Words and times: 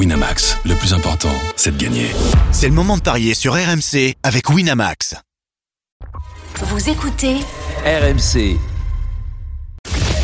Winamax, 0.00 0.56
le 0.64 0.74
plus 0.76 0.94
important, 0.94 1.28
c'est 1.56 1.76
de 1.76 1.84
gagner. 1.84 2.10
C'est 2.52 2.68
le 2.68 2.72
moment 2.72 2.96
de 2.96 3.02
parier 3.02 3.34
sur 3.34 3.52
RMC 3.52 4.14
avec 4.22 4.48
Winamax. 4.48 5.14
Vous 6.62 6.88
écoutez 6.88 7.36
RMC. 7.84 8.56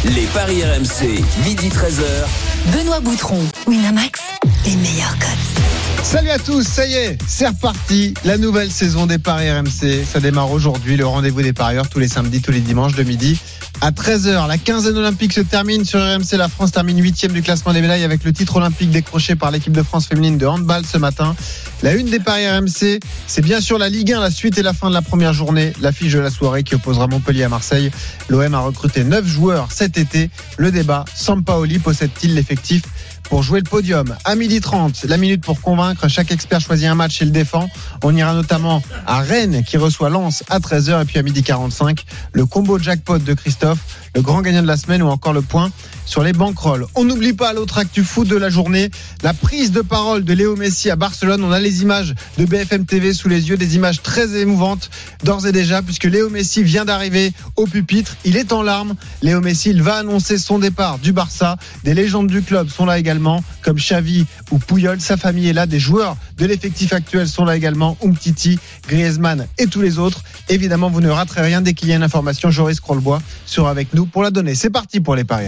Les 0.07 0.27
paris 0.33 0.65
RMC, 0.65 1.23
midi 1.45 1.69
13h. 1.69 2.73
Benoît 2.73 3.01
Boutron, 3.01 3.47
Winamax, 3.67 4.23
les 4.65 4.77
meilleurs 4.77 5.19
codes. 5.19 5.76
Salut 6.07 6.31
à 6.31 6.39
tous, 6.39 6.63
ça 6.63 6.87
y 6.87 6.95
est, 6.95 7.19
c'est 7.27 7.49
reparti. 7.49 8.15
La 8.25 8.39
nouvelle 8.39 8.71
saison 8.71 9.07
des 9.07 9.19
Paris 9.19 9.51
RMC. 9.51 10.05
Ça 10.09 10.21
démarre 10.21 10.53
aujourd'hui, 10.53 10.97
le 10.97 11.05
rendez-vous 11.05 11.43
des 11.43 11.53
parieurs 11.53 11.89
tous 11.89 11.99
les 11.99 12.07
samedis, 12.07 12.41
tous 12.41 12.53
les 12.53 12.61
dimanches 12.61 12.95
de 12.95 13.03
midi 13.03 13.37
à 13.81 13.91
13h. 13.91 14.47
La 14.47 14.57
quinzaine 14.57 14.97
olympique 14.97 15.33
se 15.33 15.41
termine 15.41 15.85
sur 15.85 15.99
RMC. 16.01 16.37
La 16.37 16.49
France 16.49 16.71
termine 16.71 17.03
huitième 17.03 17.33
du 17.33 17.43
classement 17.43 17.73
des 17.73 17.81
médailles 17.81 18.05
avec 18.05 18.23
le 18.23 18.33
titre 18.33 18.57
olympique 18.57 18.91
décroché 18.91 19.35
par 19.35 19.51
l'équipe 19.51 19.73
de 19.73 19.83
France 19.83 20.07
féminine 20.07 20.39
de 20.39 20.47
handball 20.47 20.87
ce 20.87 20.97
matin. 20.97 21.35
La 21.83 21.93
une 21.95 22.07
des 22.07 22.21
paris 22.21 22.49
RMC, 22.49 23.01
c'est 23.27 23.43
bien 23.43 23.61
sûr 23.61 23.77
la 23.77 23.89
Ligue 23.89 24.13
1, 24.13 24.21
la 24.21 24.31
suite 24.31 24.59
et 24.59 24.63
la 24.63 24.73
fin 24.73 24.89
de 24.89 24.95
la 24.95 25.03
première 25.03 25.33
journée. 25.33 25.73
L'affiche 25.81 26.13
de 26.13 26.21
la 26.21 26.31
soirée 26.31 26.63
qui 26.63 26.77
opposera 26.77 27.09
Montpellier 27.09 27.43
à 27.43 27.49
Marseille. 27.49 27.91
L'OM 28.29 28.55
a 28.55 28.61
recruté 28.61 29.03
9 29.03 29.27
joueurs 29.27 29.69
cet 29.73 29.99
été. 29.99 30.31
Le 30.57 30.71
débat, 30.71 31.05
Sampaoli 31.15 31.81
possède-t-il 31.81 32.35
l'effectif 32.35 32.83
pour 33.29 33.43
jouer 33.43 33.61
le 33.61 33.69
podium. 33.69 34.17
À 34.25 34.35
midi 34.35 34.61
30, 34.61 35.05
la 35.05 35.17
minute 35.17 35.43
pour 35.43 35.61
convaincre. 35.61 36.09
Chaque 36.09 36.31
expert 36.31 36.61
choisit 36.61 36.89
un 36.89 36.95
match 36.95 37.21
et 37.23 37.25
le 37.25 37.31
défend. 37.31 37.69
On 38.03 38.15
ira 38.15 38.35
notamment 38.35 38.83
à 39.07 39.21
Rennes 39.21 39.65
qui 39.65 39.77
reçoit 39.77 40.11
Lens 40.11 40.45
à 40.49 40.59
13h 40.59 41.03
et 41.03 41.05
puis 41.05 41.19
à 41.19 41.23
midi 41.23 41.43
45, 41.43 42.05
le 42.33 42.47
combo 42.47 42.79
jackpot 42.79 43.19
de 43.19 43.35
Christophe, 43.35 43.79
le 44.17 44.23
grand 44.23 44.41
gagnant 44.41 44.63
de 44.63 44.67
la 44.67 44.79
semaine 44.79 45.03
ou 45.03 45.09
encore 45.09 45.35
le 45.35 45.43
point 45.43 45.71
sur 46.07 46.23
les 46.23 46.33
banquerolles. 46.33 46.87
On 46.95 47.05
n'oublie 47.05 47.35
pas 47.35 47.53
l'autre 47.53 47.77
actu 47.77 48.03
foot 48.03 48.27
de 48.27 48.37
la 48.37 48.49
journée, 48.49 48.91
la 49.23 49.35
prise 49.35 49.73
de 49.73 49.83
parole 49.83 50.25
de 50.25 50.33
Léo 50.33 50.57
Messi 50.57 50.89
à 50.89 50.97
Barcelone. 50.97 51.45
On 51.45 51.53
a 51.53 51.59
les 51.59 51.83
images 51.83 52.15
de 52.39 52.47
BFM 52.47 52.87
TV 52.87 53.13
sous 53.13 53.29
les 53.29 53.51
yeux, 53.51 53.59
des 53.59 53.77
images 53.77 54.01
très 54.03 54.41
émouvantes 54.41 54.89
d'ores 55.23 55.47
et 55.47 55.53
déjà, 55.53 55.83
puisque 55.83 56.05
Léo 56.05 56.31
Messi 56.31 56.63
vient 56.63 56.87
d'arriver 56.87 57.33
au 57.57 57.67
pupitre. 57.67 58.17
Il 58.25 58.39
est 58.39 58.55
en 58.55 58.63
larmes. 58.63 58.95
Léo 59.21 59.43
Messi, 59.43 59.69
il 59.69 59.83
va 59.83 59.97
annoncer 59.97 60.39
son 60.39 60.59
départ 60.59 60.99
du 60.99 61.13
Barça. 61.13 61.59
Des 61.85 61.93
légendes 61.93 62.29
du 62.29 62.41
club 62.41 62.71
sont 62.71 62.87
là 62.87 62.99
également, 62.99 63.45
comme 63.63 63.77
Xavi 63.77 64.25
ou 64.51 64.59
Puyol. 64.59 64.99
Sa 64.99 65.19
famille 65.19 65.49
est 65.49 65.53
là. 65.53 65.67
Des 65.67 65.81
joueurs 65.81 66.17
de 66.39 66.47
l'effectif 66.47 66.95
actuel 66.95 67.29
sont 67.29 67.45
là 67.45 67.55
également. 67.55 67.99
Umtiti, 68.03 68.59
Griezmann 68.89 69.47
et 69.59 69.67
tous 69.67 69.83
les 69.83 69.99
autres. 69.99 70.23
Évidemment, 70.49 70.89
vous 70.89 71.03
ne 71.03 71.11
raterez 71.11 71.43
rien 71.43 71.61
dès 71.61 71.75
qu'il 71.75 71.89
y 71.89 71.93
a 71.93 71.97
une 71.97 72.03
information. 72.03 72.51
Joris 72.51 72.81
Krollbois 72.81 73.21
sera 73.45 73.71
avec 73.71 73.93
nous 73.93 74.06
pour 74.07 74.23
la 74.23 74.31
donner. 74.31 74.55
C'est 74.55 74.71
parti 74.71 75.01
pour 75.01 75.17
les 75.17 75.25
paris 75.25 75.47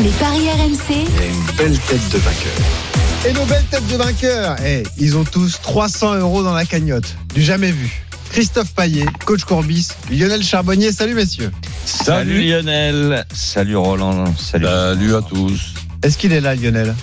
Les 0.00 0.10
paris 0.10 0.48
RMC. 0.50 1.06
une 1.28 1.56
belle 1.56 1.78
tête 1.78 2.08
de 2.10 2.18
vainqueur. 2.18 3.26
Et 3.26 3.32
nos 3.32 3.44
belles 3.46 3.64
têtes 3.70 3.86
de 3.88 3.96
vainqueurs, 3.96 4.56
eh, 4.64 4.84
ils 4.96 5.16
ont 5.16 5.24
tous 5.24 5.60
300 5.60 6.16
euros 6.16 6.42
dans 6.42 6.54
la 6.54 6.64
cagnotte. 6.64 7.16
Du 7.34 7.42
jamais 7.42 7.70
vu. 7.70 7.90
Christophe 8.30 8.72
Paillet, 8.74 9.06
coach 9.24 9.44
Courbis, 9.44 9.88
Lionel 10.10 10.42
Charbonnier, 10.42 10.92
salut 10.92 11.14
messieurs. 11.14 11.50
Salut 11.84 12.46
Lionel, 12.46 13.24
salut 13.32 13.76
Roland, 13.76 14.34
salut. 14.36 14.66
Salut 14.66 15.14
à 15.14 15.22
tous. 15.22 15.74
Est-ce 16.02 16.18
qu'il 16.18 16.32
est 16.32 16.40
là 16.40 16.54
Lionel? 16.54 16.94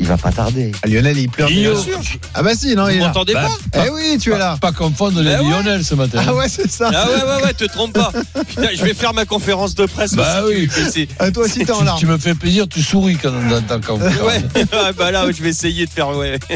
Il 0.00 0.06
va 0.06 0.16
pas 0.16 0.32
tarder. 0.32 0.72
ah, 0.82 0.86
Lionel 0.88 1.18
il 1.18 1.28
pleure. 1.28 1.48
Bien 1.48 1.76
sûr. 1.76 2.00
Ah 2.34 2.42
bah 2.42 2.54
si, 2.54 2.74
non, 2.74 2.88
il 2.88 2.96
est 2.96 2.98
là. 3.00 3.08
m'entendez 3.08 3.34
Bah, 3.34 3.48
pas 3.72 3.84
Eh 3.86 3.90
oui, 3.90 4.16
tu 4.18 4.32
es 4.32 4.38
là. 4.38 4.56
Pas 4.60 4.72
confondre 4.72 5.20
les 5.20 5.30
Bah 5.36 5.42
ouais. 5.42 5.48
Lionel 5.50 5.84
ce 5.84 5.94
matin. 5.94 6.22
Ah 6.26 6.34
ouais, 6.34 6.48
c'est 6.48 6.70
ça. 6.70 6.90
Ah 6.94 7.06
ouais, 7.08 7.16
ouais, 7.36 7.42
ouais, 7.44 7.52
te 7.54 7.64
trompe 7.66 7.92
pas. 7.92 8.10
Putain, 8.48 8.68
je 8.74 8.82
vais 8.82 8.94
faire 8.94 9.12
ma 9.12 9.26
conférence 9.26 9.74
de 9.74 9.84
presse 9.86 10.14
Bah 10.14 10.42
aussi. 10.42 10.54
oui. 10.56 10.68
tu-. 10.94 11.08
Ah, 11.18 11.30
toi 11.30 11.44
aussi 11.44 11.64
t'es 11.64 11.72
en 11.72 11.78
tu, 11.80 11.84
larmes. 11.84 11.98
tu 11.98 12.06
me 12.06 12.16
fais 12.18 12.34
plaisir, 12.34 12.66
tu 12.66 12.82
souris 12.82 13.18
quand 13.22 13.30
on 13.30 13.60
t'entend 13.60 13.80
quand 13.86 13.98
Ouais, 14.00 14.42
ouais, 14.62 14.92
bah 14.98 15.10
là, 15.10 15.26
je 15.30 15.42
vais 15.42 15.50
essayer 15.50 15.84
de 15.86 15.90
faire. 15.90 16.08
Ouais. 16.16 16.38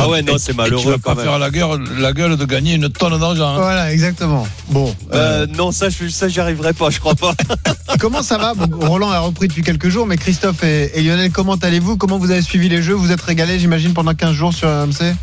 Ah 0.00 0.08
ouais, 0.08 0.22
non, 0.22 0.34
c'est 0.38 0.52
Tu 0.52 0.56
malheureux 0.56 0.92
vas 0.92 0.98
quand 1.02 1.10
pas 1.10 1.14
même. 1.16 1.24
faire 1.24 1.38
la 1.40 1.50
gueule, 1.50 1.82
la 1.98 2.12
gueule 2.12 2.36
de 2.36 2.44
gagner 2.44 2.74
une 2.74 2.88
tonne 2.88 3.18
d'argent. 3.18 3.48
hein. 3.54 3.58
Voilà, 3.58 3.92
exactement. 3.92 4.46
Bon, 4.68 4.94
euh, 5.12 5.42
Euh, 5.42 5.46
non, 5.56 5.72
ça, 5.72 5.88
je- 5.88 6.08
ça, 6.08 6.28
j'y 6.28 6.38
arriverai 6.38 6.72
pas, 6.72 6.88
je 6.90 7.00
crois 7.00 7.16
pas. 7.16 7.34
comment 7.98 8.22
ça 8.22 8.38
va? 8.38 8.54
Bon, 8.54 8.86
Roland 8.86 9.10
a 9.10 9.18
repris 9.18 9.48
depuis 9.48 9.62
quelques 9.62 9.88
jours, 9.88 10.06
mais 10.06 10.16
Christophe 10.16 10.62
et, 10.62 10.92
et 10.94 11.02
Lionel, 11.02 11.32
comment 11.32 11.56
allez-vous? 11.56 11.96
Comment 11.96 12.16
vous 12.18 12.30
avez 12.30 12.42
suivi 12.48 12.68
les 12.68 12.82
jeux 12.82 12.94
Vous 12.94 13.12
êtes 13.12 13.20
régalés, 13.20 13.58
j'imagine, 13.58 13.92
pendant 13.94 14.14
15 14.14 14.32
jours 14.32 14.52
sur 14.54 14.68
RMC 14.68 15.14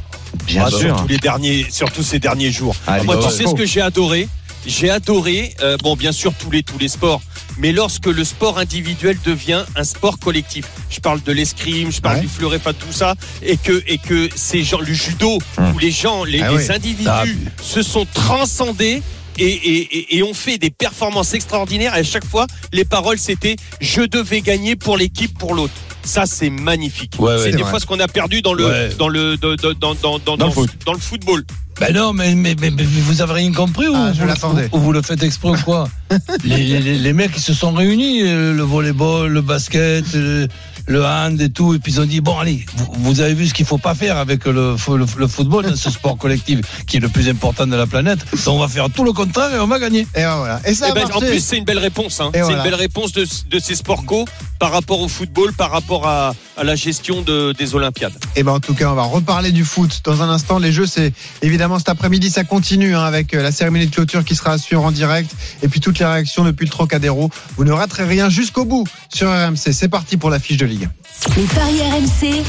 Bien 0.46 0.64
Ah, 0.66 0.70
sûr. 0.70 0.80
Surtout 0.80 1.08
les 1.08 1.18
derniers, 1.18 1.66
surtout 1.70 2.04
ces 2.04 2.20
derniers 2.20 2.52
jours. 2.52 2.76
Allez, 2.88 3.06
Moi, 3.06 3.18
tu 3.18 3.30
sais 3.32 3.46
ce 3.48 3.54
que 3.56 3.66
j'ai 3.66 3.82
adoré? 3.82 4.28
J'ai 4.68 4.90
adoré, 4.90 5.54
euh, 5.62 5.78
bon, 5.82 5.96
bien 5.96 6.12
sûr, 6.12 6.34
tous 6.34 6.50
les, 6.50 6.64
tous 6.64 6.80
les 6.80 6.88
sports, 6.88 7.22
mais 7.60 7.72
lorsque 7.72 8.08
le 8.08 8.24
sport 8.24 8.58
individuel 8.58 9.16
devient 9.24 9.64
un 9.76 9.84
sport 9.84 10.18
collectif. 10.18 10.66
Je 10.90 11.00
parle 11.00 11.22
de 11.22 11.32
l'escrime, 11.32 11.92
je 11.92 12.02
parle 12.02 12.16
Ouais. 12.16 12.22
du 12.22 12.28
fleuret, 12.28 12.58
enfin 12.58 12.74
tout 12.74 12.92
ça, 12.92 13.14
et 13.44 13.58
que, 13.58 13.84
et 13.88 14.00
que 14.00 14.28
ces 14.36 14.64
gens, 14.64 14.80
le 14.80 14.92
judo, 14.92 15.38
Hum. 15.60 15.74
où 15.76 15.80
les 15.80 15.92
gens, 15.92 16.24
les, 16.24 16.42
Ah 16.42 16.50
les 16.52 16.58
oui. 16.68 16.72
individus 16.76 17.08
Ah. 17.10 17.24
se 17.62 17.82
sont 17.84 18.06
transcendés. 18.14 19.02
Et, 19.38 19.44
et, 19.48 19.98
et, 19.98 20.16
et 20.18 20.24
ont 20.24 20.34
fait 20.34 20.58
des 20.58 20.70
performances 20.70 21.34
extraordinaires. 21.34 21.94
Et 21.98 22.00
à 22.00 22.04
chaque 22.04 22.24
fois, 22.24 22.48
les 22.72 22.86
paroles, 22.86 23.18
c'était 23.20 23.58
je 23.82 24.02
devais 24.04 24.40
gagner 24.40 24.78
pour 24.78 24.96
l'équipe, 24.96 25.38
pour 25.38 25.54
l'autre. 25.54 25.74
Ça, 26.06 26.26
c'est 26.26 26.50
magnifique. 26.50 27.14
Ouais, 27.20 27.36
c'est 27.44 27.52
des 27.52 27.58
vrai. 27.64 27.70
fois 27.72 27.80
ce 27.80 27.86
qu'on 27.86 28.00
a 28.00 28.08
perdu 28.08 28.42
dans 28.42 28.54
le, 28.54 28.66
Ouais. 28.66 28.90
dans 28.98 29.08
le, 29.10 29.38
dans, 29.38 29.56
dans, 29.56 29.74
dans, 29.74 29.96
dans, 29.96 30.20
dans, 30.20 30.38
Dans 30.38 30.46
le 30.46 30.52
foot. 30.52 30.70
dans 30.86 30.94
le 30.94 31.00
football. 31.00 31.44
Ben 31.80 31.94
non, 31.94 32.14
mais, 32.14 32.34
mais, 32.36 32.56
mais- 32.62 32.72
mais 32.72 32.84
vous 32.84 33.22
avez 33.22 33.34
rien 33.34 33.52
compris 33.52 33.88
ou, 33.90 33.94
Ah, 33.96 34.14
je 34.14 34.22
vous, 34.22 34.28
l'attendais. 34.28 34.70
ou 34.72 34.80
vous 34.80 34.94
le 34.94 35.02
faites 35.02 35.22
exprès 35.24 35.50
ou 35.50 35.58
quoi 35.58 35.90
les, 36.46 36.80
les, 36.80 36.98
les 36.98 37.14
mecs 37.14 37.32
ils 37.36 37.42
se 37.42 37.54
sont 37.54 37.74
réunis, 37.74 38.22
euh, 38.24 38.54
le 38.54 38.64
volleyball, 38.64 39.30
le 39.30 39.42
basket, 39.42 40.06
le, 40.14 40.48
le 40.88 41.04
hand 41.04 41.40
et 41.42 41.50
tout, 41.50 41.74
et 41.74 41.80
puis 41.80 41.94
ils 41.94 42.02
ont 42.02 42.06
dit 42.06 42.22
bon 42.22 42.38
allez, 42.38 42.66
vous, 42.76 42.88
vous 42.98 43.22
avez 43.22 43.34
vu 43.34 43.48
ce 43.48 43.54
qu'il 43.54 43.66
faut 43.66 43.78
pas 43.78 43.96
faire 43.96 44.18
avec 44.18 44.46
le, 44.46 44.76
le, 44.76 45.06
le 45.18 45.28
football, 45.28 45.76
ce 45.76 45.90
sport 45.90 46.18
collectif 46.18 46.60
qui 46.86 46.98
est 46.98 47.00
le 47.00 47.10
plus 47.10 47.28
important 47.30 47.68
de 47.68 47.76
la 47.76 47.88
planète. 47.88 48.20
Donc 48.46 48.56
on 48.56 48.60
va 48.60 48.68
faire 48.68 48.90
tout 48.90 49.04
le 49.04 49.14
contraire 49.14 49.54
et 49.54 49.60
on 49.60 49.68
va 49.68 49.80
gagner. 49.80 50.02
Et 50.16 50.22
ben 50.22 50.38
voilà. 50.38 50.62
Et 50.66 50.74
ça 50.74 50.88
Eh 50.88 50.92
a 50.92 50.94
ben, 50.94 51.08
en 51.14 51.20
plus, 51.20 51.40
c'est 51.40 51.58
une 51.58 51.66
belle 51.66 51.80
réponse. 51.80 52.20
Hein. 52.20 52.30
C'est 52.34 52.42
voilà. 52.42 52.58
une 52.58 52.64
belle 52.64 52.76
réponse 52.76 53.12
de, 53.14 53.26
de 53.50 53.60
ces 53.60 53.76
sports 53.76 54.06
co 54.06 54.26
par 54.60 54.72
rapport 54.72 55.00
au 55.02 55.08
football, 55.08 55.54
par 55.54 55.72
rapport 55.72 56.08
à, 56.08 56.34
à 56.58 56.64
la 56.64 56.76
gestion 56.76 57.22
de, 57.22 57.54
des 57.54 57.76
Olympiades. 57.76 58.14
Et 58.36 58.44
ben 58.44 58.54
en 58.54 58.60
tout 58.60 58.74
cas, 58.74 58.90
on 58.90 58.96
va 58.96 59.04
reparler 59.04 59.52
du 59.52 59.66
foot 59.66 60.02
dans 60.04 60.22
un 60.22 60.30
instant. 60.30 60.60
Les 60.60 60.72
jeux, 60.72 60.86
c'est 60.86 61.14
évidemment 61.42 61.80
cet 61.80 61.90
après-midi, 61.90 62.30
ça 62.30 62.44
continue 62.44 62.96
hein, 62.96 63.04
avec 63.04 63.34
euh, 63.34 63.42
la 63.42 63.52
cérémonie 63.52 63.88
de 63.88 63.94
clôture 63.94 64.24
qui 64.24 64.36
sera 64.36 64.54
assurée 64.54 64.84
en 64.84 64.92
direct 64.92 65.32
et 65.62 65.68
puis 65.68 65.80
toutes 65.80 66.00
les 66.00 66.06
réactions 66.06 66.44
depuis 66.44 66.66
le 66.66 66.72
Trocadéro. 66.72 67.30
Vous 67.58 67.64
ne 67.64 67.72
raterez 67.72 68.06
rien 68.06 68.30
jusqu'au 68.30 68.66
bout 68.66 68.86
sur 69.14 69.30
RMC. 69.30 69.72
C'est 69.72 69.90
parti 69.90 70.18
pour 70.18 70.30
la 70.30 70.40
fiche 70.40 70.58
de 70.58 70.66
Ligue. 70.66 70.90
Les 71.36 71.46
paris 71.46 71.82
RMC. 71.82 72.44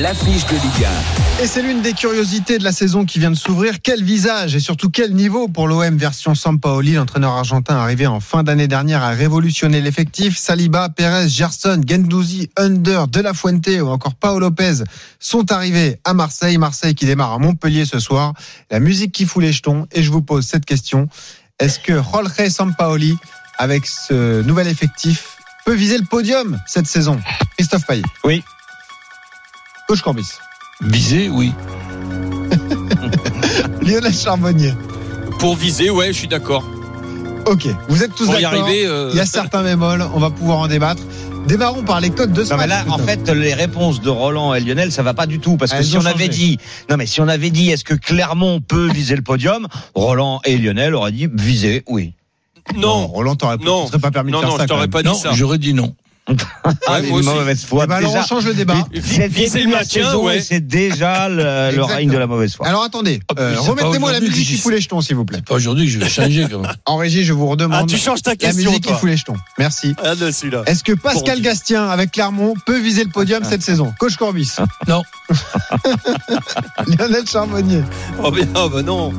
L'affiche 0.00 0.46
de 0.46 0.54
Liga. 0.54 0.90
Et 1.42 1.46
c'est 1.46 1.62
l'une 1.62 1.82
des 1.82 1.92
curiosités 1.92 2.58
de 2.58 2.64
la 2.64 2.72
saison 2.72 3.04
qui 3.04 3.18
vient 3.18 3.30
de 3.30 3.36
s'ouvrir. 3.36 3.82
Quel 3.82 4.02
visage 4.02 4.54
et 4.56 4.60
surtout 4.60 4.90
quel 4.90 5.12
niveau 5.12 5.48
pour 5.48 5.68
l'OM 5.68 5.96
version 5.96 6.34
Sampaoli, 6.34 6.94
l'entraîneur 6.94 7.32
argentin 7.32 7.76
arrivé 7.76 8.06
en 8.06 8.20
fin 8.20 8.42
d'année 8.42 8.68
dernière 8.68 9.02
à 9.02 9.10
révolutionner 9.10 9.80
l'effectif. 9.80 10.38
Saliba, 10.38 10.88
Perez, 10.88 11.28
Gerson, 11.28 11.80
Gendouzi, 11.86 12.48
Under, 12.56 13.06
De 13.06 13.20
La 13.20 13.34
Fuente 13.34 13.68
ou 13.68 13.88
encore 13.88 14.14
Paolo 14.14 14.48
Lopez 14.48 14.84
sont 15.18 15.52
arrivés 15.52 16.00
à 16.04 16.14
Marseille. 16.14 16.58
Marseille 16.58 16.94
qui 16.94 17.06
démarre 17.06 17.32
à 17.32 17.38
Montpellier 17.38 17.84
ce 17.84 17.98
soir. 17.98 18.34
La 18.70 18.80
musique 18.80 19.12
qui 19.12 19.26
fout 19.26 19.42
les 19.42 19.52
jetons. 19.52 19.86
Et 19.92 20.02
je 20.02 20.10
vous 20.10 20.22
pose 20.22 20.46
cette 20.46 20.64
question. 20.64 21.08
Est-ce 21.58 21.78
que 21.78 21.94
Jorge 21.94 22.48
Sampaoli, 22.48 23.16
avec 23.58 23.86
ce 23.86 24.42
nouvel 24.42 24.68
effectif, 24.68 25.31
peut 25.64 25.74
viser 25.74 25.98
le 25.98 26.04
podium 26.04 26.58
cette 26.66 26.86
saison 26.86 27.20
Christophe 27.56 27.86
Payet. 27.86 28.02
Oui. 28.24 28.42
Coach 29.88 30.00
Corbis. 30.00 30.28
Viser, 30.80 31.28
oui. 31.28 31.52
Lionel 33.82 34.12
Charbonnier. 34.14 34.74
Pour 35.38 35.56
viser, 35.56 35.90
ouais, 35.90 36.08
je 36.08 36.18
suis 36.18 36.28
d'accord. 36.28 36.64
Ok, 37.46 37.66
vous 37.88 38.02
êtes 38.04 38.14
tous 38.14 38.26
Pour 38.26 38.38
y 38.38 38.42
d'accord. 38.42 38.62
arriver, 38.62 38.86
euh, 38.86 39.10
Il 39.12 39.16
y 39.16 39.20
a 39.20 39.26
certains 39.26 39.62
bémols, 39.64 40.04
on 40.14 40.20
va 40.20 40.30
pouvoir 40.30 40.58
en 40.58 40.68
débattre. 40.68 41.02
Démarrons 41.46 41.82
par 41.82 42.00
les 42.00 42.10
codes 42.10 42.32
de 42.32 42.44
ce 42.44 42.50
Non 42.50 42.56
mais 42.56 42.68
là, 42.68 42.84
en 42.88 42.98
fait, 42.98 43.28
les 43.28 43.52
réponses 43.52 44.00
de 44.00 44.08
Roland 44.08 44.54
et 44.54 44.60
Lionel, 44.60 44.92
ça 44.92 45.02
va 45.02 45.12
pas 45.12 45.26
du 45.26 45.40
tout 45.40 45.56
parce 45.56 45.72
que 45.72 45.78
Elles 45.78 45.84
si 45.84 45.96
on 45.98 46.04
avait 46.06 46.28
dit, 46.28 46.58
non 46.88 46.96
mais 46.96 47.06
si 47.06 47.20
on 47.20 47.26
avait 47.26 47.50
dit, 47.50 47.70
est-ce 47.70 47.82
que 47.82 47.94
Clermont 47.94 48.60
peut 48.60 48.88
viser 48.92 49.16
le 49.16 49.22
podium, 49.22 49.66
Roland 49.94 50.40
et 50.44 50.56
Lionel 50.56 50.94
auraient 50.94 51.10
dit 51.10 51.28
viser, 51.32 51.82
oui. 51.88 52.14
Non, 52.76 53.06
Roland, 53.08 53.36
t'aurais 53.36 53.58
tu 53.58 53.64
non, 53.64 53.86
serais 53.86 53.98
pas 53.98 54.10
permis 54.10 54.32
non, 54.32 54.38
de 54.38 54.42
faire 54.42 54.50
non, 54.52 54.56
ça. 54.56 54.62
je 54.64 54.68
t'aurais 54.68 54.86
quand 54.86 54.92
pas 54.92 55.02
dit 55.02 55.08
Non, 55.08 55.14
ça. 55.14 55.32
j'aurais 55.32 55.58
dit 55.58 55.74
non. 55.74 55.94
Ah, 56.86 57.00
une 57.00 57.12
aussi. 57.14 57.28
mauvaise 57.28 57.64
foi. 57.64 57.82
Eh 57.84 57.86
ben 57.88 57.96
alors 57.96 58.14
on 58.14 58.22
change 58.22 58.46
le 58.46 58.54
débat. 58.54 58.86
c'est 59.04 59.28
le 59.28 59.70
la 59.70 59.78
maintien, 59.78 60.14
ouais. 60.16 60.40
c'est 60.40 60.60
déjà 60.60 61.28
le, 61.28 61.74
le 61.74 61.82
règne 61.82 62.10
de 62.10 62.16
la 62.16 62.28
mauvaise 62.28 62.54
foi. 62.54 62.68
Alors 62.68 62.84
attendez, 62.84 63.18
Ah, 63.28 63.40
euh, 63.40 63.54
remettez-moi 63.58 64.12
la 64.12 64.20
musique 64.20 64.46
que 64.46 64.52
qui 64.54 64.56
fout 64.58 64.72
les 64.72 64.80
jetons, 64.80 65.00
s'il 65.00 65.16
vous 65.16 65.24
plaît. 65.24 65.42
Pas 65.42 65.54
aujourd'hui 65.56 65.86
que 65.86 65.90
je 65.92 65.98
vais 65.98 66.08
changer 66.08 66.46
quand 66.50 66.60
même. 66.60 66.72
En 66.86 66.96
régie, 66.96 67.24
je 67.24 67.32
vous 67.32 67.46
redemande 67.48 67.82
Ah, 67.84 67.86
tu 67.88 67.96
changes 67.98 68.22
ta 68.22 68.30
la 68.30 68.36
question, 68.36 68.70
musique 68.70 68.84
qui 68.84 68.88
toi. 68.90 68.98
fout 68.98 69.08
les 69.08 69.16
jetons. 69.16 69.36
Merci. 69.58 69.94
Ah. 70.02 70.12
Est-ce 70.66 70.84
que 70.84 70.92
Pascal 70.92 71.38
Bon, 71.38 71.42
Gastien 71.44 71.88
avec 71.88 72.12
Clermont 72.12 72.54
peut 72.66 72.78
viser 72.78 73.02
le 73.04 73.10
podium 73.10 73.42
cette 73.42 73.62
saison? 73.62 73.92
Coach 73.98 74.16
Corbis. 74.16 74.52
Non. 74.86 75.02
Lionel 76.86 77.26
Charbonnier 77.28 77.82
Oh, 78.22 78.30
bien, 78.30 78.46
ah, 78.54 78.66
bah 78.72 78.82
non. 78.82 79.12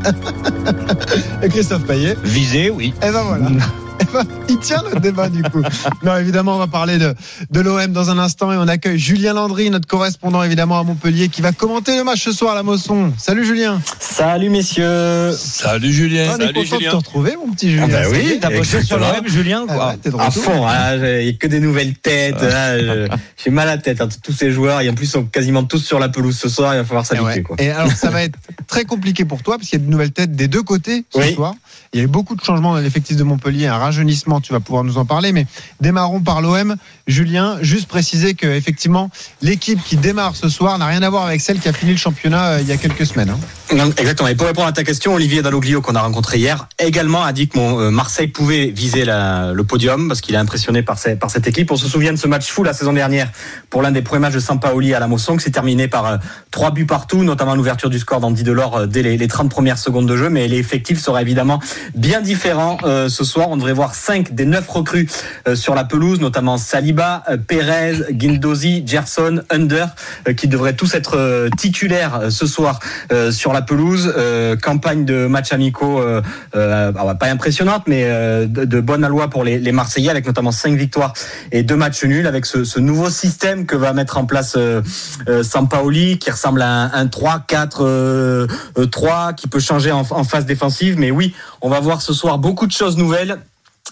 et 1.41 1.49
Christophe 1.49 1.83
Payet. 1.85 2.15
Viser, 2.23 2.69
oui. 2.69 2.93
Et 3.01 3.11
ben 3.11 3.23
voilà. 3.23 3.47
Eh 3.99 4.05
ben, 4.13 4.23
il 4.49 4.57
tient 4.59 4.81
notre 4.83 4.99
débat 4.99 5.29
du 5.29 5.41
coup. 5.43 5.61
Non, 6.03 6.17
évidemment, 6.17 6.55
on 6.55 6.59
va 6.59 6.67
parler 6.67 6.97
de, 6.97 7.13
de 7.51 7.59
l'OM 7.61 7.87
dans 7.91 8.09
un 8.09 8.17
instant 8.17 8.51
et 8.51 8.57
on 8.57 8.67
accueille 8.67 8.97
Julien 8.99 9.33
Landry, 9.33 9.69
notre 9.69 9.87
correspondant 9.87 10.43
évidemment 10.43 10.79
à 10.79 10.83
Montpellier, 10.83 11.29
qui 11.29 11.41
va 11.41 11.51
commenter 11.51 11.95
le 11.97 12.03
match 12.03 12.23
ce 12.23 12.31
soir 12.31 12.53
à 12.53 12.55
la 12.55 12.63
Mosson. 12.63 13.13
Salut 13.17 13.45
Julien. 13.45 13.81
Salut 13.99 14.49
messieurs. 14.49 15.31
Salut 15.37 15.91
Julien. 15.91 16.33
on 16.33 16.37
est 16.37 16.41
Salut, 16.47 16.53
content 16.53 16.65
Julien. 16.77 16.87
de 16.87 16.91
te 16.91 16.95
retrouver, 16.97 17.35
mon 17.35 17.51
petit 17.53 17.71
Julien. 17.71 17.87
Ah 17.89 18.01
bah 18.03 18.09
oui. 18.11 18.37
T'as 18.41 18.49
bossé 18.49 18.81
sur 18.83 18.97
l'OM, 18.99 19.27
Julien, 19.27 19.65
Ah 19.67 19.73
quoi. 19.73 19.87
ouais, 19.89 19.97
t'es 20.01 20.09
de 20.09 20.15
À 20.17 20.31
fond, 20.31 20.67
hein, 20.67 20.97
j'ai- 20.99 21.21
il 21.23 21.25
n'y 21.29 21.31
a 21.31 21.37
que 21.37 21.47
des 21.47 21.59
nouvelles 21.59 21.95
têtes. 21.95 22.35
hein, 22.41 23.07
J'ai 23.43 23.49
mal 23.51 23.67
à 23.69 23.75
la 23.75 23.81
tête, 23.81 24.01
hein, 24.01 24.09
tous 24.23 24.33
ces 24.33 24.51
joueurs. 24.51 24.81
Et 24.81 24.89
en 24.89 24.93
plus, 24.93 25.05
ils 25.05 25.09
sont 25.09 25.23
quasiment 25.25 25.63
tous 25.63 25.79
sur 25.79 25.99
la 25.99 26.09
pelouse 26.09 26.37
ce 26.37 26.49
soir. 26.49 26.73
Il 26.73 26.77
va 26.77 26.83
falloir 26.85 27.03
Et, 27.03 27.07
s'habituer. 27.07 27.27
ouais. 27.35 27.41
quoi. 27.41 27.55
Et 27.59 27.69
alors, 27.71 27.91
ça 27.91 28.09
va 28.09 28.23
être 28.23 28.37
très 28.67 28.85
compliqué 28.85 29.25
pour 29.25 29.41
toi 29.43 29.57
parce 29.57 29.69
qu'il 29.69 29.79
y 29.79 29.81
a 29.81 29.85
de 29.85 29.91
nouvelles 29.91 30.11
têtes 30.11 30.35
des 30.35 30.47
deux 30.47 30.63
côtés 30.63 31.05
ce 31.13 31.19
Oui. 31.19 31.33
soir. 31.33 31.53
Il 31.93 31.99
y 31.99 32.01
a 32.01 32.05
eu 32.05 32.07
beaucoup 32.07 32.35
de 32.35 32.43
changements 32.43 32.73
dans 32.73 32.79
l'effectif 32.79 33.17
de 33.17 33.23
Montpellier, 33.23 33.67
un 33.67 33.77
rajeunissement, 33.83 34.41
tu 34.41 34.53
vas 34.53 34.59
pouvoir 34.59 34.83
nous 34.83 34.97
en 34.97 35.05
parler. 35.05 35.31
Mais 35.31 35.45
démarrons 35.81 36.21
par 36.21 36.41
l'OM. 36.41 36.75
Julien, 37.07 37.57
juste 37.61 37.87
préciser 37.87 38.33
que 38.33 38.47
effectivement, 38.47 39.09
l'équipe 39.41 39.81
qui 39.83 39.97
démarre 39.97 40.35
ce 40.35 40.49
soir 40.49 40.77
n'a 40.77 40.85
rien 40.85 41.01
à 41.01 41.09
voir 41.09 41.25
avec 41.25 41.41
celle 41.41 41.59
qui 41.59 41.67
a 41.67 41.73
fini 41.73 41.91
le 41.91 41.97
championnat 41.97 42.45
euh, 42.45 42.61
il 42.61 42.67
y 42.67 42.71
a 42.71 42.77
quelques 42.77 43.05
semaines. 43.05 43.29
hein. 43.29 43.89
Exactement. 43.97 44.29
Et 44.29 44.35
pour 44.35 44.47
répondre 44.47 44.67
à 44.67 44.71
ta 44.71 44.83
question, 44.83 45.15
Olivier 45.15 45.41
Dalloglio, 45.41 45.81
qu'on 45.81 45.95
a 45.95 46.01
rencontré 46.01 46.37
hier, 46.37 46.67
également 46.79 47.23
a 47.23 47.33
dit 47.33 47.47
que 47.47 47.57
euh, 47.57 47.91
Marseille 47.91 48.27
pouvait 48.27 48.67
viser 48.67 49.03
le 49.05 49.61
podium 49.63 50.07
parce 50.07 50.21
qu'il 50.21 50.35
est 50.35 50.39
impressionné 50.39 50.83
par, 50.83 50.97
cette 50.97 51.47
équipe. 51.47 51.71
On 51.71 51.75
se 51.75 51.87
souvient 51.87 52.13
de 52.13 52.17
ce 52.17 52.27
match 52.27 52.49
fou 52.49 52.63
la 52.63 52.73
saison 52.73 52.93
dernière 52.93 53.29
pour 53.69 53.81
l'un 53.81 53.91
des 53.91 54.01
premiers 54.01 54.21
matchs 54.21 54.35
de 54.35 54.39
Sampaoli 54.39 54.93
à 54.93 54.99
la 54.99 55.07
Mosson, 55.07 55.37
qui 55.37 55.43
s'est 55.43 55.51
terminé 55.51 55.87
par 55.87 56.05
euh, 56.05 56.17
trois 56.51 56.71
buts 56.71 56.85
partout, 56.85 57.23
notamment 57.23 57.55
l'ouverture 57.55 57.89
du 57.89 57.99
score 57.99 58.19
d'Andy 58.19 58.43
Delors 58.43 58.87
dès 58.87 59.01
les, 59.01 59.17
les 59.17 59.27
30 59.27 59.49
premières 59.49 59.77
secondes 59.77 60.07
de 60.07 60.15
jeu. 60.15 60.29
Mais 60.29 60.47
l'effectif 60.47 61.01
sera 61.01 61.21
évidemment 61.21 61.59
bien 61.95 62.21
différent 62.21 62.77
ce 62.83 63.23
soir. 63.23 63.49
On 63.49 63.57
devrait 63.57 63.72
voir 63.73 63.95
cinq 63.95 64.33
des 64.33 64.45
neuf 64.45 64.67
recrues 64.67 65.07
euh, 65.47 65.55
sur 65.55 65.75
la 65.75 65.83
pelouse, 65.83 66.19
notamment 66.19 66.57
Saliba, 66.57 67.23
euh, 67.29 67.37
Perez, 67.37 68.11
Guindosi, 68.11 68.83
Gerson, 68.85 69.41
Under, 69.49 69.89
euh, 70.27 70.33
qui 70.33 70.47
devraient 70.47 70.75
tous 70.75 70.95
être 70.95 71.49
titulaires 71.57 72.23
ce 72.29 72.45
soir 72.45 72.79
sur 73.31 73.53
la 73.53 73.61
pelouse. 73.61 74.13
Campagne 74.61 75.05
de 75.05 75.27
matchs 75.27 75.53
amicaux, 75.53 76.01
alors, 76.53 77.17
pas 77.17 77.27
impressionnante, 77.27 77.83
mais 77.87 78.03
de, 78.47 78.81
bonne 78.81 79.03
aloi 79.03 79.29
pour 79.29 79.43
les, 79.43 79.71
Marseillais, 79.71 80.09
avec 80.09 80.25
notamment 80.25 80.51
cinq 80.51 80.75
victoires 80.75 81.13
et 81.51 81.63
deux 81.63 81.75
matchs 81.75 82.03
nuls, 82.03 82.27
avec 82.27 82.45
ce, 82.45 82.79
nouveau 82.79 83.09
système 83.09 83.65
que 83.65 83.75
va 83.75 83.93
mettre 83.93 84.17
en 84.17 84.25
place 84.25 84.57
Sampaoli, 85.41 86.17
qui 86.19 86.31
ressemble 86.31 86.61
à 86.61 86.95
un, 86.95 87.03
un 87.03 87.05
3-4-3, 87.05 87.81
euh, 87.81 88.47
euh, 88.77 88.85
3, 88.85 89.33
qui 89.33 89.47
peut 89.47 89.59
changer 89.59 89.91
en 89.91 90.23
phase 90.23 90.45
défensive. 90.45 90.97
Mais 90.97 91.11
oui, 91.11 91.33
on 91.61 91.69
va 91.69 91.79
voir 91.79 92.01
ce 92.01 92.13
soir 92.13 92.37
beaucoup 92.37 92.67
de 92.67 92.71
choses 92.71 92.97
nouvelles 92.97 93.39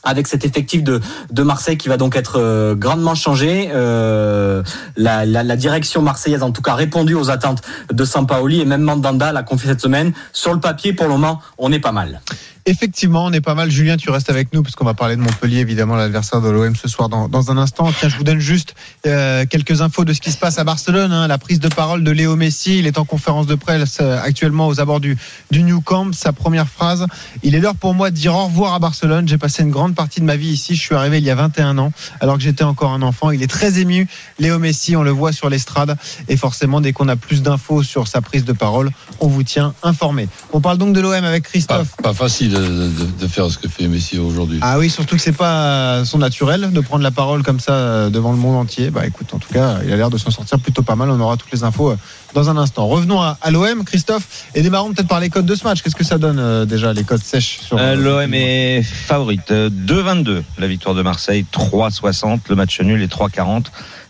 avec 0.04 0.28
cet 0.28 0.46
effectif 0.46 0.84
de, 0.84 1.00
de 1.32 1.44
Marseille 1.44 1.78
qui 1.78 1.90
va 1.90 1.98
donc 1.98 2.16
être 2.16 2.40
euh, 2.40 2.76
grandement 2.76 3.16
changé. 3.16 3.70
Euh, 3.74 4.64
la, 4.98 5.56
direction 5.56 6.02
marseillaise, 6.02 6.44
en 6.44 6.52
tout 6.52 6.62
cas, 6.62 6.72
a 6.72 6.76
répondu 6.76 7.14
aux 7.14 7.30
attentes 7.30 7.62
de 7.92 8.04
Sampaoli 8.06 8.62
et 8.62 8.66
même 8.66 8.82
Mandanda 8.82 9.32
l'a 9.32 9.44
confié 9.44 9.70
cette 9.70 9.82
semaine. 9.82 10.14
Sur 10.34 10.54
le 10.54 10.60
papier, 10.60 10.94
pour 10.94 11.06
le 11.06 11.14
moment, 11.14 11.42
on 11.58 11.72
est 11.72 11.80
pas 11.80 11.92
mal. 11.92 12.22
Effectivement, 12.66 13.26
on 13.26 13.32
est 13.34 13.42
pas 13.42 13.56
mal. 13.56 13.72
Julien, 13.72 13.98
tu 13.98 14.10
restes 14.12 14.30
avec 14.30 14.54
nous 14.54 14.62
parce 14.62 14.76
qu'on 14.76 14.86
va 14.86 14.94
parler 14.94 15.16
de 15.16 15.22
Montpellier, 15.22 15.60
évidemment, 15.60 15.96
l'adversaire 15.96 16.42
de 16.42 16.50
l'OM 16.50 16.76
ce 16.76 16.88
soir 16.88 17.10
dans, 17.10 17.28
dans 17.28 17.50
un 17.50 17.58
instant. 17.58 17.92
Tiens, 17.98 18.08
je 18.10 18.18
vous 18.18 18.24
donne 18.24 18.40
juste 18.40 18.76
euh, 19.08 19.46
quelques 19.50 19.82
infos 19.82 20.06
de 20.06 20.14
ce 20.14 20.22
qui 20.22 20.32
se 20.32 20.38
passe 20.38 20.60
à 20.60 20.64
Barcelone. 20.64 21.12
hein. 21.12 21.28
La 21.28 21.38
prise 21.40 21.60
de 21.60 21.68
parole 21.70 22.04
de 22.04 22.12
Léo 22.12 22.36
Messi. 22.36 22.78
Il 22.80 22.86
est 22.86 23.00
en 23.00 23.06
conférence 23.06 23.48
de 23.48 23.56
presse 23.56 23.98
euh, 24.02 24.20
actuellement 24.22 24.68
aux 24.68 24.80
abords 24.80 25.00
du, 25.00 25.18
du 25.50 25.64
New 25.64 25.82
Camp. 25.82 26.14
Sa 26.14 26.34
première 26.34 26.68
phrase 26.68 27.08
Il 27.42 27.56
est 27.56 27.60
l'heure 27.60 27.76
pour 27.76 27.94
moi 27.96 28.12
de 28.12 28.16
dire 28.16 28.36
au 28.36 28.46
revoir 28.46 28.76
à 28.76 28.80
Barcelone. 28.80 29.28
J'ai 29.28 29.40
passé 29.40 29.64
une 29.64 29.72
grande 29.72 29.96
partie 29.96 30.20
de 30.22 30.26
ma 30.26 30.36
vie 30.36 30.50
ici. 30.50 30.76
Je 30.76 30.82
suis 30.82 30.96
arrivé 30.96 31.18
il 31.18 31.24
y 31.24 31.32
a 31.32 31.36
21 31.36 31.78
ans, 31.80 31.92
alors 32.20 32.38
que 32.38 32.44
j'étais 32.44 32.64
encore 32.64 32.92
un 32.92 33.02
enfant. 33.02 33.32
Il 33.32 33.42
est 33.42 33.48
très 33.52 33.80
ému. 33.80 34.08
Léo 34.38 34.60
Messi, 34.60 34.96
on 34.96 35.04
le 35.04 35.12
voit 35.12 35.32
sur 35.32 35.50
l'estrade. 35.50 35.98
Et 36.28 36.38
forcément, 36.38 36.80
dès 36.80 36.94
qu'on 36.94 37.08
a 37.08 37.16
plus 37.16 37.42
d'infos 37.42 37.82
sur 37.82 38.08
sa 38.08 38.22
prise 38.22 38.46
de 38.46 38.54
parole, 38.54 38.92
on 39.20 39.28
vous 39.28 39.44
tient 39.44 39.74
informé. 39.82 40.28
On 40.54 40.62
parle 40.62 40.78
donc 40.78 40.94
de 40.94 41.00
l'OM 41.02 41.14
avec 41.14 41.44
Christophe. 41.44 41.96
pas 42.04 42.14
facile 42.14 42.51
de, 42.52 42.58
de- 42.90 43.12
de 43.22 43.28
faire 43.28 43.50
ce 43.50 43.58
que 43.58 43.68
fait 43.68 43.88
Messi 43.88 44.20
aujourd'hui. 44.20 44.60
Ah 44.62 44.78
oui, 44.78 44.90
surtout 44.90 45.16
que 45.16 45.22
c'est 45.22 45.32
pas 45.32 46.04
son 46.06 46.18
naturel 46.20 46.72
de 46.72 46.80
prendre 46.82 47.04
la 47.04 47.12
parole 47.12 47.42
comme 47.44 47.60
ça 47.60 47.74
euh, 47.74 48.10
devant 48.10 48.32
le 48.32 48.38
monde 48.38 48.56
entier. 48.58 48.90
Bah 48.92 49.06
écoute, 49.08 49.34
en 49.34 49.40
tout 49.40 49.52
cas, 49.54 49.78
il 49.86 49.92
a 49.92 49.96
l'air 49.96 50.10
de 50.10 50.18
s'en 50.18 50.30
sortir 50.32 50.60
plutôt 50.60 50.84
pas 50.84 50.96
mal. 50.96 51.10
On 51.10 51.20
aura 51.20 51.38
toutes 51.38 51.52
les 51.52 51.64
infos 51.64 51.92
euh, 51.92 51.98
dans 52.34 52.50
un 52.50 52.58
instant. 52.58 52.88
Revenons 52.88 53.22
à, 53.22 53.38
à 53.42 53.52
l'OM, 53.52 53.84
Christophe, 53.84 54.46
et 54.56 54.62
démarrons 54.62 54.94
peut-être 54.94 55.08
par 55.08 55.20
les 55.20 55.30
codes 55.30 55.46
de 55.46 55.56
ce 55.56 55.64
match. 55.64 55.82
Qu'est-ce 55.82 55.96
que 55.96 56.04
ça 56.04 56.18
donne 56.18 56.40
euh, 56.40 56.66
déjà 56.66 56.94
les 56.94 57.04
codes 57.04 57.24
sèches 57.24 57.60
sur 57.62 57.78
Euh, 57.80 57.96
L'OM 57.96 58.34
est 58.34 58.84
favorite. 58.84 59.52
Euh, 59.52 59.70
2-22 59.70 60.44
la 60.60 60.68
victoire 60.68 60.94
de 60.96 61.02
Marseille, 61.02 61.46
3-60 61.54 62.40
le 62.50 62.56
match 62.56 62.80
nul 62.82 63.02
et 63.02 63.08
3-40 63.08 63.66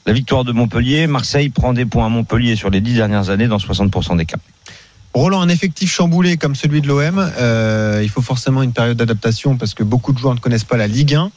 la 0.08 0.14
victoire 0.14 0.44
de 0.44 0.52
Montpellier. 0.52 1.06
Marseille 1.06 1.50
prend 1.50 1.74
des 1.74 1.86
points 1.86 2.08
à 2.08 2.10
Montpellier 2.10 2.56
sur 2.56 2.72
les 2.72 2.82
10 2.82 2.96
dernières 2.96 3.30
années 3.30 3.48
dans 3.48 3.58
60% 3.58 4.18
des 4.18 4.26
cas. 4.26 4.38
Roland, 5.14 5.42
un 5.42 5.50
effectif 5.50 5.92
chamboulé 5.92 6.38
comme 6.38 6.56
celui 6.56 6.82
de 6.82 6.88
l'OM, 6.88 7.32
euh, 7.38 8.00
il 8.02 8.10
faut 8.10 8.22
forcément 8.22 8.64
une 8.64 8.72
période 8.72 8.98
d'adaptation 8.98 9.58
parce 9.58 9.74
que 9.74 9.84
beaucoup 9.84 10.14
de 10.14 10.18
joueurs 10.18 10.36
ne 10.36 10.40
connaissent 10.40 10.64
pas 10.64 10.78
la 10.78 10.88
Ligue 10.88 11.16
1. 11.16 11.32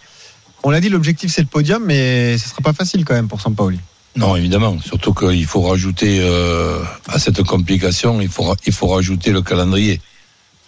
On 0.62 0.71
l'a 0.71 0.81
dit, 0.81 0.88
l'objectif 0.88 1.32
c'est 1.32 1.43
le 1.43 1.49
podium, 1.49 1.82
mais 1.85 2.38
ce 2.38 2.49
sera 2.49 2.62
pas 2.62 2.73
facile 2.73 3.05
quand 3.05 3.15
même 3.15 3.29
pour 3.29 3.41
Sampaoli. 3.41 3.81
Non, 4.17 4.37
évidemment. 4.37 4.79
Surtout 4.81 5.12
qu'il 5.12 5.44
faut 5.44 5.62
rajouter 5.62 6.21
euh, 6.21 6.82
à 7.09 7.19
cette 7.19 7.43
complication, 7.43 8.21
il 8.21 8.29
faut, 8.29 8.55
il 8.65 8.73
faut 8.73 8.87
rajouter 8.87 9.32
le 9.32 9.43
calendrier. 9.43 10.00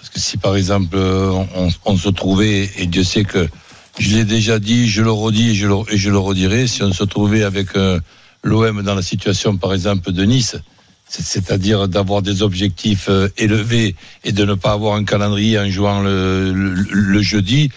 Parce 0.01 0.11
que 0.11 0.19
si 0.19 0.37
par 0.37 0.57
exemple 0.57 0.97
euh, 0.97 1.45
on, 1.85 1.97
se 1.97 2.09
trouvait, 2.09 2.69
et 2.77 2.87
Dieu 2.87 3.05
sait 3.05 3.25
que 3.25 3.49
je 3.99 4.17
l'ai 4.17 4.25
déjà 4.25 4.59
dit, 4.59 4.89
je 4.89 5.03
le 5.03 5.13
redis 5.13 5.51
et 5.51 5.55
je 5.55 5.69
le, 5.69 5.77
je 5.91 6.11
le 6.11 6.19
redirai, 6.19 6.67
si 6.67 6.83
on 6.83 6.93
se 6.93 7.05
trouvait 7.05 7.45
avec 7.45 7.69
l'OM 8.43 8.83
dans 8.83 8.95
la 8.95 9.03
situation 9.03 9.57
par 9.57 9.73
exemple 9.73 10.13
de 10.13 10.25
Nice, 10.25 10.57
c'est-à-dire 11.09 11.89
d'avoir 11.89 12.23
des 12.23 12.43
objectifs 12.43 13.09
euh, 13.09 13.29
élevés 13.37 13.95
et 14.25 14.33
de 14.33 14.45
ne 14.45 14.55
pas 14.55 14.73
avoir 14.73 14.95
un 14.97 15.05
calendrier 15.05 15.59
en 15.59 15.69
jouant 15.71 16.01
le, 16.01 17.23
jeudi, 17.23 17.71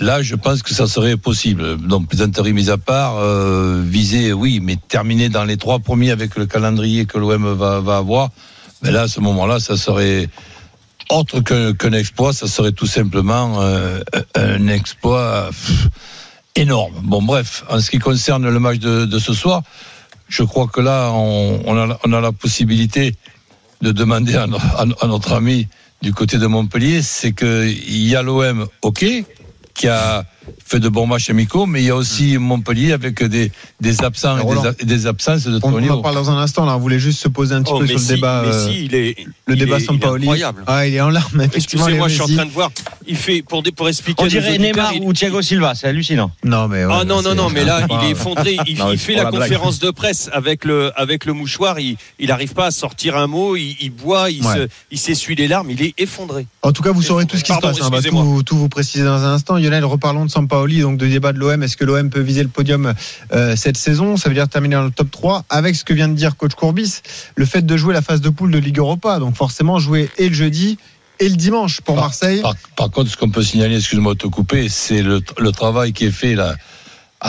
Là, 0.00 0.22
je 0.22 0.34
pense 0.34 0.64
que 0.64 0.74
ça 0.74 0.88
serait 0.88 1.16
possible. 1.16 1.76
Donc, 1.76 2.08
plaisanterie 2.08 2.52
mise 2.52 2.68
à 2.68 2.78
part, 2.78 3.14
euh, 3.18 3.80
viser, 3.86 4.32
oui, 4.32 4.58
mais 4.60 4.76
terminer 4.88 5.28
dans 5.28 5.44
les 5.44 5.56
trois 5.56 5.78
premiers 5.78 6.10
avec 6.10 6.34
le 6.34 6.46
calendrier 6.46 7.06
que 7.06 7.16
l'OM 7.16 7.54
va, 7.54 7.96
avoir, 7.96 8.30
mais 8.82 8.90
là, 8.90 9.02
à 9.02 9.08
ce 9.08 9.20
moment-là, 9.20 9.60
ça 9.60 9.76
serait 9.76 10.28
autre 11.10 11.42
qu'un 11.42 11.92
exploit, 11.92 12.32
ça 12.32 12.48
serait 12.48 12.72
tout 12.72 12.88
simplement 12.88 13.62
euh, 13.62 14.00
un 14.34 14.66
exploit 14.66 15.50
énorme. 16.56 16.94
Bon, 17.04 17.22
bref, 17.22 17.62
en 17.70 17.78
ce 17.78 17.88
qui 17.88 18.00
concerne 18.00 18.48
le 18.48 18.58
match 18.58 18.80
de 18.80 19.18
ce 19.20 19.32
soir, 19.32 19.62
je 20.34 20.42
crois 20.42 20.66
que 20.66 20.80
là, 20.80 21.12
on, 21.12 22.12
a, 22.12 22.20
la 22.20 22.32
possibilité 22.32 23.14
de 23.82 23.92
demander 23.92 24.34
à, 24.34 24.46
à 25.00 25.06
notre 25.06 25.32
ami 25.32 25.68
du 26.02 26.12
côté 26.12 26.38
de 26.38 26.46
Montpellier, 26.48 27.02
c'est 27.02 27.32
qu'il 27.32 28.08
y 28.08 28.16
a 28.16 28.22
l'OM, 28.22 28.66
ok, 28.82 29.04
qui 29.74 29.86
a 29.86 30.24
fait 30.64 30.80
de 30.80 30.88
bons 30.88 31.06
matchs 31.06 31.30
amicaux, 31.30 31.66
mais 31.66 31.82
il 31.82 31.86
y 31.86 31.90
a 31.90 31.96
aussi 31.96 32.38
Montpellier 32.38 32.92
avec 32.92 33.22
des, 33.22 33.52
des 33.80 34.02
absents 34.02 34.36
et 34.38 34.40
Roland. 34.40 34.62
des, 34.62 34.68
et 34.80 34.84
des 34.84 35.06
absences 35.06 35.44
de 35.44 35.58
On, 35.62 35.72
on 35.72 35.88
en 35.90 36.02
parle 36.02 36.14
dans 36.14 36.30
un 36.30 36.38
instant. 36.38 36.64
Là, 36.66 36.76
on 36.76 36.80
voulait 36.80 36.98
juste 36.98 37.20
se 37.20 37.28
poser 37.28 37.54
un 37.54 37.62
petit 37.62 37.72
Oh, 37.74 37.78
peu 37.80 37.86
sur 37.86 37.98
le 37.98 38.04
débat. 38.04 38.40
euh, 38.42 38.66
Messi, 38.68 38.84
il 38.86 38.94
est, 38.94 39.16
le 39.46 39.54
il 39.54 39.58
débat 39.58 39.76
est- 39.76 39.80
il 39.80 39.82
est 39.82 39.86
Sampaoli. 39.86 40.22
incroyable. 40.24 40.64
Ah, 40.66 40.86
il 40.86 40.94
est 40.94 41.00
en 41.00 41.10
larmes, 41.10 41.40
effectivement. 41.42 41.86
Excusez-moi, 41.86 41.90
Léo 41.90 42.08
je 42.08 42.14
suis 42.14 42.22
en 42.22 42.36
train 42.36 42.46
de 42.46 42.50
voir. 42.50 42.70
Il 43.06 43.16
fait 43.16 43.42
pour, 43.42 43.62
expliquer. 43.88 44.22
On 44.22 44.26
dirait 44.26 44.58
Neymar 44.58 44.94
il- 44.94 45.02
ou 45.02 45.12
Thiago 45.12 45.42
Silva, 45.42 45.74
c'est 45.74 45.86
hallucinant. 45.88 46.30
Non, 46.44 46.68
mais 46.68 46.84
ouais, 46.84 46.92
Ah 47.00 47.04
non, 47.04 47.22
non, 47.22 47.34
non, 47.34 47.50
mais 47.50 47.64
là, 47.64 47.86
il 47.90 48.08
est 48.08 48.12
effondré. 48.12 48.56
Il, 48.66 48.78
Non, 48.78 48.92
il 48.92 48.98
c'est 48.98 49.12
fait 49.12 49.14
la 49.14 49.26
conférence 49.30 49.78
de 49.78 49.90
presse 49.90 50.30
avec 50.32 50.64
le, 50.64 50.92
avec 50.98 51.24
le 51.24 51.32
mouchoir. 51.32 51.78
Il 51.80 51.96
il 52.18 52.28
n'arrive 52.28 52.54
pas 52.54 52.66
à 52.66 52.70
sortir 52.70 53.16
un 53.16 53.26
mot. 53.26 53.56
Il, 53.56 53.76
il 53.80 53.90
boit, 53.90 54.28
il 54.30 54.98
s'essuie 54.98 55.34
les 55.34 55.48
larmes. 55.48 55.70
Il 55.70 55.82
est 55.82 55.94
effondré. 55.98 56.46
En 56.62 56.72
tout 56.72 56.82
cas, 56.82 56.92
vous 56.92 57.02
saurez 57.02 57.26
tout 57.26 57.36
ce 57.36 57.44
qui 57.44 57.52
se 57.52 57.58
passe. 57.58 57.80
hein. 57.80 57.88
On 58.12 58.34
va 58.36 58.42
tout 58.42 58.56
vous 58.56 58.68
préciser 58.68 59.04
dans 59.04 59.22
un 59.24 59.34
instant. 59.34 59.56
Lionel, 59.56 59.84
reparlons 59.84 60.24
de 60.24 60.30
Sampaoli, 60.34 60.80
donc 60.80 60.98
de 60.98 61.06
débat 61.06 61.32
de 61.32 61.38
l'OM. 61.38 61.62
Est-ce 61.62 61.76
que 61.76 61.84
l'OM 61.84 62.10
peut 62.10 62.20
viser 62.20 62.42
le 62.42 62.48
podium 62.48 62.92
euh, 63.32 63.54
cette 63.56 63.76
saison? 63.76 64.16
Ça 64.16 64.28
veut 64.28 64.34
dire 64.34 64.48
terminer 64.48 64.74
dans 64.76 64.82
le 64.82 64.90
top 64.90 65.10
3 65.10 65.44
avec 65.48 65.76
ce 65.76 65.84
que 65.84 65.94
vient 65.94 66.08
de 66.08 66.14
dire 66.14 66.36
coach 66.36 66.54
Courbis, 66.54 67.00
le 67.36 67.44
fait 67.46 67.64
de 67.64 67.76
jouer 67.76 67.94
la 67.94 68.02
phase 68.02 68.20
de 68.20 68.28
poule 68.30 68.50
de 68.50 68.58
Ligue 68.58 68.78
Europa. 68.78 69.18
Donc 69.20 69.36
forcément, 69.36 69.78
jouer 69.78 70.10
et 70.18 70.28
le 70.28 70.34
jeudi 70.34 70.76
et 71.20 71.28
le 71.28 71.36
dimanche 71.36 71.80
pour 71.80 71.94
Par- 71.94 72.04
Marseille. 72.04 72.40
Par, 72.42 72.54
par 72.76 72.90
contre, 72.90 73.10
ce 73.10 73.16
qu'on 73.16 73.30
peut 73.30 73.42
signaler, 73.44 73.76
excuse-moi 73.76 74.14
de 74.14 74.18
te 74.18 74.26
couper, 74.26 74.68
c'est 74.68 75.02
le, 75.02 75.20
le 75.38 75.52
travail 75.52 75.92
qui 75.92 76.06
est 76.06 76.10
fait 76.10 76.34
là, 76.34 76.56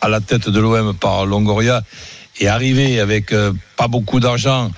à 0.00 0.08
la 0.08 0.20
tête 0.20 0.48
de 0.48 0.60
l'OM 0.60 0.94
par 0.94 1.26
Longoria 1.26 1.82
et 2.40 2.48
arriver 2.48 3.00
avec 3.00 3.32
euh, 3.32 3.52
pas 3.76 3.88
beaucoup 3.88 4.20
d'argent 4.20 4.70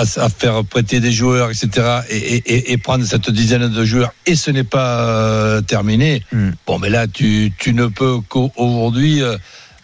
à, 0.00 0.28
faire 0.28 0.64
prêter 0.64 1.00
des 1.00 1.12
joueurs, 1.12 1.50
etc. 1.50 1.68
Et, 2.10 2.16
et- 2.16 2.54
et- 2.54 2.72
et 2.72 2.76
prendre 2.78 3.04
cette 3.04 3.30
dizaine 3.30 3.68
de 3.68 3.84
joueurs 3.84 4.12
et 4.26 4.34
ce 4.34 4.50
n'est 4.50 4.64
pas 4.64 5.00
euh, 5.08 5.60
terminé. 5.60 6.22
Hmm. 6.32 6.50
Bon, 6.66 6.78
mais 6.78 6.90
là, 6.90 7.06
tu, 7.06 7.52
tu 7.58 7.72
ne 7.72 7.86
peux 7.86 8.18
qu'aujourd'hui 8.28 9.22
euh, 9.22 9.36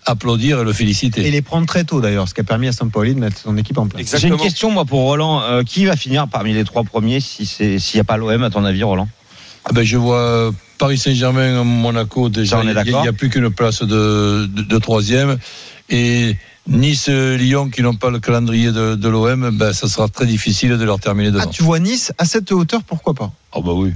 applaudir 0.05 0.61
et 0.61 0.65
le 0.65 0.73
féliciter. 0.73 1.27
Et 1.27 1.31
les 1.31 1.43
prendre 1.43 1.67
très 1.67 1.85
tôt 1.85 2.01
d'ailleurs, 2.01 2.29
ce 2.29 2.35
qui 2.35 2.41
a 2.41 2.45
permis 2.45 2.69
à 2.69 2.73
Sampaoli 2.73 3.15
de 3.15 3.21
mettre 3.21 3.39
son 3.39 3.57
équipe 3.57 3.79
en 3.79 3.87
place. 3.87 4.17
J'ai 4.19 4.29
une 4.29 4.37
question, 4.37 4.71
moi, 4.71 4.85
pour 4.85 5.01
Roland. 5.01 5.43
Euh, 5.43 5.63
qui 5.63 5.85
va 5.85 5.97
finir 5.97 6.29
parmi 6.29 6.53
les 6.55 6.65
trois 6.65 6.85
premiers 6.85 7.21
si 7.21 7.45
c'est- 7.47 7.79
s'il 7.79 7.99
n'y 7.99 8.03
a 8.03 8.05
pas 8.05 8.17
l'OM, 8.17 8.43
à 8.43 8.51
ton 8.51 8.65
avis, 8.65 8.83
Roland? 8.83 9.09
Ah 9.65 9.73
ben, 9.73 9.83
je 9.83 9.97
vois 9.97 10.53
Paris 10.79 10.97
Saint-Germain, 10.99 11.65
Monaco, 11.65 12.29
déjà, 12.29 12.51
Ça, 12.57 12.59
on 12.59 12.61
est 12.61 12.71
il 12.71 12.75
n'y 12.75 12.79
a, 12.79 12.85
d'accord. 12.85 13.03
il 13.03 13.07
y 13.07 13.09
a 13.09 13.13
plus 13.13 13.31
qu'une 13.31 13.51
place 13.51 13.83
de, 13.83 14.47
de, 14.47 14.63
de 14.63 14.79
troisième. 14.79 15.39
Et 15.89 16.37
Nice, 16.69 17.09
Lyon, 17.09 17.71
qui 17.71 17.83
n'ont 17.83 17.95
pas 17.95 18.11
le 18.11 18.19
calendrier 18.19 18.73
de, 18.73 18.95
de 18.97 19.09
l'OM, 19.09 19.51
ben, 19.57 19.73
ça 19.73 19.89
sera 19.89 20.09
très 20.09 20.27
difficile 20.27 20.77
de 20.77 20.85
leur 20.85 20.99
terminer 20.99 21.29
Ah, 21.29 21.39
devant. 21.41 21.47
tu 21.51 21.63
vois 21.63 21.79
Nice 21.79 22.13
à 22.19 22.25
cette 22.25 22.51
hauteur, 22.53 22.83
pourquoi 22.83 23.15
pas? 23.15 23.31
Ah 23.53 23.61
bah 23.65 23.73
oui. 23.73 23.93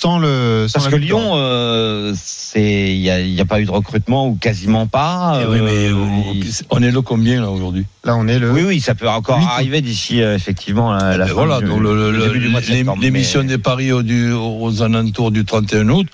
Sans 0.00 0.18
le. 0.20 0.66
sans 0.68 0.74
Parce 0.80 0.92
que 0.92 0.96
victoire. 0.96 1.20
Lyon, 1.22 1.32
euh, 1.36 2.14
c'est 2.16 2.92
il 2.94 3.00
y 3.00 3.10
a, 3.10 3.20
il 3.20 3.32
y 3.34 3.40
a 3.40 3.44
pas 3.44 3.60
eu 3.60 3.64
de 3.64 3.70
recrutement 3.72 4.28
ou 4.28 4.36
quasiment 4.36 4.86
pas. 4.86 5.40
Eh 5.42 5.46
oui, 5.46 5.58
mais 5.60 5.88
euh, 5.88 5.94
euh, 5.94 6.32
il- 6.34 6.52
on 6.70 6.80
est 6.84 6.92
le 6.92 7.02
combien 7.02 7.40
là 7.40 7.50
aujourd'hui? 7.50 7.84
Là, 8.04 8.14
on 8.16 8.28
est 8.28 8.38
le. 8.38 8.52
oui, 8.52 8.62
oui, 8.64 8.80
ça 8.80 8.94
peut 8.94 9.08
encore 9.08 9.38
arriver 9.38 9.80
d'ici 9.80 10.22
euh, 10.22 10.36
effectivement 10.36 10.92
la, 10.92 11.16
la 11.16 11.24
Ben 11.24 11.26
fin 11.26 11.34
voilà, 11.34 11.58
du, 11.58 11.66
donc 11.66 11.80
le- 11.80 11.94
le 11.96 12.12
le- 12.12 12.26
début 12.28 12.38
du 12.38 12.48
mois 12.48 12.60
de 12.60 12.66
septembre. 12.66 13.02
l'émission 13.02 13.40
mais- 13.42 13.48
des 13.48 13.58
paris 13.58 13.90
au- 13.90 14.02
du- 14.04 14.32
aux 14.32 14.82
alentours 14.82 15.32
du 15.32 15.44
31 15.44 15.88
août, 15.88 16.06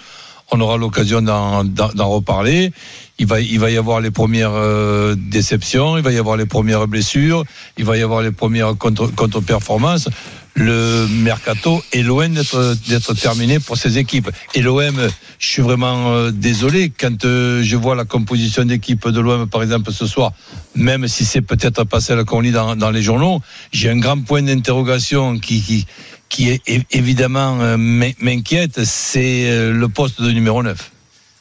on 0.51 0.61
aura 0.61 0.77
l'occasion 0.77 1.23
d'en 1.23 2.09
reparler. 2.09 2.73
Il 3.19 3.27
va, 3.27 3.41
il 3.41 3.61
va 3.61 3.71
y 3.71 3.77
avoir 3.77 4.01
les 4.01 4.11
premières 4.11 4.55
euh, 4.55 5.15
déceptions, 5.17 5.97
il 5.97 6.03
va 6.03 6.11
y 6.11 6.19
avoir 6.19 6.37
les 6.37 6.47
premières 6.47 6.89
blessures, 6.89 7.45
il 7.79 7.85
va 7.85 7.97
y 7.97 8.03
avoir 8.03 8.23
les 8.23 8.33
premières 8.33 8.77
contre- 8.77 9.15
contre-performances. 9.15 10.09
Le 10.57 11.07
mercato 11.09 11.83
est 11.93 12.03
loin 12.03 12.29
d'être 12.29 12.77
d'être 12.89 13.15
terminé 13.15 13.59
pour 13.59 13.77
ces 13.77 13.99
équipes. 13.99 14.31
Et 14.55 14.63
l'OM, 14.63 15.09
je 15.39 15.47
suis 15.47 15.63
vraiment 15.63 16.13
euh, 16.13 16.31
désolé 16.31 16.93
quand 16.97 17.25
euh, 17.25 17.61
je 17.63 17.77
vois 17.77 17.97
la 17.97 18.05
composition 18.05 18.65
d'équipe 18.65 19.09
de 19.09 19.21
l'OM, 19.21 19.49
par 19.49 19.63
exemple, 19.63 19.93
ce 19.93 20.07
soir, 20.07 20.33
même 20.77 21.09
si 21.09 21.25
c'est 21.25 21.41
peut-être 21.41 21.83
pas 21.85 22.01
celle 22.01 22.25
qu'on 22.25 22.41
lit 22.41 22.53
dans, 22.53 22.77
dans 22.77 22.91
les 22.91 23.03
journaux, 23.03 23.41
j'ai 23.73 23.91
un 23.91 23.99
grand 23.99 24.21
point 24.21 24.43
d'interrogation 24.43 25.39
qui, 25.39 25.61
qui, 25.61 25.87
qui 26.29 26.61
évidemment 26.91 27.61
euh, 27.61 27.77
m'in- 27.77 28.11
m'inquiète, 28.21 28.85
c'est 28.85 29.49
euh, 29.51 29.73
le 29.73 29.89
poste 29.89 30.21
de 30.21 30.31
numéro 30.31 30.63
9. 30.63 30.91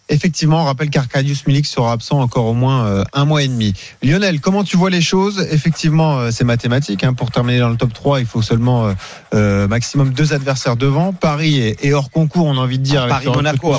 Effectivement, 0.10 0.62
on 0.62 0.66
rappelle 0.66 0.90
qu'Arcadius 0.90 1.48
Milik 1.48 1.66
sera 1.66 1.94
absent 1.94 2.20
encore 2.20 2.46
au 2.46 2.54
moins 2.54 2.86
euh, 2.86 3.04
un 3.13 3.24
mois 3.24 3.42
et 3.42 3.48
demi. 3.48 3.74
Lionel, 4.04 4.42
comment 4.42 4.63
tu 4.66 4.75
vois 4.75 4.90
les 4.90 5.02
choses? 5.02 5.48
Effectivement, 5.50 6.30
c'est 6.30 6.44
mathématique. 6.44 7.04
hein. 7.06 7.13
Pour 7.13 7.32
terminer 7.32 7.60
dans 7.60 7.70
le 7.70 7.78
top 7.78 7.94
3, 7.94 8.20
il 8.20 8.25
faut 8.25 8.42
seulement 8.42 8.94
euh, 9.34 9.68
maximum 9.70 10.13
deux 10.13 10.34
adversaires 10.34 10.75
devant. 10.75 11.13
Paris 11.13 11.58
est, 11.82 11.94
hors 11.94 12.12
concours, 12.12 12.46
on 12.48 12.58
a 12.58 12.60
envie 12.60 12.80
de 12.80 12.84
dire. 12.84 13.04
avec 13.04 13.13
Paris, 13.13 13.28
Monaco. 13.34 13.74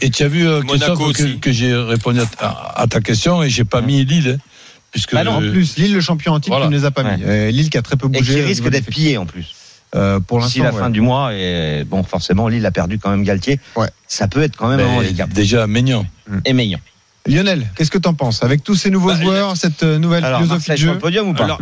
Et 0.00 0.10
tu 0.10 0.22
as 0.22 0.28
vu, 0.28 0.46
euh, 0.46 0.62
Monaco 0.62 1.12
que, 1.40 1.52
j'ai 1.52 1.74
répondu 1.74 2.20
à, 2.38 2.86
ta 2.88 3.00
question 3.00 3.42
et 3.42 3.50
j'ai 3.50 3.64
pas 3.64 3.80
mis 3.82 4.04
Lille. 4.04 4.38
hein, 4.38 4.48
puisque 4.92 5.12
Bah 5.12 5.24
non, 5.24 5.32
En 5.32 5.40
plus, 5.40 5.76
Lille, 5.76 5.92
le 5.92 6.00
champion 6.00 6.32
en 6.34 6.40
titre, 6.40 6.50
Voilà. 6.56 6.66
tu 6.66 6.72
ne 6.72 6.78
les 6.78 6.84
as 6.86 6.92
pas 6.92 7.02
mis. 7.02 7.52
Lille 7.52 7.68
qui 7.68 7.76
a 7.76 7.82
très 7.82 7.96
peu 7.96 8.06
Et 8.06 8.18
bougé. 8.18 8.34
qui 8.36 8.42
au 8.42 8.46
risque 8.46 8.68
d'être 8.70 8.86
pillé 8.86 9.18
en 9.18 9.26
plus. 9.26 9.54
Euh, 9.94 10.20
pour 10.20 10.38
l'instant. 10.40 10.64
la 10.64 10.72
ouais. 10.72 10.78
fin 10.80 10.90
du 10.90 11.00
mois, 11.00 11.32
et 11.34 11.84
bon, 11.84 12.02
forcément, 12.02 12.48
Lille 12.48 12.66
a 12.66 12.70
perdu 12.70 12.98
quand 12.98 13.10
même 13.10 13.24
Galtier. 13.24 13.58
Ouais. 13.76 13.88
Ça 14.06 14.28
peut 14.28 14.42
être 14.42 14.56
quand 14.56 14.68
même 14.68 14.80
un 14.80 14.98
handicap. 14.98 15.30
déjà 15.30 15.66
Maignan. 15.66 16.04
Et 16.44 16.52
Meillan. 16.52 16.78
Lionel, 17.26 17.66
qu'est-ce 17.76 17.90
que 17.90 17.98
tu 17.98 18.08
en 18.08 18.14
penses 18.14 18.42
Avec 18.42 18.62
tous 18.64 18.74
ces 18.74 18.90
nouveaux 18.90 19.08
Bah, 19.12 19.20
joueurs, 19.20 19.56
cette 19.56 19.82
euh, 19.82 19.98
nouvelle 19.98 20.24
Alors, 20.24 20.40
philosophie 20.40 20.64
de 20.66 20.70
Marseille 20.70 20.78
sur 20.78 20.86
jeu 20.88 20.92
le 20.94 20.98
podium 20.98 21.28
ou 21.28 21.34
pas 21.34 21.44
Alors, 21.44 21.58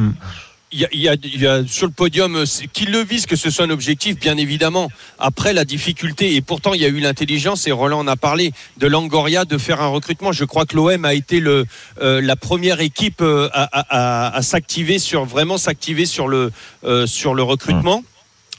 il 0.72 0.80
y 0.80 0.84
a, 0.84 0.88
il 0.92 1.00
y 1.00 1.08
a- 1.08 1.14
il 1.22 1.40
y 1.40 1.46
a 1.46 1.62
sur 1.66 1.86
le 1.86 1.92
podium, 1.92 2.44
qu'il 2.72 2.90
le 2.90 3.02
vise, 3.04 3.26
que 3.26 3.36
ce 3.36 3.50
soit 3.50 3.64
un 3.64 3.70
objectif, 3.70 4.18
bien 4.18 4.36
évidemment. 4.36 4.90
Après, 5.18 5.52
la 5.52 5.64
difficulté, 5.64 6.34
et 6.34 6.40
pourtant, 6.40 6.74
il 6.74 6.80
y 6.82 6.84
a 6.84 6.88
eu 6.88 6.98
l'intelligence, 7.00 7.66
et 7.68 7.72
Roland 7.72 8.00
en 8.00 8.06
a 8.08 8.16
parlé, 8.16 8.52
de 8.78 8.86
Langoria 8.88 9.44
de 9.44 9.58
faire 9.58 9.80
un 9.80 9.86
recrutement. 9.86 10.32
Je 10.32 10.44
crois 10.44 10.66
que 10.66 10.74
l'OM 10.76 11.04
a 11.04 11.14
été 11.14 11.38
le, 11.40 11.64
euh, 12.02 12.20
la 12.20 12.34
première 12.36 12.80
équipe 12.80 13.20
euh, 13.20 13.48
à, 13.52 13.62
à- 13.64 13.86
à- 14.28 14.36
à 14.36 14.42
s'activer 14.42 14.98
sur, 14.98 15.24
vraiment 15.24 15.56
s'activer 15.58 16.04
sur 16.06 16.26
le, 16.28 16.50
euh, 16.84 17.06
sur 17.06 17.34
le 17.34 17.42
recrutement. 17.44 18.02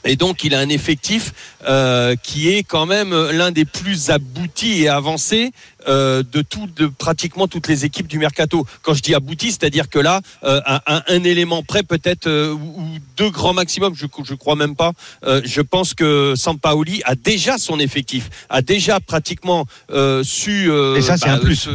Et 0.08 0.16
donc, 0.16 0.42
il 0.42 0.54
a 0.54 0.58
un 0.58 0.68
effectif 0.70 1.32
euh, 1.68 2.16
qui 2.22 2.48
est 2.48 2.62
quand 2.62 2.86
même 2.86 3.12
l'un 3.30 3.50
des 3.52 3.64
plus 3.64 4.10
aboutis 4.10 4.82
et 4.82 4.88
avancés 4.88 5.52
euh, 5.86 6.22
de, 6.32 6.42
tout, 6.42 6.66
de 6.76 6.86
pratiquement 6.86 7.46
toutes 7.46 7.68
les 7.68 7.84
équipes 7.84 8.06
du 8.08 8.18
mercato. 8.18 8.66
Quand 8.82 8.94
je 8.94 9.02
dis 9.02 9.14
abouti, 9.14 9.48
c'est-à-dire 9.52 9.88
que 9.88 9.98
là, 9.98 10.20
euh, 10.44 10.60
un, 10.66 10.80
un- 10.86 11.02
un 11.06 11.24
élément 11.24 11.62
près, 11.62 11.82
peut-être 11.82 12.26
euh, 12.26 12.52
ou 12.52 12.74
ou 12.78 12.86
deux 13.16 13.30
grands 13.30 13.52
maximum, 13.54 13.94
je 13.94 14.06
je 14.24 14.34
crois 14.34 14.56
même 14.56 14.76
pas. 14.76 14.92
Euh, 15.24 15.40
je 15.44 15.60
pense 15.60 15.94
que 15.94 16.34
Sampaoli 16.36 17.02
a 17.04 17.14
déjà 17.14 17.58
son 17.58 17.78
effectif, 17.78 18.28
a 18.48 18.62
déjà 18.62 19.00
pratiquement 19.00 19.66
euh, 19.90 20.22
su. 20.24 20.70
euh, 20.70 20.96
Et 20.96 21.02
ça, 21.02 21.16
c'est 21.16 21.28
un 21.28 21.38
plus. 21.38 21.68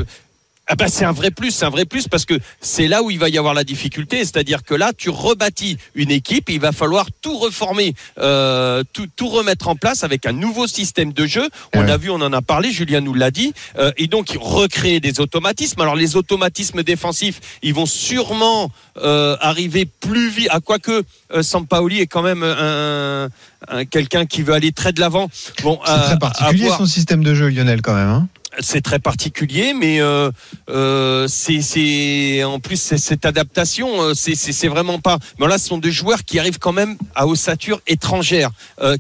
Ah 0.74 0.76
bah 0.76 0.88
c'est 0.88 1.06
un 1.06 1.12
vrai 1.12 1.30
plus, 1.30 1.52
c'est 1.52 1.66
un 1.66 1.70
vrai 1.70 1.86
plus 1.86 2.08
parce 2.08 2.26
que 2.26 2.34
c'est 2.60 2.88
là 2.88 3.04
où 3.04 3.12
il 3.12 3.20
va 3.20 3.30
y 3.30 3.38
avoir 3.38 3.54
la 3.54 3.64
difficulté, 3.64 4.18
c'est-à-dire 4.20 4.64
que 4.64 4.74
là 4.74 4.92
tu 4.98 5.12
rebâtis 5.12 5.78
une 5.94 6.10
équipe, 6.10 6.50
il 6.50 6.60
va 6.60 6.72
falloir 6.72 7.06
tout 7.22 7.38
reformer, 7.38 7.94
euh, 8.18 8.84
tout, 8.92 9.08
tout 9.16 9.28
remettre 9.28 9.68
en 9.68 9.76
place 9.76 10.04
avec 10.04 10.26
un 10.26 10.32
nouveau 10.32 10.66
système 10.66 11.14
de 11.14 11.28
jeu. 11.28 11.48
On 11.76 11.84
Ouais. 11.84 11.92
a 11.92 11.98
vu, 11.98 12.10
on 12.10 12.16
en 12.22 12.34
a 12.34 12.42
parlé, 12.42 12.72
Julien 12.72 13.02
nous 13.02 13.14
l'a 13.14 13.30
dit, 13.30 13.54
euh, 13.78 13.92
et 13.98 14.08
donc 14.08 14.36
recréer 14.42 15.00
des 15.00 15.20
automatismes. 15.20 15.80
Alors 15.82 15.96
les 15.96 16.16
automatismes 16.16 16.82
défensifs, 16.82 17.40
ils 17.62 17.74
vont 17.74 17.86
sûrement 17.86 18.72
euh, 18.98 19.38
arriver 19.42 19.86
plus 19.86 20.30
vite. 20.30 20.48
À 20.50 20.60
quoi 20.60 20.80
que 20.80 21.04
euh, 21.36 21.44
Sampaoli 21.44 22.00
est 22.00 22.08
quand 22.08 22.24
même 22.24 22.42
un, 22.44 23.30
un- 23.68 23.86
quelqu'un 23.86 24.26
qui 24.26 24.42
veut 24.42 24.54
aller 24.54 24.72
très 24.72 24.92
de 24.92 25.00
l'avant. 25.00 25.30
Bon, 25.62 25.80
C'est 25.86 25.92
très 25.92 26.18
particulier 26.20 26.70
son 26.78 26.86
système 26.86 27.24
de 27.24 27.36
jeu, 27.36 27.48
Lionel, 27.50 27.82
quand 27.82 27.94
même. 27.96 28.08
hein. 28.10 28.28
C'est 28.60 28.82
très 28.82 29.00
particulier, 29.00 29.74
mais 29.74 30.02
euh, 30.02 30.32
euh, 30.70 31.28
c'est 31.28 32.44
en 32.44 32.60
plus 32.60 32.78
cette 32.78 33.26
adaptation, 33.26 34.02
euh, 34.02 34.14
c'est 34.14 34.68
vraiment 34.68 35.00
pas. 35.00 35.18
Mais 35.40 35.48
là, 35.48 35.58
ce 35.58 35.68
sont 35.68 35.78
des 35.78 35.92
joueurs 35.92 36.24
qui 36.24 36.40
arrivent 36.40 36.60
quand 36.60 36.74
même 36.74 36.98
à 37.16 37.28
ossature 37.28 37.82
étrangère, 37.88 38.50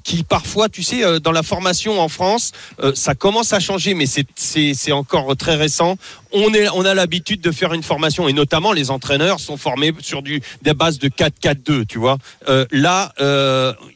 qui 0.03 0.23
parfois, 0.23 0.69
tu 0.69 0.83
sais, 0.83 1.19
dans 1.19 1.31
la 1.31 1.43
formation 1.43 1.99
en 1.99 2.09
France, 2.09 2.51
ça 2.93 3.15
commence 3.15 3.53
à 3.53 3.59
changer, 3.59 3.93
mais 3.93 4.05
c'est 4.05 4.91
encore 4.91 5.35
très 5.35 5.55
récent. 5.55 5.97
On 6.31 6.53
est 6.53 6.67
on 6.69 6.83
a 6.85 6.93
l'habitude 6.93 7.41
de 7.41 7.51
faire 7.51 7.73
une 7.73 7.83
formation 7.83 8.27
et 8.27 8.33
notamment 8.33 8.71
les 8.71 8.89
entraîneurs 8.89 9.39
sont 9.39 9.57
formés 9.57 9.93
sur 9.99 10.21
des 10.23 10.73
bases 10.73 10.99
de 10.99 11.09
4-4-2, 11.09 11.85
tu 11.85 11.99
vois. 11.99 12.17
Là, 12.71 13.13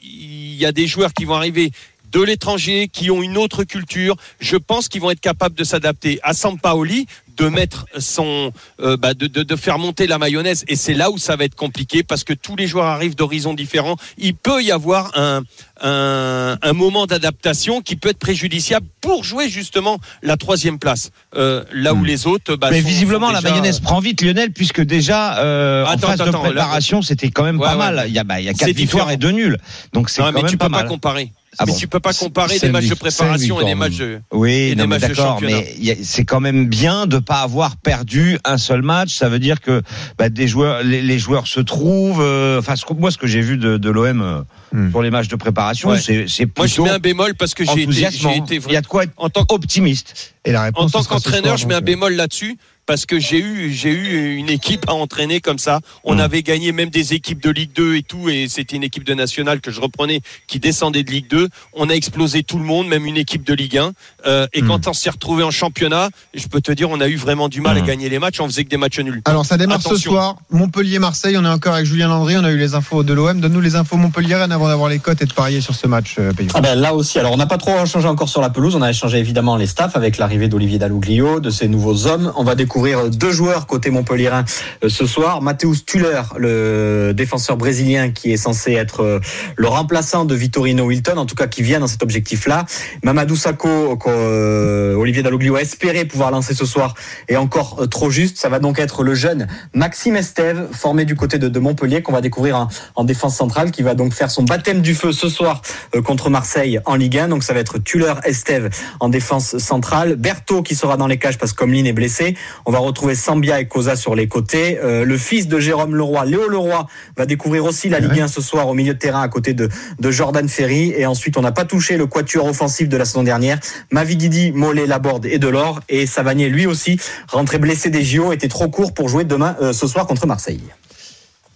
il 0.04 0.56
y 0.56 0.66
a 0.66 0.72
des 0.72 0.88
joueurs 0.88 1.14
qui 1.14 1.26
vont 1.26 1.36
arriver 1.36 1.72
de 2.12 2.22
l'étranger, 2.22 2.90
qui 2.92 3.12
ont 3.12 3.22
une 3.22 3.38
autre 3.38 3.64
culture. 3.64 4.16
Je 4.40 4.58
pense 4.58 4.88
qu'ils 4.88 5.02
vont 5.02 5.12
être 5.12 5.20
capables 5.22 5.56
de 5.56 5.64
s'adapter 5.64 6.20
à 6.24 6.34
Sampaoli, 6.34 7.06
de 7.38 7.50
mettre 7.50 7.86
son, 8.00 8.52
euh, 8.82 8.98
bah, 8.98 9.14
de, 9.14 9.28
de, 9.28 9.44
de 9.44 9.56
faire 9.56 9.78
monter 9.78 10.08
la 10.08 10.18
mayonnaise. 10.18 10.64
Et 10.68 10.76
c'est 10.76 10.96
là 10.96 11.12
où 11.12 11.20
ça 11.20 11.36
va 11.36 11.44
être 11.46 11.54
compliqué 11.56 12.02
parce 12.02 12.24
que 12.24 12.34
tous 12.34 12.56
les 12.56 12.66
joueurs 12.66 12.88
arrivent 12.88 13.16
d'horizons 13.16 13.54
différents. 13.54 13.96
Il 14.18 14.34
peut 14.34 14.64
y 14.64 14.72
avoir 14.72 15.12
un, 15.16 15.44
un, 15.84 16.58
un 16.62 16.74
moment 16.74 17.06
d'adaptation 17.06 17.82
qui 17.82 17.96
peut 17.96 18.10
être 18.10 18.18
préjudiciable 18.18 18.88
pour 19.02 19.24
jouer 19.24 19.50
justement 19.50 20.00
la 20.24 20.36
troisième 20.38 20.80
place. 20.80 21.12
Euh, 21.36 21.64
là 21.74 21.94
où 21.94 22.04
les 22.04 22.26
autres, 22.26 22.56
bah, 22.56 22.70
Mais 22.72 22.82
sont- 22.82 22.88
visiblement, 22.88 23.28
sont 23.28 23.34
la 23.34 23.42
mayonnaise 23.42 23.82
prend 23.82 24.00
vite, 24.00 24.22
Lionel, 24.22 24.52
puisque 24.52 24.82
déjà, 24.82 25.38
euh, 25.38 25.86
en 25.86 25.90
Attends, 25.90 26.08
phase 26.08 26.20
de 26.20 26.26
là- 26.32 26.40
préparation, 26.40 27.02
c'était 27.04 27.30
quand 27.30 27.44
même 27.44 27.60
Ouais, 27.60 27.68
pas 27.68 27.74
ouais. 27.74 27.78
mal. 27.78 28.06
Il 28.08 28.14
y 28.14 28.20
a, 28.20 28.24
bah, 28.24 28.40
il 28.40 28.46
y 28.46 28.50
a 28.50 28.54
quatre 28.54 28.70
victoires 28.72 29.06
différent. 29.08 29.10
et 29.10 29.18
deux 29.18 29.32
nuls. 29.32 29.58
Donc 29.94 30.10
c'est 30.10 30.22
quand 30.24 30.32
mais 30.32 30.42
même 30.42 30.50
tu 30.52 30.58
pas 30.58 30.66
peux 30.66 30.72
pas 30.72 30.78
mal. 30.80 30.88
comparer. 30.88 31.32
Ah 31.60 31.64
mais 31.66 31.72
bon. 31.72 31.78
tu 31.78 31.88
peux 31.88 32.00
pas 32.00 32.14
comparer 32.14 32.60
des 32.60 32.70
matchs 32.70 32.88
de 32.88 32.94
préparation 32.96 33.60
et 33.62 33.66
des 33.66 33.76
matchs 33.76 33.98
de. 33.98 34.20
Oui, 34.32 34.70
des 34.70 34.76
non, 34.76 34.88
mais 34.88 35.00
matchs 35.00 35.10
de 35.10 35.14
championnat. 35.16 35.58
c'est 36.04 36.24
quand 36.26 36.40
même 36.40 36.68
bien 36.68 37.08
de 37.08 37.18
pas 37.20 37.42
avoir 37.42 37.78
perdu 37.78 38.38
un 38.46 38.58
seul 38.58 38.82
match. 38.82 39.16
Ça 39.16 39.30
veut 39.30 39.40
dire 39.40 39.60
que 39.62 39.82
bah, 40.18 40.30
des 40.30 40.48
joueurs, 40.48 40.84
les, 40.84 41.02
les 41.02 41.20
joueurs 41.20 41.48
se 41.48 41.60
trouvent. 41.60 42.22
euh, 42.22 42.60
Enfin, 42.60 42.76
ce 42.76 42.86
que- 42.86 42.94
moi, 42.94 43.12
ce 43.12 43.18
que 43.18 43.28
j'ai 43.28 43.42
vu 43.42 43.58
de, 43.58 43.78
de 43.78 43.90
l'OM 43.90 44.22
euh, 44.22 44.42
Hmm. 44.74 44.90
sur 44.92 45.02
les 45.02 45.10
matchs 45.10 45.30
de 45.30 45.38
préparation, 45.38 45.92
Ouais. 45.92 45.98
c'est 46.00 46.26
c'est 46.28 46.44
Moi, 46.58 46.68
je 46.68 46.74
plutôt 46.74 46.84
mets 46.84 46.90
un 46.90 47.00
bémol 47.00 47.36
parce 47.36 47.54
que 47.54 47.64
j'ai 47.64 47.84
été, 47.84 47.92
été 48.36 48.60
Il 48.68 48.74
y 48.74 48.76
a 48.76 48.82
de 48.82 48.88
quoi 48.88 49.04
être 49.06 49.14
en 49.16 49.30
tant 49.30 49.46
optimiste. 49.50 50.34
Et 50.44 50.52
la 50.52 50.60
En 50.60 50.64
réponse, 50.66 50.92
tant 50.92 51.02
sera 51.04 51.20
ce 51.20 51.24
qu'entraîneur, 51.24 51.56
je 51.56 51.68
mets 51.68 51.74
un 51.74 51.78
euh, 51.78 51.82
bémol 51.82 52.14
là-dessus 52.16 52.58
parce 52.88 53.06
que 53.06 53.20
j'ai 53.20 53.40
eu, 53.40 53.72
j'ai 53.72 53.92
eu 53.92 54.36
une 54.38 54.50
équipe 54.50 54.86
à 54.90 54.94
entraîner 54.94 55.40
comme 55.42 55.60
ça. 55.60 55.80
On 56.04 56.16
Mm. 56.16 56.20
avait 56.22 56.42
gagné 56.42 56.72
même 56.72 56.90
des 56.90 57.14
équipes 57.14 57.44
de 57.44 57.52
Ligue 57.52 57.72
2 57.76 57.96
et 57.98 58.02
tout, 58.04 58.30
et 58.30 58.48
c'était 58.50 58.76
une 58.78 58.84
équipe 58.84 59.04
de 59.04 59.14
nationale 59.14 59.62
que 59.62 59.70
je 59.70 59.80
reprenais 59.80 60.22
qui 60.48 60.60
descendait 60.60 61.04
de 61.04 61.12
Ligue 61.12 61.28
2. 61.30 61.50
On 61.74 61.90
a 61.90 61.94
explosé 61.94 62.42
tout 62.42 62.58
le 62.58 62.64
monde, 62.64 62.88
même 62.88 63.06
une 63.06 63.18
équipe 63.18 63.44
de 63.46 63.54
Ligue 63.54 63.78
1. 63.78 63.92
Euh, 64.26 64.48
et 64.54 64.62
Mm. 64.64 64.68
quand 64.68 64.88
on 64.88 64.94
s'est 64.94 65.10
retrouvé 65.12 65.44
en 65.44 65.52
championnat, 65.52 66.10
je 66.34 66.48
peux 66.48 66.62
te 66.62 66.72
dire, 66.72 66.90
on 66.90 67.00
a 67.02 67.08
eu 67.08 67.18
vraiment 67.18 67.50
du 67.50 67.62
mal 67.62 67.78
à 67.78 67.82
Mm. 67.82 67.86
gagner 67.86 68.10
les 68.10 68.18
matchs. 68.20 68.40
On 68.40 68.48
faisait 68.48 68.64
que 68.64 68.70
des 68.70 68.78
matchs 68.78 69.00
nuls. 69.00 69.22
Alors 69.26 69.46
ça 69.46 69.58
démarre 69.58 69.82
ce 69.82 69.96
soir, 69.98 70.38
Montpellier-Marseille, 70.50 71.36
on 71.38 71.44
est 71.46 71.50
encore 71.50 71.74
avec 71.74 71.86
Julien 71.86 72.08
Landry, 72.08 72.38
on 72.38 72.44
a 72.44 72.52
eu 72.52 72.58
les 72.58 72.74
infos 72.74 73.04
de 73.04 73.14
l'OM, 73.14 73.40
donne-nous 73.42 73.62
les 73.62 73.76
infos 73.76 73.98
Montpellier 73.98 74.36
avant 74.36 74.48
d'avoir 74.68 74.90
les 74.90 75.00
cotes 75.00 75.22
et 75.22 75.26
de 75.26 75.34
parier 75.34 75.60
sur 75.62 75.76
ce 75.76 75.88
match, 75.88 76.16
euh. 76.20 76.32
Ah 76.54 76.62
ben 76.62 76.76
là 76.80 76.94
aussi, 76.94 77.20
alors 77.20 77.32
on 77.34 77.38
n'a 77.38 77.46
pas 77.48 77.58
trop 77.58 77.86
changé 77.86 78.08
encore 78.08 78.30
sur 78.30 78.42
la 78.42 78.50
pelouse, 78.50 78.76
on 78.76 78.82
a 78.82 78.90
échangé 78.90 79.18
évidemment 79.18 79.56
les 79.58 79.68
staffs 79.68 79.96
avec 79.96 80.18
l'arrivée 80.18 80.48
d'Olivier 80.48 80.78
Dalloglio, 80.78 81.40
de 81.40 81.50
ces 81.50 81.68
nouveaux 81.68 82.08
hommes. 82.08 82.32
On 82.38 82.44
va 82.44 82.56
découvrir 82.56 82.77
découvrir 82.78 83.10
deux 83.10 83.32
joueurs 83.32 83.66
côté 83.66 83.90
Montpellierin 83.90 84.46
euh, 84.84 84.90
ce 84.90 85.08
soir. 85.08 85.42
Mathéus 85.42 85.84
Tuller, 85.84 86.22
le 86.38 87.12
défenseur 87.12 87.58
brésilien 87.58 88.12
qui 88.12 88.32
est 88.32 88.38
censé 88.38 88.74
être 88.74 89.02
euh, 89.02 89.20
le 89.56 89.68
remplaçant 89.68 90.26
de 90.26 90.36
Vittorino 90.36 90.86
Wilton, 90.86 91.18
en 91.18 91.26
tout 91.26 91.34
cas 91.34 91.48
qui 91.48 91.64
vient 91.64 91.80
dans 91.80 91.88
cet 91.88 92.04
objectif-là. 92.04 92.68
Mamadou 93.04 93.36
Sakho, 93.36 93.98
euh, 94.06 94.94
Olivier 94.94 95.24
Dalloglio 95.24 95.56
a 95.56 95.62
espéré 95.62 96.06
pouvoir 96.06 96.30
lancer 96.30 96.54
ce 96.54 96.68
soir, 96.68 96.94
est 97.28 97.36
encore 97.36 97.90
trop 97.90 98.12
juste. 98.12 98.38
Ça 98.38 98.48
va 98.48 98.60
donc 98.60 98.78
être 98.78 99.02
le 99.02 99.16
jeune 99.16 99.48
Maxime 99.74 100.16
Estève, 100.16 100.68
formé 100.72 101.06
du 101.06 101.16
côté 101.16 101.40
de, 101.40 101.60
Montpellier, 101.60 102.04
qu'on 102.04 102.14
va 102.14 102.22
découvrir 102.22 102.58
en, 102.58 102.68
en 102.94 103.04
défense 103.04 103.36
centrale, 103.36 103.72
qui 103.72 103.82
va 103.82 103.96
donc 103.96 104.14
faire 104.14 104.30
son 104.30 104.44
baptême 104.44 104.82
du 104.82 104.94
feu 104.94 105.14
ce 105.14 105.30
soir 105.30 105.64
contre 106.06 106.30
Marseille 106.30 106.80
en 106.86 106.94
Ligue 106.94 107.18
1. 107.18 107.30
Donc 107.30 107.44
ça 107.44 107.56
va 107.56 107.60
être 107.60 107.80
Tuller, 107.80 108.14
Estève 108.24 108.70
en 109.00 109.10
défense 109.10 109.58
centrale. 109.58 110.16
Berthaud 110.16 110.62
qui 110.62 110.76
sera 110.76 110.96
dans 110.96 111.08
les 111.08 111.18
cages 111.18 111.40
parce 111.40 111.54
que 111.54 111.58
Comlin 111.58 111.86
est 111.86 111.94
blessé. 111.94 112.36
On 112.70 112.72
va 112.74 112.80
retrouver 112.80 113.16
Sambia 113.16 113.62
et 113.62 113.66
Cosa 113.68 113.96
sur 113.96 114.14
les 114.14 114.28
côtés. 114.28 114.78
Euh, 114.84 115.06
le 115.06 115.18
fils 115.18 115.48
de 115.48 115.58
Jérôme 115.58 115.96
Leroy, 115.96 116.26
Léo 116.26 116.50
Leroy, 116.50 116.86
va 117.16 117.26
découvrir 117.26 117.64
aussi 117.64 117.88
la 117.88 118.02
Ligue 118.02 118.20
1 118.20 118.28
ce 118.28 118.42
soir 118.42 118.68
au 118.68 118.74
milieu 118.74 118.94
de 118.94 119.00
terrain 119.00 119.22
à 119.22 119.30
côté 119.30 119.54
de, 119.54 119.70
de 120.00 120.12
Jordan 120.12 120.50
Ferry. 120.50 120.94
Et 120.98 121.06
ensuite, 121.06 121.38
on 121.38 121.42
n'a 121.42 121.54
pas 121.54 121.64
touché 121.64 121.96
le 121.96 122.08
quatuor 122.08 122.46
offensif 122.46 122.90
de 122.90 122.98
la 122.98 123.06
saison 123.06 123.24
dernière. 123.24 123.58
Mavididi, 123.92 124.52
Mollet, 124.52 124.86
Laborde 124.86 125.26
et 125.26 125.40
Delors. 125.40 125.80
Et 125.88 126.06
Savanier, 126.06 126.50
lui 126.50 126.66
aussi, 126.66 127.00
rentré 127.30 127.58
blessé 127.58 127.90
des 127.90 128.04
JO, 128.04 128.34
était 128.34 128.50
trop 128.50 128.68
court 128.68 128.94
pour 128.94 129.08
jouer 129.08 129.24
demain, 129.24 129.56
euh, 129.62 129.72
ce 129.72 129.88
soir 129.88 130.06
contre 130.06 130.28
Marseille. 130.28 130.60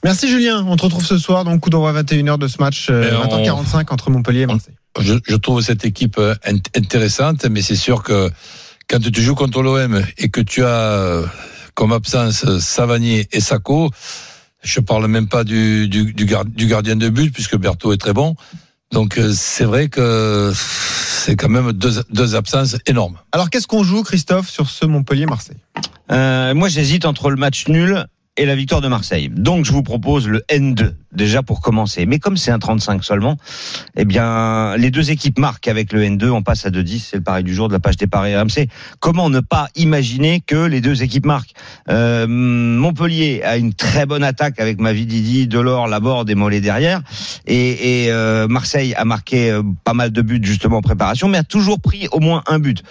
Merci 0.05 0.29
Julien. 0.29 0.65
On 0.67 0.77
te 0.77 0.83
retrouve 0.83 1.05
ce 1.05 1.17
soir, 1.17 1.43
donc 1.43 1.59
coup 1.59 1.69
d'envoi 1.69 1.91
21h 1.91 2.37
de 2.37 2.47
ce 2.47 2.57
match, 2.59 2.87
euh, 2.89 3.11
Et 3.11 3.15
on- 3.15 3.43
20h45 3.43 3.91
entre 3.91 4.09
Montpellier 4.09 4.41
et 4.41 4.45
Marseille. 4.47 4.73
je, 4.99 5.15
je 5.27 5.35
trouve 5.35 5.61
cette 5.61 5.83
équipe 5.85 6.17
euh, 6.17 6.33
int- 6.47 6.63
intéressante, 6.77 7.45
mais 7.51 7.61
c'est 7.61 7.75
sûr 7.75 8.01
que 8.01 8.31
quand 8.91 8.99
tu 8.99 9.21
joues 9.21 9.35
contre 9.35 9.61
l'OM 9.63 10.03
et 10.17 10.27
que 10.29 10.41
tu 10.41 10.65
as 10.65 10.67
euh, 10.67 11.25
comme 11.75 11.93
absence 11.93 12.43
euh, 12.45 12.59
Savanier 12.59 13.25
et 13.31 13.39
Sacco, 13.39 13.89
je 14.63 14.81
parle 14.81 15.07
même 15.07 15.29
pas 15.29 15.45
du, 15.45 15.87
du, 15.87 16.11
du, 16.13 16.25
gar- 16.25 16.43
du 16.43 16.67
gardien 16.67 16.97
de 16.97 17.07
but 17.07 17.33
puisque 17.33 17.55
Berthaud 17.55 17.93
est 17.93 17.97
très 17.97 18.11
bon. 18.11 18.35
Donc 18.91 19.17
euh, 19.17 19.31
c'est 19.33 19.63
vrai 19.63 19.87
que 19.87 20.51
c'est 20.53 21.37
quand 21.37 21.47
même 21.47 21.71
deux, 21.71 22.03
deux 22.09 22.35
absences 22.35 22.75
énormes. 22.85 23.17
Alors 23.31 23.49
qu'est-ce 23.49 23.67
qu'on 23.67 23.83
joue, 23.83 24.03
Christophe, 24.03 24.49
sur 24.49 24.69
ce 24.69 24.85
Montpellier-Marseille? 24.85 25.57
Euh, 26.11 26.53
moi, 26.53 26.67
j'hésite 26.67 27.05
entre 27.05 27.29
le 27.29 27.37
match 27.37 27.69
nul 27.69 28.05
et 28.37 28.45
la 28.45 28.55
victoire 28.55 28.81
de 28.81 28.87
Marseille. 28.87 29.29
Donc, 29.29 29.65
je 29.65 29.71
vous 29.71 29.83
propose 29.83 30.27
le 30.27 30.43
N2 30.49 30.93
déjà 31.11 31.43
pour 31.43 31.59
commencer. 31.59 32.05
Mais 32.05 32.19
comme 32.19 32.37
c'est 32.37 32.51
un 32.51 32.59
35 32.59 33.03
seulement, 33.03 33.35
eh 33.97 34.05
bien, 34.05 34.77
les 34.77 34.89
deux 34.89 35.11
équipes 35.11 35.37
marquent 35.37 35.67
avec 35.67 35.91
le 35.91 36.01
N2. 36.01 36.29
On 36.29 36.41
passe 36.41 36.65
à 36.65 36.69
2-10. 36.69 36.99
C'est 36.99 37.17
le 37.17 37.23
pari 37.23 37.43
du 37.43 37.53
jour 37.53 37.67
de 37.67 37.73
la 37.73 37.81
page 37.81 37.97
des 37.97 38.07
paris 38.07 38.35
RMC. 38.35 38.67
Comment 38.99 39.29
ne 39.29 39.41
pas 39.41 39.67
imaginer 39.75 40.41
que 40.41 40.55
les 40.55 40.79
deux 40.79 41.03
équipes 41.03 41.25
marquent? 41.25 41.53
Euh, 41.89 42.25
Montpellier 42.27 43.41
a 43.43 43.57
une 43.57 43.73
très 43.73 44.05
bonne 44.05 44.23
attaque 44.23 44.61
avec 44.61 44.79
Mavididi, 44.79 45.47
Delors, 45.47 45.87
Laborde 45.87 46.29
et 46.29 46.35
Mollet 46.35 46.61
derrière. 46.61 47.01
Et, 47.47 48.05
et 48.05 48.11
euh, 48.11 48.47
Marseille 48.47 48.93
a 48.95 49.03
marqué 49.03 49.51
euh, 49.51 49.61
pas 49.83 49.93
mal 49.93 50.11
de 50.11 50.21
buts 50.21 50.39
justement 50.41 50.77
en 50.77 50.81
préparation, 50.81 51.27
mais 51.27 51.39
a 51.39 51.43
toujours 51.43 51.81
pris 51.81 52.07
au 52.11 52.21
moins 52.21 52.43
un 52.47 52.59
but. 52.59 52.81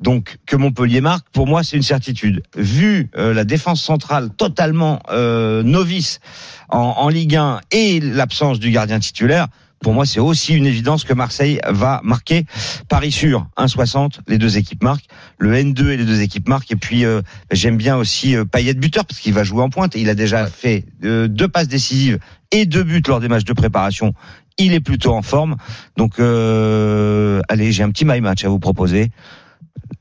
Donc 0.00 0.38
que 0.46 0.56
Montpellier 0.56 1.00
marque, 1.00 1.26
pour 1.30 1.46
moi, 1.46 1.62
c'est 1.62 1.76
une 1.76 1.82
certitude. 1.82 2.42
Vu 2.56 3.10
euh, 3.16 3.34
la 3.34 3.44
défense 3.44 3.82
centrale 3.82 4.30
totalement 4.30 5.00
euh, 5.10 5.62
novice 5.62 6.20
en, 6.68 6.78
en 6.78 7.08
Ligue 7.08 7.36
1 7.36 7.60
et 7.70 8.00
l'absence 8.00 8.58
du 8.58 8.70
gardien 8.70 8.98
titulaire, 8.98 9.48
pour 9.82 9.94
moi, 9.94 10.04
c'est 10.04 10.20
aussi 10.20 10.54
une 10.54 10.66
évidence 10.66 11.04
que 11.04 11.14
Marseille 11.14 11.58
va 11.66 12.02
marquer. 12.04 12.44
Paris 12.88 13.12
sûr, 13.12 13.46
1,60, 13.56 14.18
les 14.28 14.36
deux 14.36 14.58
équipes 14.58 14.82
marquent. 14.82 15.06
Le 15.38 15.54
N2 15.54 15.88
et 15.88 15.96
les 15.96 16.04
deux 16.04 16.20
équipes 16.20 16.48
marquent. 16.48 16.70
Et 16.70 16.76
puis, 16.76 17.06
euh, 17.06 17.22
j'aime 17.50 17.78
bien 17.78 17.96
aussi 17.96 18.36
euh, 18.36 18.44
Payet 18.44 18.74
buteur, 18.74 19.06
parce 19.06 19.20
qu'il 19.20 19.32
va 19.32 19.42
jouer 19.42 19.62
en 19.62 19.70
pointe. 19.70 19.94
Il 19.94 20.10
a 20.10 20.14
déjà 20.14 20.46
fait 20.46 20.84
euh, 21.04 21.28
deux 21.28 21.48
passes 21.48 21.68
décisives 21.68 22.18
et 22.50 22.66
deux 22.66 22.82
buts 22.82 23.02
lors 23.08 23.20
des 23.20 23.28
matchs 23.28 23.44
de 23.44 23.54
préparation. 23.54 24.12
Il 24.58 24.74
est 24.74 24.80
plutôt 24.80 25.14
en 25.14 25.22
forme. 25.22 25.56
Donc, 25.96 26.20
euh, 26.20 27.40
allez, 27.48 27.72
j'ai 27.72 27.82
un 27.82 27.90
petit 27.90 28.04
my 28.04 28.20
match 28.20 28.44
à 28.44 28.50
vous 28.50 28.58
proposer. 28.58 29.10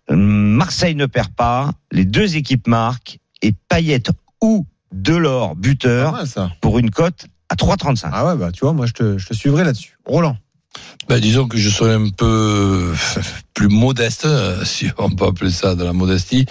Marseille 0.10 0.96
ne 0.96 1.06
perd 1.06 1.30
pas, 1.34 1.72
les 1.92 2.06
deux 2.06 2.36
équipes 2.36 2.68
marquent 2.68 3.20
et 3.42 3.54
Payet 3.70 4.04
ou 4.42 4.66
Delors 4.92 5.56
buteur 5.56 6.14
mal, 6.14 6.28
ça. 6.28 6.52
pour 6.62 6.80
une 6.80 6.90
cote 6.90 7.28
à 7.50 7.56
3,35. 7.56 8.10
Ah 8.12 8.26
ouais, 8.26 8.36
bah 8.36 8.52
tu 8.52 8.62
vois, 8.62 8.74
moi 8.74 8.86
je 8.86 8.94
te, 8.94 9.18
je 9.18 9.28
te 9.28 9.34
suivrai 9.34 9.64
là-dessus. 9.64 9.98
Roland. 10.06 10.38
Ben, 11.08 11.20
disons 11.20 11.48
que 11.48 11.58
je 11.58 11.70
serais 11.70 11.94
un 11.94 12.10
peu 12.10 12.94
plus 13.54 13.70
modeste, 13.70 14.26
euh, 14.26 14.64
si 14.66 14.88
on 14.98 15.10
peut 15.10 15.26
appeler 15.26 15.52
ça 15.52 15.76
de 15.76 15.84
la 15.84 15.94
modestie. 15.94 16.46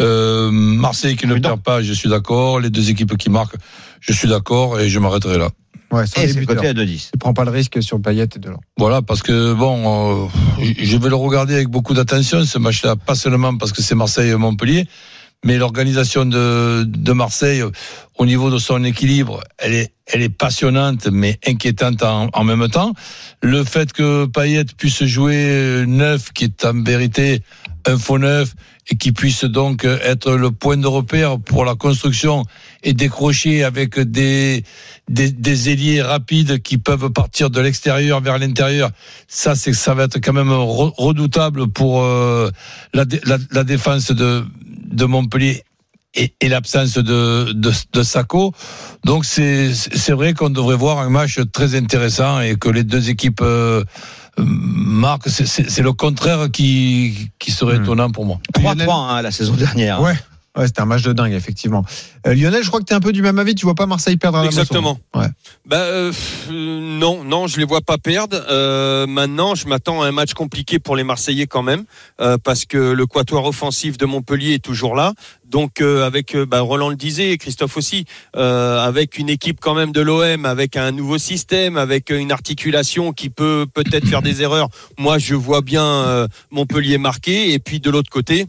Euh, 0.00 0.50
Marseille 0.50 1.16
qui 1.16 1.26
ne 1.26 1.38
perd 1.38 1.62
pas, 1.62 1.82
je 1.82 1.92
suis 1.92 2.08
d'accord. 2.08 2.60
Les 2.60 2.70
deux 2.70 2.90
équipes 2.90 3.16
qui 3.18 3.28
marquent, 3.28 3.56
je 4.00 4.12
suis 4.12 4.28
d'accord 4.28 4.80
et 4.80 4.88
je 4.88 4.98
m'arrêterai 4.98 5.38
là. 5.38 5.50
Ouais, 5.92 6.04
Et 6.04 6.28
c'est 6.28 6.44
coté 6.44 6.68
à 6.68 6.72
2,10. 6.72 7.10
Tu 7.12 7.18
prends 7.18 7.34
pas 7.34 7.44
le 7.44 7.50
risque 7.50 7.82
sur 7.82 8.00
Payet 8.00 8.28
et 8.34 8.38
Delors. 8.38 8.60
Voilà, 8.76 9.02
parce 9.02 9.22
que 9.22 9.54
bon, 9.54 10.26
euh, 10.26 10.28
je 10.78 10.96
vais 10.96 11.08
le 11.08 11.16
regarder 11.16 11.54
avec 11.54 11.68
beaucoup 11.68 11.94
d'attention 11.94 12.44
ce 12.44 12.58
match-là, 12.58 12.96
pas 12.96 13.14
seulement 13.14 13.56
parce 13.56 13.72
que 13.72 13.82
c'est 13.82 13.94
Marseille 13.94 14.30
et 14.30 14.36
Montpellier, 14.36 14.86
mais 15.44 15.58
l'organisation 15.58 16.24
de, 16.24 16.84
de 16.84 17.12
Marseille 17.12 17.62
au 18.18 18.26
niveau 18.26 18.50
de 18.50 18.58
son 18.58 18.84
équilibre, 18.84 19.42
elle 19.58 19.74
est, 19.74 19.92
elle 20.12 20.22
est 20.22 20.28
passionnante 20.28 21.06
mais 21.10 21.38
inquiétante 21.46 22.02
en, 22.02 22.28
en 22.32 22.44
même 22.44 22.68
temps. 22.68 22.92
Le 23.42 23.64
fait 23.64 23.92
que 23.92 24.26
Payet 24.26 24.64
puisse 24.76 25.04
jouer 25.04 25.84
neuf, 25.86 26.32
qui 26.32 26.44
est 26.44 26.64
en 26.64 26.82
vérité 26.82 27.42
un 27.86 27.96
faux 27.96 28.18
neuf, 28.18 28.54
et 28.90 28.96
qui 28.96 29.12
puisse 29.12 29.44
donc 29.44 29.84
être 29.84 30.32
le 30.32 30.50
point 30.50 30.76
de 30.76 30.86
repère 30.86 31.38
pour 31.38 31.64
la 31.64 31.76
construction 31.76 32.44
et 32.82 32.92
décrocher 32.92 33.62
avec 33.62 33.98
des, 34.00 34.64
des, 35.08 35.30
des 35.30 35.70
ailiers 35.70 36.02
rapides 36.02 36.60
qui 36.60 36.76
peuvent 36.76 37.10
partir 37.10 37.50
de 37.50 37.60
l'extérieur 37.60 38.20
vers 38.20 38.38
l'intérieur. 38.38 38.90
Ça, 39.28 39.54
c'est 39.54 39.72
ça 39.72 39.94
va 39.94 40.04
être 40.04 40.18
quand 40.18 40.32
même 40.32 40.50
re- 40.50 40.92
redoutable 40.96 41.68
pour 41.68 42.02
euh, 42.02 42.50
la, 42.92 43.04
la, 43.24 43.38
la 43.52 43.64
défense 43.64 44.10
de, 44.10 44.44
de 44.90 45.04
Montpellier 45.04 45.62
et, 46.14 46.34
et 46.40 46.48
l'absence 46.48 46.94
de, 46.94 47.52
de, 47.52 47.72
de 47.92 48.02
Sacco. 48.02 48.52
Donc 49.04 49.24
c'est 49.24 49.72
c'est 49.74 50.12
vrai 50.12 50.34
qu'on 50.34 50.50
devrait 50.50 50.76
voir 50.76 50.98
un 50.98 51.08
match 51.10 51.38
très 51.52 51.74
intéressant 51.74 52.40
et 52.40 52.56
que 52.56 52.68
les 52.68 52.84
deux 52.84 53.10
équipes 53.10 53.40
euh, 53.42 53.84
marquent. 54.38 55.28
C'est- 55.28 55.46
C'est 55.46 55.70
c'est 55.70 55.82
le 55.82 55.92
contraire 55.92 56.50
qui, 56.52 57.30
qui 57.38 57.50
serait 57.50 57.78
Hmm. 57.78 57.82
étonnant 57.82 58.10
pour 58.10 58.26
moi. 58.26 58.38
3-3 58.54 59.10
hein, 59.10 59.22
la 59.22 59.30
saison 59.30 59.54
dernière. 59.54 60.00
Ouais. 60.00 60.14
Ouais, 60.56 60.66
c'était 60.66 60.80
un 60.80 60.86
match 60.86 61.02
de 61.02 61.12
dingue, 61.12 61.32
effectivement. 61.32 61.84
Euh, 62.26 62.34
Lionel, 62.34 62.64
je 62.64 62.68
crois 62.68 62.80
que 62.80 62.84
tu 62.84 62.92
es 62.92 62.96
un 62.96 63.00
peu 63.00 63.12
du 63.12 63.22
même 63.22 63.38
avis. 63.38 63.54
Tu 63.54 63.64
vois 63.64 63.76
pas 63.76 63.86
Marseille 63.86 64.16
perdre 64.16 64.38
à 64.38 64.42
la. 64.42 64.48
Exactement. 64.48 64.98
Ouais. 65.14 65.28
Bah, 65.64 65.76
euh, 65.76 66.12
euh, 66.50 66.98
non, 66.98 67.22
non, 67.22 67.46
je 67.46 67.58
les 67.58 67.64
vois 67.64 67.82
pas 67.82 67.98
perdre. 67.98 68.36
Euh, 68.50 69.06
maintenant, 69.06 69.54
je 69.54 69.68
m'attends 69.68 70.02
à 70.02 70.08
un 70.08 70.12
match 70.12 70.34
compliqué 70.34 70.80
pour 70.80 70.96
les 70.96 71.04
Marseillais 71.04 71.46
quand 71.46 71.62
même, 71.62 71.84
parce 72.42 72.64
que 72.64 72.78
le 72.78 73.06
quatuor 73.06 73.46
offensif 73.46 73.96
de 73.96 74.06
Montpellier 74.06 74.54
est 74.54 74.64
toujours 74.64 74.96
là. 74.96 75.14
Donc, 75.50 75.80
euh, 75.80 76.06
avec, 76.06 76.36
bah, 76.36 76.60
Roland 76.60 76.88
le 76.88 76.96
disait, 76.96 77.32
et 77.32 77.38
Christophe 77.38 77.76
aussi, 77.76 78.04
euh, 78.36 78.78
avec 78.78 79.18
une 79.18 79.28
équipe 79.28 79.58
quand 79.60 79.74
même 79.74 79.90
de 79.90 80.00
l'OM, 80.00 80.46
avec 80.46 80.76
un 80.76 80.92
nouveau 80.92 81.18
système, 81.18 81.76
avec 81.76 82.10
une 82.10 82.30
articulation 82.30 83.12
qui 83.12 83.30
peut 83.30 83.66
peut-être 83.72 84.06
faire 84.06 84.22
des 84.22 84.42
erreurs. 84.42 84.68
Moi, 84.98 85.18
je 85.18 85.34
vois 85.34 85.60
bien 85.60 85.84
euh, 85.84 86.28
Montpellier 86.50 86.98
marquer, 86.98 87.52
et 87.52 87.58
puis 87.58 87.80
de 87.80 87.90
l'autre 87.90 88.10
côté. 88.10 88.46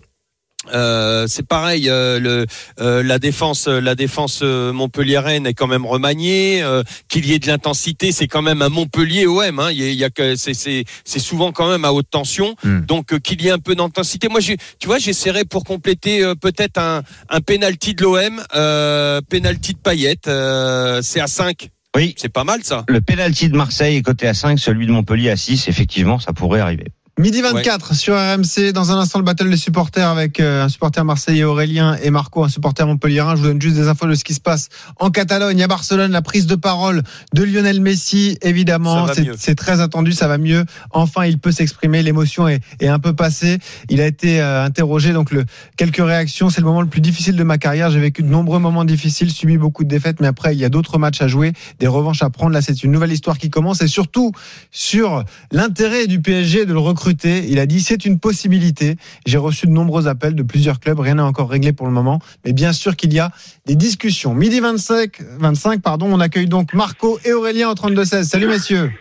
Euh, 0.74 1.26
c'est 1.28 1.45
pareil, 1.45 1.89
euh, 1.89 2.19
le, 2.19 2.45
euh, 2.80 3.02
la 3.02 3.17
défense, 3.17 3.67
la 3.67 3.95
défense 3.95 4.41
euh, 4.43 4.71
montpelliéraine 4.71 5.47
est 5.47 5.54
quand 5.56 5.67
même 5.67 5.86
remaniée. 5.86 6.62
euh, 6.62 6.84
Qu'il 7.10 7.26
y 7.26 7.34
ait 7.34 7.39
de 7.39 7.47
l'intensité, 7.47 8.12
c'est 8.12 8.28
quand 8.28 8.43
même 8.43 8.62
un 8.62 8.69
Montpellier 8.69 9.26
OM. 9.26 9.60
Hein, 9.60 9.71
il 9.71 9.93
y 9.93 10.04
a, 10.04 10.10
que 10.12 10.36
c'est 10.36 10.86
souvent 11.06 11.52
quand 11.52 11.69
même 11.69 11.84
à 11.84 11.91
haute 11.93 12.10
tension. 12.12 12.56
Hmm. 12.63 12.82
Donc 12.82 13.12
euh, 13.13 13.19
qu'il 13.19 13.41
y 13.41 13.47
ait 13.47 13.52
un 13.52 13.58
peu 13.60 13.74
d'intensité. 13.76 14.28
Moi, 14.30 14.39
tu 14.41 14.58
vois, 14.86 15.00
j'essaierai 15.00 15.45
pour 15.45 15.63
compléter 15.63 16.24
euh, 16.24 16.36
peut-être 16.36 16.78
un 16.78 17.02
un 17.30 17.41
penalty 17.41 17.95
de 17.95 18.04
l'OM, 18.04 18.41
euh, 18.56 19.19
penalty 19.30 19.74
de 19.74 19.80
Payet. 19.80 20.17
Euh, 20.28 21.02
c'est 21.02 21.19
à 21.21 21.28
5 21.28 21.69
Oui. 21.95 22.13
C'est 22.17 22.30
pas 22.32 22.43
mal 22.43 22.63
ça. 22.63 22.84
Le 22.88 23.02
penalty 23.02 23.50
de 23.50 23.56
Marseille 23.58 23.97
est 23.97 24.02
coté 24.02 24.28
à 24.28 24.34
5, 24.34 24.60
celui 24.60 24.86
de 24.86 24.91
Montpellier 24.91 25.32
à 25.32 25.38
6. 25.38 25.67
Effectivement, 25.67 26.19
ça 26.19 26.34
pourrait 26.34 26.60
arriver. 26.60 26.86
Midi 27.21 27.43
24 27.43 27.93
sur 27.93 28.15
RMC. 28.15 28.73
Dans 28.73 28.91
un 28.91 28.97
instant, 28.97 29.19
le 29.19 29.25
battle 29.25 29.47
des 29.51 29.57
supporters 29.57 30.07
avec 30.07 30.39
euh, 30.39 30.63
un 30.63 30.69
supporter 30.69 31.05
marseillais 31.05 31.43
Aurélien 31.43 31.95
et 32.01 32.10
Marco, 32.10 32.43
un 32.43 32.49
supporter 32.49 32.88
montpelliérain. 32.88 33.36
Je 33.36 33.41
vous 33.41 33.47
donne 33.47 33.62
juste 33.62 33.75
des 33.75 33.88
infos 33.88 34.07
de 34.07 34.15
ce 34.15 34.23
qui 34.23 34.34
se 34.34 34.39
passe 34.39 34.69
en 34.99 35.12
Catalogne, 35.12 35.62
à 35.62 35.67
Barcelone. 35.67 36.12
La 36.12 36.23
prise 36.23 36.47
de 36.47 36.55
parole 36.55 37.03
de 37.36 37.43
Lionel 37.43 37.79
Messi, 37.79 38.39
évidemment, 38.41 39.05
c'est 39.38 39.53
très 39.53 39.81
attendu, 39.81 40.13
ça 40.13 40.27
va 40.27 40.39
mieux. 40.39 40.65
Enfin, 40.89 41.25
il 41.25 41.38
peut 41.38 41.51
s'exprimer. 41.51 42.01
L'émotion 42.01 42.47
est, 42.47 42.63
est 42.79 42.88
un 42.88 42.97
peu 42.97 43.13
passée. 43.13 43.60
Il 43.89 44.01
a 44.01 44.07
été 44.07 44.41
euh, 44.41 44.65
interrogé. 44.65 45.13
Donc, 45.13 45.29
le, 45.29 45.45
quelques 45.77 46.03
réactions. 46.03 46.49
C'est 46.49 46.62
le 46.62 46.65
moment 46.65 46.81
le 46.81 46.88
plus 46.88 47.01
difficile 47.01 47.36
de 47.36 47.43
ma 47.43 47.60
carrière. 47.60 47.91
J'ai 47.91 47.99
vécu 47.99 48.23
de 48.23 48.29
nombreux 48.29 48.57
moments 48.57 48.84
difficiles, 48.84 49.29
subi 49.29 49.60
beaucoup 49.60 49.84
de 49.84 49.89
défaites, 49.89 50.21
mais 50.21 50.27
après, 50.27 50.55
il 50.55 50.60
y 50.60 50.65
a 50.65 50.69
d'autres 50.69 50.97
matchs 50.97 51.21
à 51.21 51.27
jouer, 51.27 51.53
des 51.79 51.88
revanches 51.88 52.23
à 52.23 52.31
prendre. 52.31 52.53
Là, 52.53 52.63
c'est 52.63 52.84
une 52.84 52.91
nouvelle 52.91 53.12
histoire 53.12 53.38
qui 53.38 53.51
commence 53.51 53.81
et 53.81 53.88
surtout 53.88 54.31
sur 54.71 55.23
l'intérêt 55.51 56.07
du 56.07 56.19
PSG 56.19 56.65
de 56.65 56.73
le 56.73 56.79
recruter 56.79 57.11
recruter. 57.12 57.45
Il 57.50 57.60
a 57.60 57.65
dit 57.65 57.82
c'est 57.82 58.06
une 58.06 58.19
possibilité. 58.19 58.97
J'ai 59.26 59.38
reçu 59.38 59.67
de 59.67 59.71
nombreux 59.71 60.08
appels 60.08 60.36
de 60.36 60.43
plusieurs 60.43 60.80
clubs. 60.80 61.00
Rien 61.00 61.15
n'est 61.15 61.21
encore 61.21 61.50
réglé 61.50 61.74
pour 61.74 61.88
le 61.88 61.93
moment, 61.93 62.19
mais 62.45 62.54
bien 62.54 62.74
sûr 62.74 62.95
qu'il 62.95 63.13
y 63.13 63.19
a 63.19 63.32
des 63.65 63.76
discussions. 63.76 64.34
Midi 64.34 64.60
25, 64.60 65.21
25 65.39 65.82
pardon. 65.82 66.08
On 66.12 66.19
accueille 66.19 66.47
donc 66.47 66.74
Marco 66.74 67.19
et 67.26 67.34
Aurélien 67.34 67.69
au 67.69 67.74
32 67.76 68.06
16. 68.06 68.28
Salut 68.28 68.47
messieurs. 68.47 68.91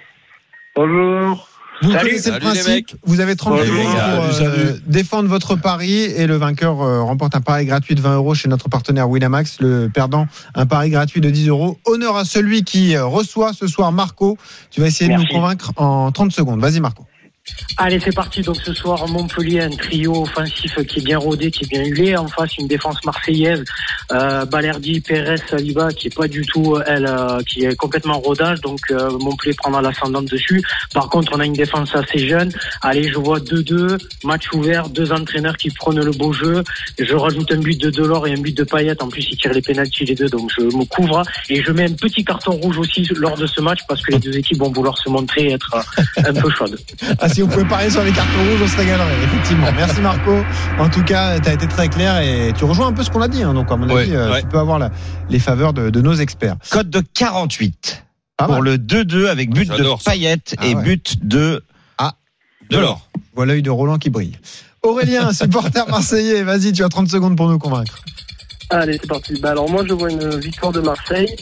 Bonjour. 0.77 1.47
Vous 1.83 1.93
Salut. 1.93 2.11
connaissez 2.11 2.31
le 2.31 2.41
Salut, 2.41 2.45
principe. 2.45 2.97
Vous 3.05 3.21
avez 3.21 3.37
30 3.37 3.59
Salut, 3.59 3.71
secondes 3.71 3.87
les 3.87 3.95
gars. 3.95 4.17
pour 4.17 4.47
euh, 4.47 4.79
défendre 4.87 5.29
votre 5.31 5.57
pari 5.57 6.03
et 6.03 6.27
le 6.27 6.37
vainqueur 6.37 6.83
euh, 6.83 7.01
remporte 7.03 7.35
un 7.35 7.41
pari 7.41 7.65
gratuit 7.65 7.95
de 7.95 8.03
20 8.03 8.17
euros 8.17 8.35
chez 8.35 8.49
notre 8.51 8.69
partenaire 8.69 9.09
Winamax. 9.09 9.63
Le 9.63 9.89
perdant, 9.89 10.27
un 10.55 10.67
pari 10.67 10.91
gratuit 10.91 11.23
de 11.23 11.31
10 11.31 11.49
euros. 11.49 11.79
Honneur 11.87 12.17
à 12.17 12.27
celui 12.27 12.65
qui 12.65 12.95
euh, 12.95 13.07
reçoit 13.07 13.55
ce 13.55 13.67
soir 13.67 13.93
Marco. 13.93 14.37
Tu 14.71 14.83
vas 14.83 14.89
essayer 14.89 15.11
de 15.11 15.17
nous 15.19 15.27
convaincre 15.27 15.73
en 15.77 16.13
30 16.13 16.33
secondes. 16.33 16.61
Vas-y 16.61 16.81
Marco. 16.81 17.07
Allez, 17.77 18.01
c'est 18.01 18.15
parti. 18.15 18.43
Donc 18.43 18.57
ce 18.65 18.73
soir, 18.75 19.07
Montpellier, 19.09 19.61
un 19.61 19.71
trio 19.71 20.23
offensif 20.23 20.75
qui 20.87 20.99
est 21.01 21.03
bien 21.03 21.19
rodé, 21.19 21.51
qui 21.51 21.65
est 21.65 21.69
bien 21.69 21.85
huilé. 21.85 22.17
En 22.17 22.29
face, 22.29 22.57
une 22.59 22.67
défense 22.67 23.03
marseillaise, 23.05 23.65
euh, 24.13 24.45
Balerdi, 24.45 25.01
Pérez, 25.01 25.37
Saliba, 25.49 25.91
qui 25.93 26.09
est 26.09 26.15
pas 26.15 26.29
du 26.29 26.45
tout, 26.45 26.77
elle, 26.87 27.07
euh, 27.07 27.41
qui 27.49 27.65
est 27.65 27.77
complètement 27.77 28.19
rodage. 28.19 28.61
Donc 28.61 28.81
euh, 28.91 29.11
Montpellier 29.19 29.55
prendra 29.55 29.81
l'ascendant 29.83 30.23
dessus. 30.23 30.63
Par 30.93 31.09
contre, 31.09 31.33
on 31.35 31.41
a 31.41 31.45
une 31.45 31.55
défense 31.55 31.95
assez 31.95 32.27
jeune. 32.29 32.53
Allez, 32.83 33.11
je 33.11 33.19
vois 33.19 33.39
2-2, 33.41 33.99
match 34.25 34.53
ouvert, 34.53 34.89
deux 34.89 35.13
entraîneurs 35.13 35.57
qui 35.57 35.71
prônent 35.71 36.05
le 36.05 36.13
beau 36.13 36.33
jeu. 36.33 36.63
Je 36.99 37.15
rajoute 37.15 37.51
un 37.53 37.59
but 37.59 37.81
de 37.81 37.91
Delors 37.91 38.27
et 38.27 38.33
un 38.33 38.41
but 38.41 38.57
de 38.57 38.65
Payet. 38.65 39.03
En 39.03 39.09
plus, 39.09 39.27
ils 39.31 39.37
tirent 39.37 39.53
les 39.53 39.63
pénaltys 39.63 40.05
les 40.05 40.15
deux, 40.15 40.29
donc 40.29 40.51
je 40.57 40.63
me 40.63 40.85
couvre. 40.85 41.23
Et 41.49 41.63
je 41.63 41.73
mets 41.73 41.85
un 41.85 41.95
petit 41.95 42.25
carton 42.25 42.53
rouge 42.53 42.79
aussi 42.79 43.09
lors 43.17 43.37
de 43.37 43.47
ce 43.47 43.61
match 43.61 43.81
parce 43.89 44.03
que 44.03 44.13
les 44.13 44.19
deux 44.19 44.37
équipes 44.37 44.59
vont 44.59 44.71
vouloir 44.71 44.97
se 44.99 45.09
montrer 45.09 45.47
et 45.47 45.53
être 45.53 45.75
euh, 45.75 46.23
un 46.29 46.35
peu 46.35 46.51
chaudes. 46.51 46.79
Ah, 47.41 47.43
si 47.43 47.49
vous 47.49 47.49
pouvez 47.49 47.65
parier 47.65 47.89
sur 47.91 48.03
les 48.05 48.13
cartons 48.13 48.39
rouges, 48.51 48.61
on 48.63 48.67
se 48.69 48.77
régalerait, 48.77 49.25
effectivement. 49.25 49.67
Merci 49.75 50.01
Marco. 50.03 50.43
En 50.79 50.91
tout 50.91 51.03
cas, 51.05 51.41
tu 51.41 51.49
as 51.49 51.55
été 51.55 51.67
très 51.67 51.89
clair 51.89 52.19
et 52.19 52.53
tu 52.57 52.65
rejoins 52.65 52.89
un 52.89 52.93
peu 52.93 53.03
ce 53.03 53.09
qu'on 53.11 53.23
a 53.23 53.29
dit. 53.29 53.43
hein. 53.43 53.55
Donc, 53.55 53.71
à 53.73 53.77
mon 53.77 53.89
Ouais, 53.89 54.03
avis, 54.03 54.15
euh, 54.15 54.31
ouais. 54.33 54.43
tu 54.43 54.49
peux 54.49 54.59
avoir 54.59 54.79
la- 54.79 54.91
les 55.31 55.39
faveurs 55.39 55.73
de, 55.73 55.89
de 55.89 56.01
nos 56.03 56.13
experts. 56.15 56.57
Code 56.71 56.91
de 56.91 57.01
48 57.01 58.05
Pas 58.37 58.45
pour 58.45 58.55
mal. 58.57 58.65
le 58.65 58.79
2-2 58.79 59.27
avec 59.29 59.51
but 59.55 59.69
de 59.71 59.75
J'adore 59.77 60.03
ça. 60.03 60.11
Payet 60.11 60.37
Ah 60.59 60.67
et 60.67 60.75
ouais. 60.75 60.83
but 60.83 61.15
de 61.27 61.63
De 62.71 62.77
l'or. 62.79 63.09
Voilà 63.35 63.55
l'œil 63.55 63.63
de 63.63 63.71
Roland 63.71 63.97
qui 63.99 64.11
brille. 64.11 64.37
Aurélien, 64.83 65.33
supporter 65.33 65.87
marseillais, 65.89 66.43
vas-y, 66.43 66.73
tu 66.73 66.85
as 66.85 66.89
30 66.91 67.09
secondes 67.09 67.37
pour 67.39 67.49
nous 67.49 67.59
convaincre. 67.59 67.99
Allez, 68.73 68.99
c'est 69.01 69.09
parti. 69.09 69.35
Bah 69.41 69.51
alors 69.51 69.69
moi, 69.69 69.85
je 69.85 69.93
vois 69.95 70.11
une 70.11 70.39
victoire 70.39 70.71
de 70.71 70.81
Marseille 70.81 71.35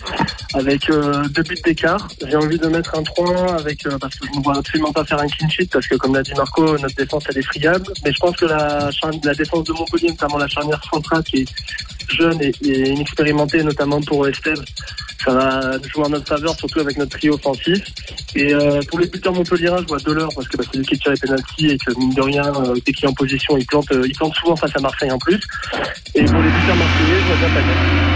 avec 0.55 0.88
euh, 0.88 1.23
deux 1.29 1.43
buts 1.43 1.59
d'écart. 1.62 2.09
J'ai 2.27 2.37
envie 2.37 2.59
de 2.59 2.67
mettre 2.69 2.97
un 2.99 3.03
3 3.03 3.57
avec 3.57 3.85
euh, 3.87 3.99
parce 3.99 4.14
que 4.14 4.27
je 4.33 4.38
ne 4.38 4.43
vois 4.43 4.57
absolument 4.57 4.93
pas 4.93 5.05
faire 5.05 5.21
un 5.21 5.27
clean 5.27 5.49
sheet 5.51 5.69
parce 5.71 5.87
que 5.87 5.97
comme 5.97 6.14
l'a 6.14 6.23
dit 6.23 6.33
Marco, 6.35 6.79
notre 6.79 6.95
défense 6.95 7.25
elle 7.29 7.38
est 7.38 7.43
friable. 7.43 7.85
Mais 8.03 8.12
je 8.12 8.19
pense 8.19 8.35
que 8.35 8.47
la, 8.47 8.88
la 9.25 9.35
défense 9.35 9.64
de 9.64 9.73
Montpellier, 9.75 10.09
notamment 10.09 10.38
la 10.38 10.49
charnière 10.49 10.83
centrale 10.91 11.23
qui 11.23 11.41
est 11.43 11.49
jeune 12.11 12.40
et, 12.42 12.53
et 12.64 12.90
inexpérimentée, 12.90 13.62
notamment 13.62 14.01
pour 14.01 14.27
Estève, 14.27 14.62
ça 15.25 15.33
va 15.33 15.79
jouer 15.88 16.05
en 16.05 16.11
notre 16.11 16.29
faveur, 16.29 16.57
surtout 16.57 16.81
avec 16.81 16.97
notre 16.97 17.18
trio 17.18 17.35
offensif. 17.35 17.83
Et 18.35 18.55
euh, 18.55 18.81
pour 18.88 18.99
les 18.99 19.07
buteurs 19.07 19.33
montpelliérains, 19.33 19.83
je 19.83 19.87
vois 19.87 19.99
Delors 19.99 20.33
parce 20.35 20.49
que 20.49 20.57
bah, 20.57 20.64
c'est 20.71 20.79
lui 20.79 20.87
qui 20.87 20.99
tire 20.99 21.12
les 21.12 21.18
pénaltys 21.18 21.66
et 21.71 21.79
que 21.79 21.99
mine 21.99 22.14
de 22.14 22.23
rien, 22.23 22.44
euh, 22.44 22.75
dès 22.87 22.92
qu'il 22.92 23.05
est 23.05 23.09
en 23.09 23.14
position, 23.14 23.57
il 23.57 23.66
plante, 23.66 23.90
euh, 23.92 24.07
souvent 24.35 24.57
face 24.57 24.75
à 24.77 24.81
Marseille 24.81 25.11
en 25.11 25.18
plus. 25.18 25.40
Et 26.14 26.25
pour 26.25 26.40
les 26.40 26.51
buteurs 26.51 26.77
marseillais, 26.77 27.21
je 27.21 27.27
vois 27.27 27.37
bien 27.37 27.49
Payet. 27.49 28.08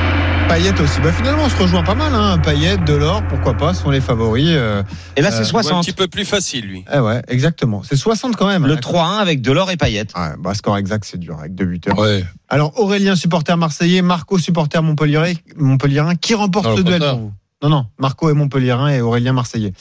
Payet 0.48 0.78
aussi. 0.81 1.00
Bah, 1.00 1.12
finalement, 1.12 1.44
on 1.44 1.48
se 1.48 1.57
rejoint 1.57 1.83
pas 1.83 1.94
mal. 1.94 2.12
Hein. 2.14 2.38
Payet, 2.38 2.76
Delors, 2.78 3.22
pourquoi 3.28 3.55
pas, 3.55 3.72
sont 3.74 3.90
les 3.90 4.00
favoris. 4.00 4.46
euh. 4.48 4.83
et 5.16 5.22
là 5.22 5.28
Euh, 5.28 5.31
c'est 5.33 5.40
un 5.40 5.44
60 5.44 5.85
petit 5.85 5.92
peu 5.92 6.09
plus 6.09 6.24
facile, 6.24 6.66
lui. 6.66 6.85
Eh 6.92 6.98
ouais, 6.98 7.22
exactement. 7.28 7.83
C'est 7.83 7.96
60 7.96 8.37
quand 8.37 8.46
même. 8.46 8.66
le 8.66 8.74
hein. 8.74 8.81
3-1 8.81 9.18
avec 9.18 9.40
Delors 9.40 9.70
et 9.70 9.76
Payet. 9.76 10.07
Ouais, 10.14 10.33
bah, 10.38 10.55
score 10.55 10.76
exact, 10.76 11.05
c'est 11.05 11.18
dur 11.18 11.38
avec 11.38 11.55
deux 11.55 11.64
buteurs. 11.64 11.98
Ouais. 11.98 12.24
Alors, 12.48 12.78
Aurélien, 12.78 13.16
supporter 13.16 13.57
marseillais, 13.57 14.02
Marco, 14.02 14.38
supporter 14.38 14.83
montpelliérain, 14.83 15.33
montpelliérain. 15.57 16.14
Qui 16.16 16.35
remporte 16.35 16.66
Non, 16.66 16.76
le 16.76 16.85
duel 16.85 17.00
pour 17.00 17.18
vous? 17.18 17.33
Non, 17.62 17.68
non, 17.70 17.87
Marco 17.98 18.28
est 18.28 18.35
montpelliérain 18.35 18.88
et 18.90 19.00
Aurélien 19.00 19.33
marseillais. 19.33 19.72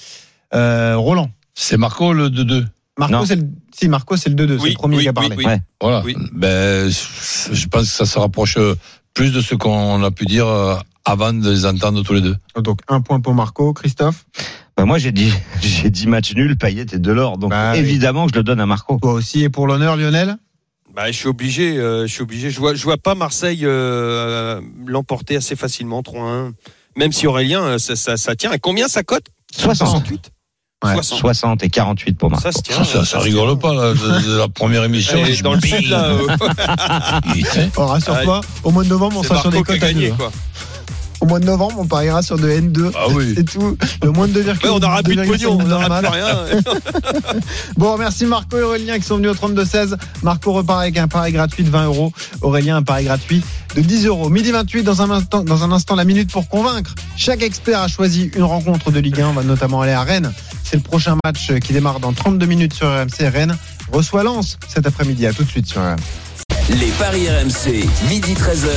Euh, 0.54 0.95
Roland? 0.97 1.30
C'est 1.54 1.78
Marco 1.78 2.13
le 2.13 2.30
2-2. 2.30 2.65
Marco, 2.97 3.26
c'est 3.26 3.36
le... 3.38 3.43
Si, 3.74 3.88
Marco, 3.88 4.15
c'est 4.15 4.30
le 4.30 4.36
2-2. 4.36 4.60
c'est 4.62 4.69
le 4.69 4.74
premier 4.76 4.97
oui, 4.97 5.04
qui 5.04 5.08
a 5.10 5.12
oui, 5.12 5.15
parlé. 5.15 5.36
oui. 5.38 5.45
Ouais. 5.45 5.60
Voilà. 5.82 6.02
Oui. 6.06 6.15
Ben, 6.34 6.89
je 6.89 7.67
pense 7.67 7.82
que 7.84 7.88
ça 7.88 8.06
se 8.06 8.19
rapproche 8.19 8.58
plus 9.13 9.32
de 9.32 9.41
ce 9.41 9.56
qu'on 9.56 10.04
a 10.04 10.12
pu 10.12 10.26
dire 10.26 10.47
euh, 10.47 10.76
avant 11.06 11.34
de 11.34 11.50
les 11.50 11.65
entendre 11.65 12.04
tous 12.04 12.13
les 12.13 12.21
deux. 12.21 12.36
Donc, 12.62 12.80
un 12.88 13.02
point 13.02 13.19
pour 13.19 13.34
Marco. 13.34 13.74
Christophe, 13.74 14.26
Bah, 14.78 14.86
moi 14.86 14.97
j'ai 14.97 15.12
dit 15.12 15.32
j'ai 15.62 15.89
dit 15.89 16.08
match 16.08 16.34
nul 16.36 16.58
Payet 16.58 16.86
et 16.93 17.00
Delors 17.00 17.38
donc 17.38 17.50
Bah, 17.52 17.71
oui. 17.74 17.80
évidemment 17.80 18.26
que 18.28 18.34
je 18.34 18.38
le 18.39 18.43
donne 18.43 18.60
à 18.62 18.65
Marco. 18.65 19.00
toi 19.02 19.13
aussi. 19.13 19.41
Et 19.43 19.50
pour 19.50 19.67
l'honneur, 19.67 19.97
Lionel 19.97 20.38
Bah, 20.95 21.08
je 21.12 21.17
suis 21.17 21.28
obligé. 21.28 21.78
euh, 21.78 22.08
je 22.08 22.13
suis 22.13 22.21
obligé. 22.24 22.50
Je 22.52 22.60
vois, 22.60 22.74
je 22.76 22.84
vois 22.84 22.97
pas 22.97 23.15
Marseille 23.15 23.62
euh, 23.63 24.62
l'emporter 24.86 25.36
assez 25.36 25.56
facilement 25.56 26.02
3-1. 26.02 26.52
Même 26.97 27.12
si 27.12 27.26
Aurélien, 27.28 27.80
ça, 27.80 27.95
ça, 27.95 28.17
ça 28.17 28.36
tient. 28.36 28.52
À 28.52 28.58
combien 28.58 28.88
ça 28.88 29.02
cote? 29.04 29.26
60 29.56 29.88
68 29.88 30.32
Ouais. 30.84 30.94
60. 30.94 31.20
60 31.20 31.63
et 31.63 31.70
48 31.70 32.17
pour 32.17 32.32
Marco. 32.32 32.44
Ça 32.44 32.52
se 32.52 32.62
tient. 32.63 32.76
Ah, 32.80 33.06
ça, 33.06 33.20
rigole 33.20 33.58
pas 33.60 33.74
là, 33.74 33.94
de, 33.94 34.28
de 34.28 34.38
la 34.38 34.48
première 34.48 34.84
émission. 34.84 35.24
Et 35.26 35.34
Je 35.34 35.44
dans 35.44 35.54
le 35.54 35.62
sud, 35.62 35.88
là, 35.89 36.06
euh. 36.06 36.28
Oh, 37.78 37.86
Rassure-toi, 37.86 38.41
au 38.63 38.72
mois 38.72 38.84
de 38.84 38.89
novembre, 38.89 39.17
on 39.20 39.24
sera 39.24 39.41
sur 39.41 39.52
des 39.52 39.62
cotes 39.62 39.76
à 39.76 39.78
gagné, 39.78 40.08
deux, 40.08 40.13
hein. 40.13 40.17
quoi. 40.17 40.32
Au 41.22 41.28
mois 41.28 41.39
de 41.39 41.46
novembre, 41.46 41.76
on 41.78 41.86
pariera 41.86 42.24
sur 42.24 42.39
de 42.39 42.50
N2. 42.50 42.91
Ah 42.96 43.06
oui. 43.12 43.34
C'est 43.38 43.44
tout. 43.44 43.78
Le 44.02 44.10
moins 44.10 44.28
de 44.28 44.41
2,5. 44.41 44.63
Ouais, 44.63 44.70
on 44.72 44.80
n'aura 44.80 45.04
plus 45.04 45.15
de 45.15 45.22
2,5 45.22 45.28
pognon, 45.28 45.58
on 45.62 45.67
n'aura 45.67 46.00
plus 46.00 46.08
rien. 46.08 46.46
Bon, 47.78 47.96
merci 47.98 48.26
Marco 48.26 48.58
et 48.58 48.63
Aurélien 48.63 48.98
qui 48.98 49.06
sont 49.06 49.17
venus 49.17 49.30
au 49.30 49.36
32-16. 49.36 49.98
Marco 50.24 50.52
repart 50.52 50.82
avec 50.82 50.98
un 50.98 51.08
pari 51.08 51.32
gratuit 51.32 51.63
de 51.63 51.70
20 51.70 51.86
euros. 51.86 52.12
Aurélien, 52.41 52.78
un 52.78 52.82
pari 52.82 53.04
gratuit 53.06 53.44
de 53.76 53.82
10 53.82 54.08
euros. 54.08 54.30
Midi 54.30 54.52
28, 54.52 54.82
dans 54.82 55.04
un 55.04 55.12
instant, 55.12 55.44
dans 55.44 55.63
un 55.63 55.72
instant, 55.72 55.94
la 55.94 56.06
minute 56.06 56.32
pour 56.32 56.50
convaincre. 56.50 56.96
Chaque 57.15 57.44
expert 57.44 57.80
a 57.80 57.88
choisi 57.88 58.32
une 58.36 58.44
rencontre 58.44 58.89
de 58.89 59.00
Ligue 59.00 59.22
1. 59.22 59.28
On 59.28 59.34
va 59.34 59.44
notamment 59.44 59.82
aller 59.82 59.94
à 59.94 60.02
Rennes. 60.02 60.34
C'est 60.72 60.78
le 60.78 60.84
prochain 60.84 61.18
match 61.26 61.52
qui 61.60 61.74
démarre 61.74 62.00
dans 62.00 62.14
32 62.14 62.46
minutes 62.46 62.74
sur 62.74 62.88
RMC. 62.88 63.28
Rennes 63.28 63.58
reçoit 63.92 64.24
Lens 64.24 64.58
cet 64.70 64.88
après-midi. 64.88 65.28
À 65.28 65.34
tout 65.34 65.44
de 65.44 65.50
suite 65.50 65.68
sur 65.68 65.82
RMC. 65.82 65.98
Les 66.70 66.92
paris 66.98 67.28
RMC, 67.28 67.86
midi 68.08 68.34
13h. 68.34 68.70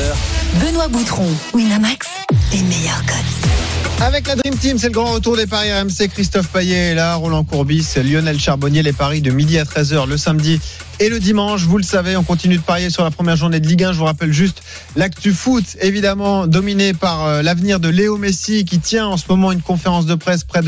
Benoît 0.61 0.89
Boutron, 0.89 1.29
Winamax, 1.55 2.09
les 2.51 2.63
meilleurs 2.63 3.01
cotes. 3.07 3.94
Avec 4.01 4.27
la 4.27 4.37
Dream 4.37 4.57
Team, 4.57 4.79
c'est 4.79 4.89
le 4.89 4.93
grand 4.93 5.13
retour 5.13 5.37
des 5.37 5.47
paris 5.47 5.73
RMC. 5.73 6.09
Christophe 6.13 6.49
Payet 6.49 6.91
est 6.91 6.95
là, 6.95 7.15
Roland 7.15 7.45
Courbis, 7.45 7.87
Lionel 7.97 8.39
Charbonnier, 8.39 8.83
les 8.83 8.93
paris 8.93 9.23
de 9.23 9.31
midi 9.31 9.59
à 9.59 9.65
13h 9.65 10.07
le 10.07 10.19
samedi 10.19 10.61
et 11.01 11.09
le 11.09 11.19
dimanche. 11.19 11.63
Vous 11.63 11.79
le 11.79 11.83
savez, 11.85 12.17
on 12.17 12.23
continue 12.23 12.57
de 12.57 12.63
parier 12.63 12.91
sur 12.91 13.03
la 13.03 13.11
première 13.11 13.37
journée 13.37 13.61
de 13.61 13.67
Ligue 13.67 13.83
1. 13.83 13.93
Je 13.93 13.99
vous 13.99 14.05
rappelle 14.05 14.33
juste 14.33 14.63
l'actu 14.95 15.33
foot, 15.33 15.65
évidemment 15.81 16.47
dominé 16.47 16.93
par 16.93 17.25
euh, 17.25 17.43
l'avenir 17.43 17.81
de 17.81 17.89
Léo 17.89 18.19
Messi 18.19 18.65
qui 18.65 18.79
tient 18.79 19.07
en 19.07 19.17
ce 19.17 19.25
moment 19.29 19.53
une 19.53 19.63
conférence 19.63 20.07
de 20.07 20.15
presse 20.15 20.45
près 20.45 20.61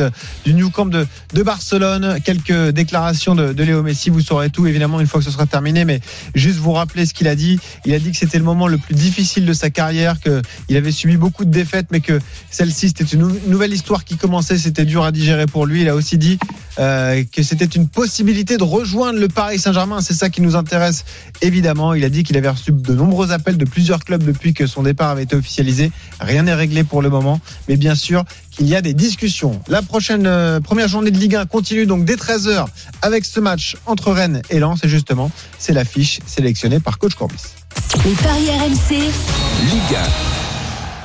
du 0.44 0.54
New 0.54 0.70
Camp 0.70 0.86
de, 0.86 1.06
de 1.34 1.42
Barcelone. 1.42 2.18
Quelques 2.24 2.70
déclarations 2.70 3.34
de, 3.34 3.52
de 3.52 3.62
Léo 3.64 3.82
Messi, 3.82 4.08
vous 4.10 4.20
saurez 4.20 4.50
tout 4.50 4.66
évidemment 4.66 4.98
une 5.00 5.06
fois 5.06 5.20
que 5.20 5.26
ce 5.26 5.30
sera 5.30 5.46
terminé, 5.46 5.84
mais 5.84 6.00
juste 6.34 6.58
vous 6.58 6.72
rappeler 6.72 7.06
ce 7.06 7.12
qu'il 7.12 7.28
a 7.28 7.34
dit. 7.34 7.60
Il 7.84 7.92
a 7.92 7.98
dit 7.98 8.10
que 8.10 8.16
c'était 8.16 8.38
le 8.38 8.44
moment 8.44 8.66
le 8.66 8.78
plus 8.78 8.94
difficile 8.94 9.44
de 9.44 9.52
sa 9.52 9.70
carrière, 9.70 10.16
qu'il 10.20 10.76
avait 10.76 10.92
subi 10.92 11.16
beaucoup 11.16 11.44
de 11.44 11.50
défaites, 11.50 11.88
mais 11.90 12.00
que 12.00 12.18
celle-ci 12.50 12.88
c'était 12.88 13.04
une 13.04 13.15
nou- 13.16 13.38
nouvelle 13.46 13.72
histoire 13.72 14.04
qui 14.04 14.16
commençait, 14.16 14.58
c'était 14.58 14.84
dur 14.84 15.04
à 15.04 15.12
digérer 15.12 15.46
pour 15.46 15.66
lui. 15.66 15.82
Il 15.82 15.88
a 15.88 15.94
aussi 15.94 16.18
dit 16.18 16.38
euh, 16.78 17.24
que 17.32 17.42
c'était 17.42 17.64
une 17.64 17.88
possibilité 17.88 18.56
de 18.58 18.62
rejoindre 18.62 19.18
le 19.18 19.28
Paris 19.28 19.58
Saint-Germain. 19.58 20.00
C'est 20.00 20.14
ça 20.14 20.28
qui 20.30 20.40
nous 20.42 20.56
intéresse 20.56 21.04
évidemment. 21.42 21.94
Il 21.94 22.04
a 22.04 22.08
dit 22.08 22.22
qu'il 22.22 22.36
avait 22.36 22.48
reçu 22.48 22.72
de 22.72 22.94
nombreux 22.94 23.32
appels 23.32 23.56
de 23.56 23.64
plusieurs 23.64 24.04
clubs 24.04 24.22
depuis 24.22 24.54
que 24.54 24.66
son 24.66 24.82
départ 24.82 25.10
avait 25.10 25.22
été 25.24 25.34
officialisé. 25.36 25.90
Rien 26.20 26.42
n'est 26.44 26.54
réglé 26.54 26.84
pour 26.84 27.02
le 27.02 27.08
moment, 27.10 27.40
mais 27.68 27.76
bien 27.76 27.94
sûr 27.94 28.24
qu'il 28.50 28.66
y 28.68 28.76
a 28.76 28.80
des 28.82 28.94
discussions. 28.94 29.60
La 29.68 29.82
prochaine 29.82 30.26
euh, 30.26 30.60
première 30.60 30.88
journée 30.88 31.10
de 31.10 31.18
Ligue 31.18 31.36
1 31.36 31.46
continue 31.46 31.86
donc 31.86 32.04
dès 32.04 32.16
13h 32.16 32.66
avec 33.02 33.24
ce 33.24 33.40
match 33.40 33.76
entre 33.86 34.12
Rennes 34.12 34.42
et 34.50 34.58
Lens. 34.58 34.80
Et 34.84 34.88
justement, 34.88 35.30
c'est 35.58 35.72
l'affiche 35.72 36.20
sélectionnée 36.26 36.80
par 36.80 36.98
coach 36.98 37.14
Courbis. 37.14 37.36
Les 38.04 38.12
paris 38.12 38.48
RMC, 38.50 38.94
Ligue 38.94 39.96
1. 40.42 40.45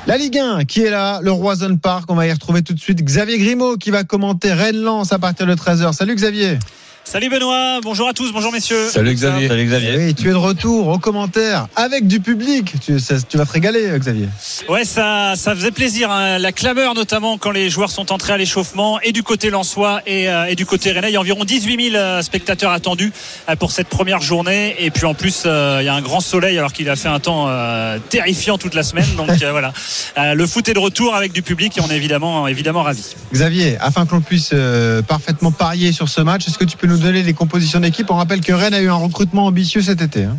La 0.07 0.17
Ligue 0.17 0.39
1 0.39 0.65
qui 0.65 0.81
est 0.81 0.89
là, 0.89 1.19
le 1.21 1.31
Roison 1.31 1.77
Park. 1.77 2.05
On 2.09 2.15
va 2.15 2.25
y 2.25 2.31
retrouver 2.31 2.63
tout 2.63 2.73
de 2.73 2.79
suite 2.79 3.03
Xavier 3.03 3.37
Grimaud 3.37 3.77
qui 3.77 3.91
va 3.91 4.03
commenter 4.03 4.51
Rennes-Lens 4.51 5.13
à 5.13 5.19
partir 5.19 5.45
de 5.45 5.53
13h. 5.53 5.93
Salut 5.93 6.15
Xavier. 6.15 6.57
Salut 7.03 7.29
Benoît, 7.29 7.79
bonjour 7.83 8.07
à 8.07 8.13
tous, 8.13 8.31
bonjour 8.31 8.53
messieurs. 8.53 8.87
Salut 8.89 9.13
Xavier. 9.13 9.49
Salut 9.49 9.65
Xavier. 9.65 9.97
Oui, 9.97 10.13
tu 10.15 10.27
es 10.29 10.31
de 10.31 10.35
retour 10.35 10.87
au 10.87 10.97
commentaire 10.97 11.67
avec 11.75 12.07
du 12.07 12.21
public. 12.21 12.73
Tu, 12.79 12.99
ça- 12.99 13.15
tu 13.27 13.37
vas 13.37 13.45
te 13.45 13.51
régaler, 13.51 13.89
Xavier. 13.99 14.29
Ouais, 14.69 14.85
ça, 14.85 15.33
ça 15.35 15.53
faisait 15.53 15.71
plaisir. 15.71 16.09
hein. 16.09 16.37
La 16.37 16.53
clameur, 16.53 16.93
notamment 16.93 17.37
quand 17.37 17.51
les 17.51 17.69
joueurs 17.69 17.89
sont 17.89 18.13
entrés 18.13 18.31
à 18.33 18.37
l'échauffement, 18.37 19.01
et 19.01 19.11
du 19.11 19.23
côté 19.23 19.49
Lensois 19.49 20.01
et, 20.05 20.29
euh, 20.29 20.45
et 20.45 20.55
du 20.55 20.65
côté 20.65 20.91
Rennais. 20.93 21.09
Il 21.09 21.13
y 21.13 21.17
a 21.17 21.19
environ 21.19 21.43
18 21.43 21.89
000 21.91 21.95
euh, 22.01 22.21
spectateurs 22.21 22.71
attendus 22.71 23.11
euh, 23.49 23.55
pour 23.57 23.71
cette 23.71 23.87
première 23.89 24.21
journée. 24.21 24.75
Et 24.79 24.89
puis 24.91 25.05
en 25.05 25.13
plus, 25.15 25.43
euh, 25.45 25.79
il 25.81 25.85
y 25.85 25.89
a 25.89 25.93
un 25.95 26.01
grand 26.01 26.21
soleil 26.21 26.57
alors 26.57 26.71
qu'il 26.71 26.87
a 26.89 26.95
fait 26.95 27.09
un 27.09 27.19
temps 27.19 27.47
euh, 27.49 27.97
terrifiant 28.09 28.57
toute 28.57 28.75
la 28.75 28.83
semaine. 28.83 29.07
Donc 29.17 29.29
euh, 29.41 29.51
voilà, 29.51 29.73
Euh, 30.17 30.33
le 30.33 30.47
foot 30.47 30.69
est 30.69 30.73
de 30.75 30.79
retour 30.79 31.13
avec 31.15 31.33
du 31.33 31.41
public 31.41 31.77
et 31.77 31.81
on 31.81 31.89
est 31.89 31.97
évidemment, 31.97 32.47
évidemment 32.47 32.83
ravis. 32.83 33.15
Xavier, 33.33 33.77
afin 33.81 34.05
que 34.05 34.13
l'on 34.13 34.21
puisse 34.21 34.51
euh, 34.53 35.01
parfaitement 35.01 35.51
parier 35.51 35.91
sur 35.91 36.07
ce 36.07 36.21
match, 36.21 36.47
est-ce 36.47 36.57
que 36.59 36.63
tu 36.63 36.77
peux 36.77 36.87
nous 36.91 36.97
donner 36.97 37.23
les 37.23 37.33
compositions 37.33 37.79
d'équipe. 37.79 38.11
On 38.11 38.15
rappelle 38.15 38.41
que 38.41 38.51
Rennes 38.51 38.73
a 38.73 38.81
eu 38.81 38.89
un 38.89 38.95
recrutement 38.95 39.45
ambitieux 39.45 39.81
cet 39.81 40.01
été. 40.01 40.25
hein. 40.25 40.37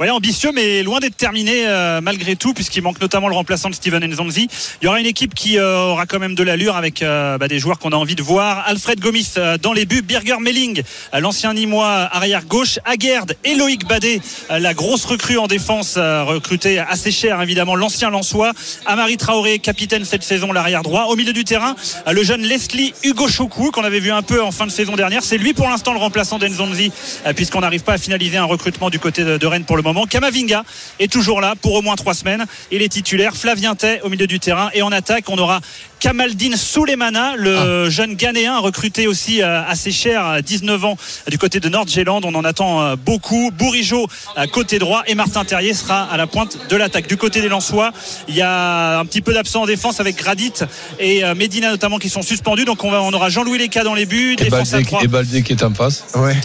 Ouais, 0.00 0.10
ambitieux, 0.10 0.50
mais 0.52 0.82
loin 0.82 0.98
d'être 0.98 1.16
terminé 1.16 1.64
euh, 1.66 2.00
malgré 2.00 2.34
tout, 2.34 2.54
puisqu'il 2.54 2.82
manque 2.82 3.00
notamment 3.00 3.28
le 3.28 3.34
remplaçant 3.36 3.70
de 3.70 3.74
Steven 3.74 4.04
Nzonzi. 4.04 4.48
Il 4.80 4.84
y 4.84 4.88
aura 4.88 4.98
une 4.98 5.06
équipe 5.06 5.32
qui 5.32 5.58
euh, 5.58 5.78
aura 5.78 6.06
quand 6.06 6.18
même 6.18 6.34
de 6.34 6.42
l'allure 6.42 6.76
avec 6.76 7.02
euh, 7.02 7.38
bah, 7.38 7.46
des 7.46 7.60
joueurs 7.60 7.78
qu'on 7.78 7.92
a 7.92 7.96
envie 7.96 8.16
de 8.16 8.22
voir. 8.22 8.64
Alfred 8.66 8.98
Gomis 8.98 9.34
dans 9.62 9.72
les 9.72 9.86
buts, 9.86 10.02
Birger 10.02 10.38
Melling, 10.40 10.82
l'ancien 11.18 11.54
Nîmois 11.54 12.08
arrière 12.10 12.44
gauche, 12.46 12.80
Aguerd 12.84 13.36
et 13.44 13.54
Loïc 13.54 13.86
Badet, 13.86 14.20
la 14.50 14.74
grosse 14.74 15.04
recrue 15.04 15.38
en 15.38 15.46
défense, 15.46 15.96
recrutée 15.96 16.78
assez 16.80 17.12
cher 17.12 17.40
évidemment, 17.40 17.76
l'ancien 17.76 18.10
Lançois. 18.10 18.52
Amari 18.86 19.16
Traoré, 19.16 19.58
capitaine 19.60 20.04
cette 20.04 20.24
saison, 20.24 20.52
l'arrière 20.52 20.82
droit. 20.82 21.04
Au 21.04 21.16
milieu 21.16 21.32
du 21.32 21.44
terrain, 21.44 21.76
le 22.10 22.22
jeune 22.24 22.42
Leslie 22.42 22.92
Hugo 23.04 23.28
Chokou, 23.28 23.70
qu'on 23.70 23.84
avait 23.84 24.00
vu 24.00 24.10
un 24.10 24.22
peu 24.22 24.42
en 24.42 24.50
fin 24.50 24.66
de 24.66 24.72
saison 24.72 24.96
dernière. 24.96 25.22
C'est 25.22 25.38
lui 25.38 25.52
pour 25.52 25.68
l'instant 25.68 25.91
le 25.92 25.98
remplaçant 25.98 26.38
d'Enzonzi, 26.38 26.92
euh, 27.26 27.32
puisqu'on 27.32 27.60
n'arrive 27.60 27.82
pas 27.82 27.94
à 27.94 27.98
finaliser 27.98 28.36
un 28.36 28.44
recrutement 28.44 28.90
du 28.90 28.98
côté 28.98 29.24
de, 29.24 29.38
de 29.38 29.46
Rennes 29.46 29.64
pour 29.64 29.76
le 29.76 29.82
moment. 29.82 30.06
Kamavinga 30.06 30.64
est 30.98 31.10
toujours 31.10 31.40
là 31.40 31.54
pour 31.60 31.74
au 31.74 31.82
moins 31.82 31.96
trois 31.96 32.14
semaines. 32.14 32.46
Il 32.70 32.82
est 32.82 32.88
titulaire. 32.88 33.34
Flavien 33.36 33.74
Tay 33.74 34.00
au 34.02 34.08
milieu 34.08 34.26
du 34.26 34.40
terrain. 34.40 34.70
Et 34.74 34.82
en 34.82 34.92
attaque, 34.92 35.24
on 35.28 35.38
aura 35.38 35.60
Kamaldine 36.02 36.56
Soulemana, 36.56 37.36
le 37.36 37.88
jeune 37.88 38.14
Ghanéen 38.14 38.58
recruté 38.58 39.06
aussi 39.06 39.40
euh, 39.40 39.62
assez 39.68 39.92
cher, 39.92 40.26
à 40.26 40.42
19 40.42 40.84
ans, 40.84 40.96
du 41.28 41.38
côté 41.38 41.60
de 41.60 41.68
Nord-Géland. 41.68 42.20
On 42.24 42.34
en 42.34 42.42
attend 42.42 42.82
euh, 42.82 42.96
beaucoup. 42.96 43.52
Bourigeau, 43.56 44.08
côté 44.50 44.80
droit. 44.80 45.04
Et 45.06 45.14
Martin 45.14 45.44
Terrier 45.44 45.74
sera 45.74 46.02
à 46.02 46.16
la 46.16 46.26
pointe 46.26 46.58
de 46.68 46.76
l'attaque. 46.76 47.06
Du 47.06 47.16
côté 47.16 47.40
des 47.40 47.48
Lensois, 47.48 47.92
il 48.26 48.34
y 48.34 48.42
a 48.42 48.98
un 48.98 49.04
petit 49.04 49.20
peu 49.20 49.32
d'absent 49.32 49.62
en 49.62 49.66
défense 49.66 50.00
avec 50.00 50.16
Gradit 50.16 50.52
et 50.98 51.22
Medina 51.36 51.70
notamment 51.70 51.98
qui 51.98 52.08
sont 52.08 52.22
suspendus. 52.22 52.64
Donc 52.64 52.82
on, 52.82 52.90
va, 52.90 53.00
on 53.02 53.12
aura 53.12 53.28
Jean-Louis 53.28 53.58
Leca 53.58 53.84
dans 53.84 53.94
les 53.94 54.06
buts. 54.06 54.36
Et 54.40 54.50
Baldé, 54.50 54.82
3. 54.82 55.04
et 55.04 55.06
Baldé 55.06 55.42
qui 55.42 55.52
est 55.52 55.62
en 55.62 55.72
face. 55.84 56.04
Ouais. 56.16 56.36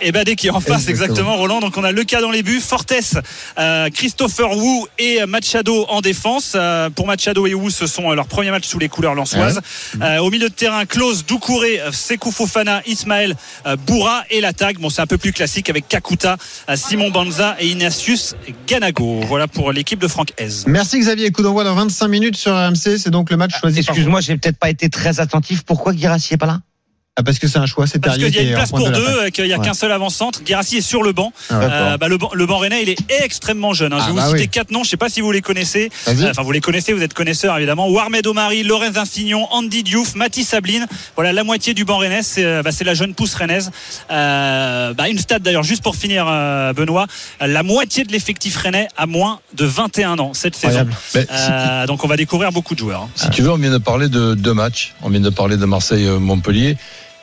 Et 0.00 0.12
Badé 0.12 0.36
qui 0.36 0.48
est 0.48 0.50
en 0.50 0.60
face, 0.60 0.88
Exactement. 0.88 1.04
exactement, 1.04 1.36
Roland. 1.36 1.60
Donc 1.60 1.78
on 1.78 1.84
a 1.84 1.92
le 1.92 2.04
cas 2.04 2.20
dans 2.20 2.30
les 2.30 2.42
buts, 2.42 2.60
Fortes, 2.60 2.92
euh, 3.58 3.88
Christopher 3.88 4.54
Wu 4.54 4.84
et 4.98 5.24
Machado 5.26 5.86
en 5.88 6.02
défense. 6.02 6.52
Euh, 6.56 6.90
pour 6.90 7.06
Machado 7.06 7.46
et 7.46 7.54
Wu, 7.54 7.70
ce 7.70 7.86
sont 7.86 8.10
leurs 8.12 8.26
premiers 8.26 8.50
matchs 8.50 8.66
sous 8.66 8.78
les 8.78 8.88
couleurs 8.90 9.14
lançoises. 9.14 9.60
Euh, 10.02 10.18
au 10.18 10.30
milieu 10.30 10.48
de 10.50 10.54
terrain, 10.54 10.84
Klaus, 10.84 11.24
Doucouré, 11.24 11.80
Sekou 11.92 12.32
Fofana, 12.32 12.82
Ismaël 12.86 13.34
euh, 13.66 13.76
Boura 13.76 14.24
et 14.30 14.42
l'attaque. 14.42 14.78
Bon, 14.78 14.90
c'est 14.90 15.00
un 15.00 15.06
peu 15.06 15.16
plus 15.16 15.32
classique 15.32 15.70
avec 15.70 15.88
Kakuta, 15.88 16.36
Simon 16.74 17.10
Banza 17.10 17.56
et 17.60 17.68
Ignatius 17.68 18.34
Ganago. 18.66 19.20
Voilà 19.26 19.46
pour 19.48 19.72
l'équipe 19.72 20.00
de 20.00 20.08
Franck 20.08 20.32
Hez. 20.38 20.64
Merci 20.66 20.98
Xavier. 20.98 21.30
Coup 21.30 21.42
d'envoi 21.42 21.64
dans 21.64 21.74
25 21.74 22.08
minutes 22.08 22.36
sur 22.36 22.52
RMC. 22.52 22.98
C'est 22.98 23.10
donc 23.10 23.30
le 23.30 23.36
match 23.38 23.52
choisi 23.58 23.82
par 23.82 23.94
Excuse-moi, 23.94 24.20
j'ai 24.20 24.36
peut-être 24.36 24.58
pas 24.58 24.68
été 24.70 24.90
très 24.90 25.20
attentif. 25.20 25.62
Pourquoi 25.62 25.94
Guirassi 25.94 26.34
est 26.34 26.36
pas 26.38 26.46
là? 26.46 26.60
Ah, 27.16 27.22
parce 27.22 27.38
que 27.38 27.46
c'est 27.46 27.58
un 27.60 27.66
choix, 27.66 27.86
c'est 27.86 28.00
Parce 28.00 28.18
qu'il 28.18 28.34
y 28.34 28.38
a 28.40 28.42
une 28.42 28.54
place 28.54 28.70
pour 28.70 28.80
de 28.80 28.90
deux, 28.90 29.30
qu'il 29.30 29.44
n'y 29.44 29.52
a 29.52 29.58
Ouais. 29.58 29.64
qu'un 29.64 29.72
seul 29.74 29.92
avant-centre. 29.92 30.42
Guérassi 30.42 30.78
est 30.78 30.80
sur 30.80 31.04
le 31.04 31.12
banc. 31.12 31.32
Ah, 31.48 31.60
Euh, 31.62 31.96
bah, 31.96 32.08
le, 32.08 32.18
banc 32.18 32.30
le 32.34 32.44
banc 32.44 32.58
rennais, 32.58 32.82
il 32.82 32.88
est 32.88 32.98
extrêmement 33.22 33.72
jeune. 33.72 33.92
hein. 33.92 33.98
Je 33.98 34.02
Ah, 34.02 34.06
vais 34.06 34.10
vous 34.14 34.16
bah 34.18 34.26
citer 34.26 34.40
oui. 34.40 34.48
quatre 34.48 34.72
noms. 34.72 34.80
Je 34.82 34.88
ne 34.88 34.90
sais 34.90 34.96
pas 34.96 35.08
si 35.08 35.20
vous 35.20 35.30
les 35.30 35.40
connaissez. 35.40 35.90
Enfin, 36.08 36.42
vous 36.42 36.50
les 36.50 36.60
connaissez, 36.60 36.92
vous 36.92 37.02
êtes 37.02 37.14
connaisseurs 37.14 37.56
évidemment. 37.56 37.88
Warmed 37.88 38.26
Omari, 38.26 38.64
Lorenz 38.64 38.98
Insignon, 38.98 39.46
Andy 39.52 39.84
Diouf, 39.84 40.16
Mathis 40.16 40.48
Sabline. 40.48 40.86
Voilà 41.14 41.32
la 41.32 41.44
moitié 41.44 41.72
du 41.72 41.84
banc 41.84 41.98
rennais. 41.98 42.24
C'est 42.24 42.44
euh, 42.44 42.62
bah, 42.64 42.70
la 42.84 42.94
jeune 42.94 43.14
pousse 43.14 43.34
rennaise. 43.36 43.70
Euh, 44.10 44.92
une 45.08 45.18
stat 45.18 45.38
d'ailleurs, 45.38 45.62
juste 45.62 45.84
pour 45.84 45.94
finir, 45.94 46.26
euh, 46.28 46.72
Benoît. 46.72 47.06
La 47.40 47.62
moitié 47.62 48.02
de 48.02 48.10
l'effectif 48.10 48.56
rennais 48.56 48.88
a 48.96 49.06
moins 49.06 49.38
de 49.56 49.64
21 49.64 50.18
ans 50.18 50.34
cette 50.34 50.56
saison. 50.56 50.84
Donc 51.86 52.02
on 52.02 52.08
va 52.08 52.16
découvrir 52.16 52.50
beaucoup 52.50 52.74
de 52.74 52.80
joueurs. 52.80 53.02
hein. 53.02 53.08
Si 53.14 53.30
tu 53.30 53.42
veux, 53.42 53.52
on 53.52 53.56
vient 53.56 53.70
de 53.70 53.78
parler 53.78 54.08
de 54.08 54.34
deux 54.34 54.52
matchs. 54.54 54.94
On 55.02 55.10
vient 55.10 55.20
de 55.20 55.30
parler 55.30 55.56
de 55.56 55.64
Marseille-Montpellier. 55.64 56.76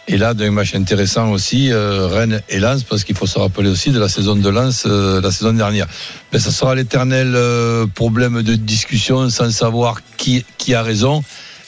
Et 0.08 0.18
là, 0.18 0.34
d'un 0.34 0.52
match 0.52 0.74
intéressant 0.76 1.32
aussi, 1.32 1.72
euh, 1.72 2.08
Rennes 2.08 2.42
et 2.50 2.60
Lens, 2.60 2.84
parce 2.84 3.04
qu'il 3.04 3.16
faut 3.16 3.28
se 3.28 3.38
rappeler 3.40 3.70
aussi 3.70 3.92
de 3.92 4.00
la 4.00 4.10
saison 4.10 4.36
de 4.36 4.50
Lens 4.50 4.84
euh, 4.86 5.22
la 5.22 5.32
saison 5.32 5.54
dernière. 5.54 5.88
Mais 6.34 6.40
ça 6.40 6.52
sera 6.52 6.76
l'éternel 6.76 7.34
euh, 7.36 7.86
problème 7.88 8.42
de 8.42 8.56
discussion 8.56 9.30
sans 9.30 9.52
savoir 9.52 10.02
qui, 10.18 10.44
qui 10.58 10.74
a 10.74 10.82
raison. 10.84 11.24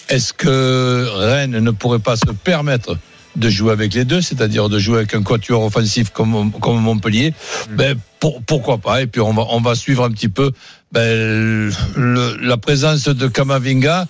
Est-ce 0.10 0.34
que 0.34 1.08
Rennes 1.16 1.60
ne 1.60 1.72
pourrait 1.72 2.00
pas 2.00 2.16
se 2.18 2.32
permettre 2.44 2.98
de 3.36 3.50
jouer 3.50 3.72
avec 3.72 3.94
les 3.94 4.04
deux, 4.06 4.22
c'est-à-dire 4.22 4.68
de 4.68 4.78
jouer 4.78 4.98
avec 4.98 5.14
un 5.16 5.24
quatuor 5.24 5.64
offensif 5.64 6.10
comme, 6.10 6.52
comme 6.60 6.82
Montpellier? 6.82 7.34
Ben, 7.72 7.96
pour- 8.20 8.42
Pourquoi 8.44 8.78
pas? 8.80 9.02
Et 9.02 9.08
puis 9.08 9.22
on 9.22 9.34
va, 9.34 9.46
on 9.50 9.62
va 9.62 9.76
suivre 9.76 10.04
un 10.04 10.12
petit 10.12 10.30
peu 10.30 10.52
ben, 10.92 11.72
le- 11.96 12.38
la 12.42 12.58
présence 12.58 13.04
de 13.06 13.28
Kamavinga 13.28 14.06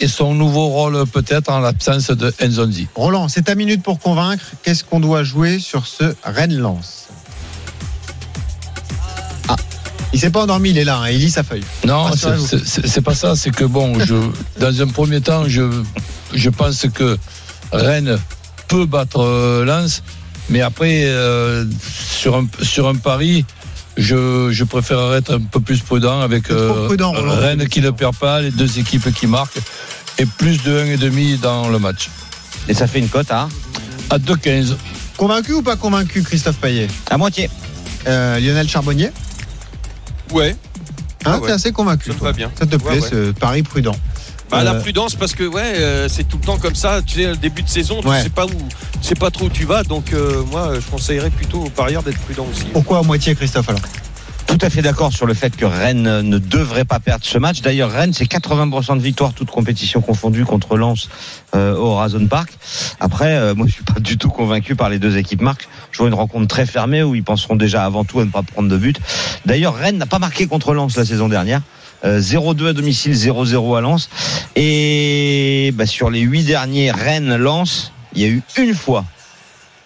et 0.00 0.08
son 0.08 0.34
nouveau 0.34 0.68
rôle 0.68 1.06
peut-être 1.06 1.50
en 1.50 1.60
l'absence 1.60 2.10
de 2.10 2.32
Enzonzi. 2.42 2.88
Roland, 2.94 3.28
c'est 3.28 3.42
ta 3.42 3.54
minute 3.54 3.82
pour 3.82 3.98
convaincre. 3.98 4.44
Qu'est-ce 4.62 4.84
qu'on 4.84 5.00
doit 5.00 5.24
jouer 5.24 5.58
sur 5.58 5.86
ce 5.86 6.14
Rennes-Lens 6.22 7.08
Ah, 9.48 9.56
il 10.12 10.20
s'est 10.20 10.30
pas 10.30 10.42
endormi, 10.42 10.70
il 10.70 10.78
est 10.78 10.84
là, 10.84 10.98
hein, 10.98 11.10
il 11.10 11.18
lit 11.18 11.30
sa 11.30 11.42
feuille. 11.42 11.64
Non, 11.86 12.10
c'est 12.12 13.02
pas 13.02 13.14
ça. 13.14 13.36
C'est 13.36 13.50
que 13.50 13.64
bon, 13.64 13.98
je, 14.00 14.14
dans 14.60 14.82
un 14.82 14.88
premier 14.88 15.20
temps, 15.20 15.44
je, 15.48 15.62
je 16.34 16.50
pense 16.50 16.86
que 16.92 17.18
Rennes 17.72 18.18
peut 18.68 18.86
battre 18.86 19.20
euh, 19.20 19.64
Lens, 19.64 20.02
mais 20.50 20.60
après, 20.60 21.04
euh, 21.04 21.64
sur, 21.80 22.36
un, 22.36 22.46
sur 22.62 22.88
un 22.88 22.96
pari, 22.96 23.44
je, 23.96 24.50
je 24.50 24.64
préférerais 24.64 25.18
être 25.18 25.34
un 25.34 25.40
peu 25.40 25.60
plus 25.60 25.80
prudent 25.80 26.20
avec 26.20 26.44
prudent, 26.44 27.12
Roland. 27.12 27.36
Rennes 27.36 27.68
qui 27.68 27.80
ne 27.80 27.90
perd 27.90 28.16
pas, 28.16 28.40
les 28.42 28.50
deux 28.50 28.78
équipes 28.78 29.12
qui 29.14 29.26
marquent, 29.26 29.58
et 30.18 30.26
plus 30.26 30.62
de 30.62 30.72
1,5 30.96 31.40
dans 31.40 31.68
le 31.68 31.78
match. 31.78 32.10
Et 32.68 32.74
ça 32.74 32.86
fait 32.86 32.98
une 32.98 33.08
cote 33.08 33.30
à, 33.30 33.48
À 34.10 34.18
2,15. 34.18 34.74
Convaincu 35.16 35.52
ou 35.54 35.62
pas 35.62 35.76
convaincu, 35.76 36.22
Christophe 36.22 36.56
Payet? 36.56 36.88
À 37.10 37.16
moitié. 37.16 37.48
Euh, 38.06 38.38
Lionel 38.38 38.68
Charbonnier? 38.68 39.10
Ouais, 40.32 40.50
hein, 40.50 41.32
Ah 41.32 41.38
ouais. 41.38 41.46
T'es 41.46 41.52
assez 41.52 41.72
convaincu. 41.72 42.08
ça 42.08 42.12
me 42.14 42.18
toi. 42.18 42.28
va 42.28 42.36
bien. 42.36 42.50
Ça 42.58 42.66
te 42.66 42.76
plaît, 42.76 42.88
Ouais, 42.90 43.00
ouais. 43.00 43.08
ce 43.08 43.30
pari 43.32 43.62
prudent 43.62 43.96
Bah, 44.50 44.62
la 44.62 44.74
Euh, 44.74 44.80
prudence 44.80 45.14
parce 45.16 45.34
que 45.34 45.44
ouais, 45.44 45.62
euh, 45.76 46.08
c'est 46.08 46.24
tout 46.24 46.38
le 46.40 46.46
temps 46.46 46.58
comme 46.58 46.74
ça. 46.76 47.00
Tu 47.04 47.16
sais, 47.20 47.26
le 47.26 47.36
début 47.36 47.62
de 47.62 47.68
saison, 47.68 48.00
tu 48.00 48.08
Ouais. 48.08 48.22
sais 48.22 48.28
pas 48.30 48.46
où, 48.46 48.50
tu 48.50 49.08
sais 49.08 49.14
pas 49.14 49.30
trop 49.30 49.46
où 49.46 49.50
tu 49.50 49.64
vas. 49.64 49.82
Donc 49.82 50.12
euh, 50.12 50.42
moi, 50.52 50.72
je 50.74 50.86
conseillerais 50.90 51.30
plutôt 51.30 51.62
aux 51.64 51.70
parieurs 51.70 52.02
d'être 52.02 52.18
prudent 52.20 52.46
aussi. 52.52 52.64
Pourquoi 52.72 52.98
à 52.98 53.02
moitié, 53.02 53.34
Christophe 53.34 53.68
alors? 53.68 53.80
Tout 54.46 54.58
à 54.64 54.70
fait 54.70 54.80
d'accord 54.80 55.12
sur 55.12 55.26
le 55.26 55.34
fait 55.34 55.56
que 55.56 55.64
Rennes 55.64 56.20
ne 56.20 56.38
devrait 56.38 56.84
pas 56.84 57.00
perdre 57.00 57.24
ce 57.24 57.36
match. 57.36 57.62
D'ailleurs, 57.62 57.90
Rennes, 57.90 58.12
c'est 58.12 58.26
80% 58.26 58.96
de 58.96 59.02
victoire, 59.02 59.32
toute 59.32 59.50
compétition 59.50 60.00
confondue 60.00 60.44
contre 60.44 60.76
Lens 60.76 61.08
euh, 61.56 61.74
au 61.74 61.86
Horizon 61.86 62.24
Park. 62.28 62.50
Après, 63.00 63.34
euh, 63.36 63.54
moi, 63.56 63.66
je 63.66 63.72
suis 63.72 63.82
pas 63.82 63.98
du 63.98 64.16
tout 64.16 64.28
convaincu 64.28 64.76
par 64.76 64.88
les 64.88 65.00
deux 65.00 65.16
équipes 65.16 65.42
marques. 65.42 65.68
Je 65.90 65.98
vois 65.98 66.06
une 66.06 66.14
rencontre 66.14 66.46
très 66.46 66.64
fermée 66.64 67.02
où 67.02 67.16
ils 67.16 67.24
penseront 67.24 67.56
déjà 67.56 67.84
avant 67.84 68.04
tout 68.04 68.20
à 68.20 68.24
ne 68.24 68.30
pas 68.30 68.44
prendre 68.44 68.68
de 68.68 68.76
but. 68.76 69.00
D'ailleurs, 69.46 69.74
Rennes 69.74 69.98
n'a 69.98 70.06
pas 70.06 70.20
marqué 70.20 70.46
contre 70.46 70.72
Lens 70.74 70.96
la 70.96 71.04
saison 71.04 71.28
dernière. 71.28 71.60
Euh, 72.04 72.20
0-2 72.20 72.68
à 72.68 72.72
domicile, 72.72 73.12
0-0 73.12 73.76
à 73.76 73.80
Lens. 73.80 74.08
Et 74.54 75.72
bah, 75.74 75.86
sur 75.86 76.10
les 76.10 76.20
huit 76.20 76.44
derniers 76.44 76.90
Rennes-Lens, 76.90 77.92
il 78.14 78.22
y 78.22 78.24
a 78.24 78.28
eu 78.28 78.42
une 78.58 78.74
fois 78.74 79.04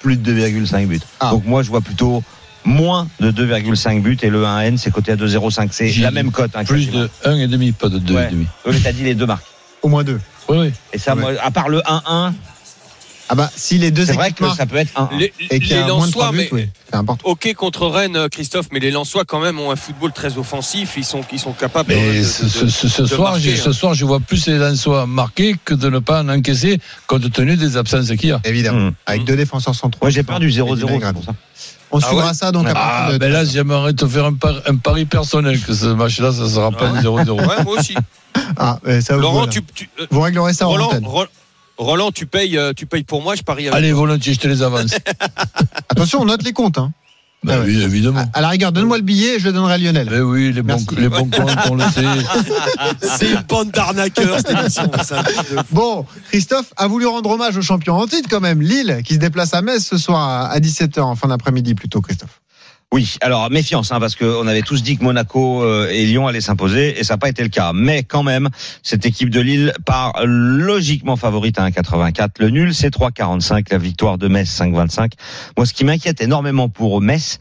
plus 0.01 0.16
de 0.16 0.33
2,5 0.33 0.87
buts. 0.87 1.01
Ah. 1.20 1.31
Donc 1.31 1.44
moi, 1.46 1.62
je 1.62 1.68
vois 1.68 1.81
plutôt 1.81 2.23
moins 2.64 3.09
de 3.20 3.31
2,5 3.31 4.03
buts 4.03 4.18
et 4.23 4.29
le 4.29 4.44
1N 4.44 4.77
c'est 4.77 4.90
coté 4.90 5.12
à 5.12 5.16
2,05 5.16 5.68
c'est 5.70 5.90
la 5.99 6.11
même 6.11 6.31
cote 6.31 6.51
hein, 6.55 6.64
Plus 6.64 6.90
de 6.90 7.09
1,5, 7.25 7.73
pas 7.73 7.88
de 7.88 7.99
2,5. 7.99 8.12
Ouais. 8.66 8.77
T'as 8.83 8.92
dit 8.92 9.03
les 9.03 9.14
deux 9.14 9.25
marques 9.25 9.46
Au 9.83 9.88
moins 9.88 10.05
deux. 10.05 10.20
Oui, 10.49 10.59
oui. 10.59 10.73
et 10.92 10.99
ça 10.99 11.14
moi, 11.14 11.33
à 11.42 11.51
part 11.51 11.68
le 11.68 11.79
1-1 11.79 12.33
Ah 13.33 13.37
bah, 13.37 13.51
si 13.55 13.79
les 13.79 13.90
deux 13.93 14.05
c'est 14.05 14.12
vrai 14.14 14.27
équipes 14.27 14.38
que 14.38 14.45
marquent 14.45 14.57
ça 14.57 14.66
peut 14.66 14.77
être 14.77 14.90
1 14.97 15.09
Les, 15.16 15.33
et 15.51 15.61
qu'il 15.61 15.69
y 15.71 15.75
les 15.75 15.77
a 15.77 15.87
moins 15.87 15.87
de 15.87 16.07
Lensois, 16.07 16.11
trois 16.11 16.33
buts, 16.33 16.38
mais 16.38 16.49
oui, 16.53 16.69
c'est 16.90 16.97
important. 16.97 17.29
ok 17.31 17.55
contre 17.55 17.87
Rennes, 17.87 18.16
euh, 18.16 18.29
Christophe, 18.29 18.66
mais 18.73 18.81
les 18.81 18.90
Lensois 18.90 19.25
quand 19.25 19.38
même 19.38 19.61
ont 19.61 19.71
un 19.71 19.77
football 19.77 20.12
très 20.12 20.37
offensif. 20.37 20.95
Ils 20.97 21.05
sont, 21.05 21.21
ils 21.33 21.38
sont 21.38 21.53
capables. 21.53 21.95
Mais 21.95 22.19
de- 22.19 22.25
ce, 22.25 22.43
de- 22.45 22.49
ce- 22.49 22.69
ce- 22.69 22.88
ce 22.88 23.03
de 23.03 23.07
soir, 23.07 23.31
marquer, 23.33 23.51
j'ai- 23.51 23.57
ce 23.57 23.69
hein. 23.69 23.73
soir, 23.73 23.95
je 23.95 24.05
vois 24.05 24.19
plus 24.21 24.47
les 24.47 24.59
Lensois 24.59 25.07
marquer 25.07 25.55
que 25.64 25.75
de 25.75 25.88
ne 25.88 26.01
pas 26.01 26.23
en 26.23 26.29
encaisser 26.29 26.81
compte 27.07 27.31
tenu 27.33 27.57
des 27.57 27.77
absences 27.77 28.09
qu'il 28.11 28.31
y 28.31 28.33
a. 28.33 28.40
Évidemment. 28.45 28.90
Mmh. 28.90 28.95
Avec 29.07 29.25
deux 29.25 29.37
défenseurs 29.37 29.75
centraux. 29.77 30.01
moi 30.03 30.11
j'ai 30.11 30.25
perdu 30.25 30.51
0-0 30.51 30.88
Et 30.97 31.01
c'est 31.01 31.12
pour 31.12 31.25
ça 31.25 31.35
On 31.93 31.99
Ah 31.99 32.07
suivra 32.09 32.27
ouais 32.29 32.35
ça 32.35 32.51
donc 32.53 32.66
à 32.66 32.71
Ah, 32.71 32.75
partir 32.75 33.12
de. 33.14 33.19
ben 33.19 33.33
là, 33.33 33.45
j'aimerais 33.45 33.93
te 33.95 34.07
faire 34.09 34.25
un, 34.25 34.33
par- 34.35 34.61
un 34.66 34.75
pari 34.77 35.05
personnel 35.05 35.61
que 35.61 35.73
ce 35.73 35.87
match-là, 35.87 36.33
ça 36.33 36.49
sera 36.49 36.71
pas 36.73 36.87
un 36.88 37.01
0-0. 37.01 37.31
Ouais, 37.31 37.64
moi 37.64 37.79
aussi. 37.79 37.95
Ah, 38.57 38.79
mais 38.85 39.01
ça, 39.01 39.16
Laurent, 39.16 39.43
vous, 39.43 39.47
tu, 39.47 39.62
tu- 39.75 39.88
euh, 40.01 40.07
vous 40.11 40.21
réglerez 40.21 40.53
ça 40.53 40.66
en 40.66 40.71
Roland, 40.71 40.87
antenne. 40.87 41.05
Ro- 41.81 41.85
Roland, 41.87 42.12
tu 42.12 42.27
payes, 42.27 42.57
euh, 42.59 42.73
tu 42.75 42.87
payes 42.87 43.05
pour 43.05 43.23
moi. 43.23 43.35
Je 43.35 43.43
parie 43.43 43.69
avec. 43.69 43.77
Allez, 43.77 43.93
volontiers, 43.93 44.35
je 44.35 44.38
te 44.40 44.49
les 44.49 44.62
avance. 44.62 44.93
Attention, 45.88 46.21
on 46.21 46.25
note 46.27 46.43
les 46.43 46.53
comptes. 46.53 46.79
Hein. 46.79 46.93
Ben 47.43 47.61
Ah 47.62 47.64
oui, 47.64 47.81
évidemment. 47.83 48.21
À, 48.35 48.38
à 48.38 48.40
la 48.43 48.49
rigueur, 48.51 48.71
donne-moi 48.71 48.99
le 48.99 49.03
billet 49.03 49.37
et 49.37 49.38
je 49.40 49.47
le 49.47 49.53
donnerai 49.55 49.73
à 49.75 49.79
Lionel. 49.79 50.09
Ben 50.11 50.21
oui, 50.21 50.53
les 50.53 50.61
bons, 50.61 50.85
les 50.99 51.09
bons 51.09 51.31
comptes, 51.31 51.57
on 51.71 51.75
le 51.75 51.85
sait. 51.85 52.05
C'est 53.01 53.31
une 53.31 53.43
bande 53.49 53.71
d'arnaqueurs 53.71 54.37
cette 54.38 54.51
émission. 54.51 54.90
Bon, 55.71 56.05
Christophe 56.29 56.73
a 56.77 56.87
voulu 56.87 57.07
rendre 57.07 57.31
hommage 57.31 57.57
aux 57.57 57.62
champions 57.62 57.97
en 57.97 58.07
titre 58.07 58.29
quand 58.31 58.40
même. 58.40 58.61
Lille 58.61 59.01
qui 59.07 59.14
se 59.14 59.19
déplace 59.21 59.55
à 59.55 59.62
Metz 59.62 59.83
ce 59.87 59.97
soir 59.97 60.21
à- 60.29 60.49
à 60.51 60.59
17h 60.61 61.01
en 61.01 61.16
fin 61.16 61.29
d'après-midi 61.29 61.75
plutôt, 61.75 62.03
Christophe. 62.03 62.39
Oui, 62.92 63.14
alors 63.20 63.48
méfiance, 63.53 63.92
hein, 63.92 64.00
parce 64.00 64.16
qu'on 64.16 64.48
avait 64.48 64.62
tous 64.62 64.83
dit 64.83 64.98
que 64.98 65.05
Monaco 65.05 65.62
euh, 65.62 65.88
et 65.92 66.07
Lyon 66.07 66.26
allaient 66.26 66.40
s'imposer, 66.40 66.98
et 66.98 67.05
ça 67.05 67.14
n'a 67.14 67.18
pas 67.18 67.29
été 67.29 67.44
le 67.44 67.48
cas. 67.48 67.70
Mais 67.72 68.03
quand 68.03 68.24
même, 68.24 68.48
cette 68.83 69.07
équipe 69.07 69.31
de 69.31 69.38
Lille 69.38 69.72
part 69.87 70.14
logiquement 70.24 71.14
favorite 71.14 71.57
à 71.61 71.68
1,84. 71.68 72.31
Le 72.40 72.50
nul, 72.50 72.74
c'est 72.74 72.92
3,45. 72.92 73.66
La 73.70 73.79
victoire 73.79 74.18
de 74.18 74.26
Metz, 74.26 74.48
5,25. 74.48 75.12
Moi, 75.57 75.66
ce 75.66 75.72
qui 75.72 75.85
m'inquiète 75.85 76.20
énormément 76.20 76.68
pour 76.68 77.00
Metz, 77.00 77.38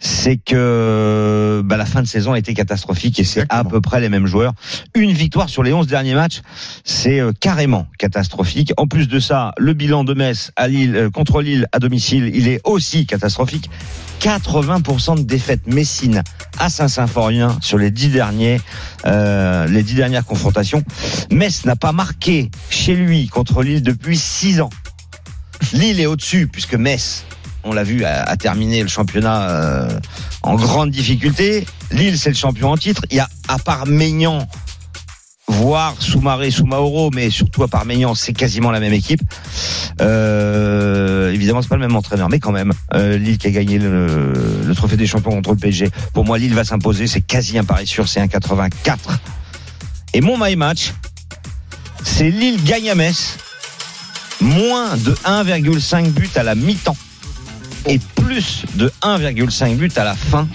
c'est 0.00 0.38
que 0.38 1.60
bah, 1.62 1.76
la 1.76 1.84
fin 1.84 2.00
de 2.00 2.06
saison 2.06 2.32
a 2.32 2.38
été 2.38 2.54
catastrophique, 2.54 3.20
et 3.20 3.24
c'est 3.24 3.44
à 3.50 3.64
peu 3.64 3.82
près 3.82 4.00
les 4.00 4.08
mêmes 4.08 4.26
joueurs. 4.26 4.54
Une 4.94 5.12
victoire 5.12 5.50
sur 5.50 5.62
les 5.62 5.74
11 5.74 5.86
derniers 5.88 6.14
matchs, 6.14 6.40
c'est 6.84 7.20
euh, 7.20 7.32
carrément 7.38 7.86
catastrophique. 7.98 8.72
En 8.78 8.86
plus 8.86 9.08
de 9.08 9.20
ça, 9.20 9.52
le 9.58 9.74
bilan 9.74 10.04
de 10.04 10.14
Metz 10.14 10.52
à 10.56 10.68
Lille, 10.68 10.96
euh, 10.96 11.10
contre 11.10 11.42
Lille 11.42 11.66
à 11.72 11.80
domicile, 11.80 12.30
il 12.34 12.48
est 12.48 12.62
aussi 12.64 13.04
catastrophique. 13.04 13.68
80% 14.20 14.85
de 14.86 15.22
défaites 15.22 15.66
Messine 15.66 16.22
à 16.58 16.70
Saint-Symphorien 16.70 17.58
sur 17.60 17.76
les 17.76 17.90
dix 17.90 18.08
derniers, 18.08 18.60
euh, 19.04 19.66
les 19.66 19.82
dix 19.82 19.94
dernières 19.94 20.24
confrontations. 20.24 20.84
Metz 21.30 21.64
n'a 21.64 21.74
pas 21.74 21.90
marqué 21.90 22.50
chez 22.70 22.94
lui 22.94 23.26
contre 23.26 23.62
Lille 23.64 23.82
depuis 23.82 24.16
six 24.16 24.60
ans. 24.60 24.70
Lille 25.72 25.98
est 26.00 26.06
au-dessus 26.06 26.46
puisque 26.46 26.74
Metz, 26.74 27.24
on 27.64 27.72
l'a 27.72 27.82
vu, 27.82 28.04
a, 28.04 28.22
a 28.22 28.36
terminé 28.36 28.80
le 28.80 28.88
championnat 28.88 29.50
euh, 29.50 30.00
en 30.42 30.54
grande 30.54 30.90
difficulté. 30.90 31.66
Lille, 31.90 32.16
c'est 32.16 32.30
le 32.30 32.36
champion 32.36 32.70
en 32.70 32.76
titre. 32.76 33.02
Il 33.10 33.16
y 33.16 33.20
a 33.20 33.28
à 33.48 33.58
part 33.58 33.86
Maignan 33.86 34.46
voire 35.48 35.94
Soumaré, 36.00 36.50
Soumaoro, 36.50 37.10
mais 37.12 37.30
surtout 37.30 37.62
à 37.62 37.68
part 37.68 37.84
Maignan, 37.84 38.14
c'est 38.14 38.32
quasiment 38.32 38.70
la 38.70 38.80
même 38.80 38.92
équipe. 38.92 39.20
Euh, 40.00 41.32
évidemment, 41.32 41.62
c'est 41.62 41.68
pas 41.68 41.76
le 41.76 41.86
même 41.86 41.96
entraîneur, 41.96 42.28
mais 42.28 42.38
quand 42.38 42.52
même, 42.52 42.72
euh, 42.94 43.16
Lille 43.16 43.38
qui 43.38 43.46
a 43.46 43.50
gagné 43.50 43.78
le, 43.78 44.32
le 44.64 44.74
trophée 44.74 44.96
des 44.96 45.06
champions 45.06 45.30
contre 45.30 45.50
le 45.50 45.56
PSG. 45.56 45.90
Pour 46.12 46.24
moi, 46.24 46.38
Lille 46.38 46.54
va 46.54 46.64
s'imposer, 46.64 47.06
c'est 47.06 47.20
quasi 47.20 47.58
un 47.58 47.64
pari 47.64 47.86
sûr, 47.86 48.08
c'est 48.08 48.20
un 48.20 48.28
84. 48.28 49.20
Et 50.14 50.20
mon 50.20 50.36
my 50.38 50.56
match, 50.56 50.92
c'est 52.02 52.30
Lille 52.30 52.62
gagne 52.64 52.90
à 52.90 52.94
Metz, 52.94 53.38
moins 54.40 54.96
de 54.96 55.12
1,5 55.24 56.10
but 56.10 56.36
à 56.36 56.42
la 56.42 56.54
mi-temps 56.54 56.96
et 57.86 58.00
plus 58.16 58.64
de 58.74 58.92
1,5 59.02 59.76
but 59.76 59.96
à 59.98 60.04
la 60.04 60.14
fin. 60.14 60.48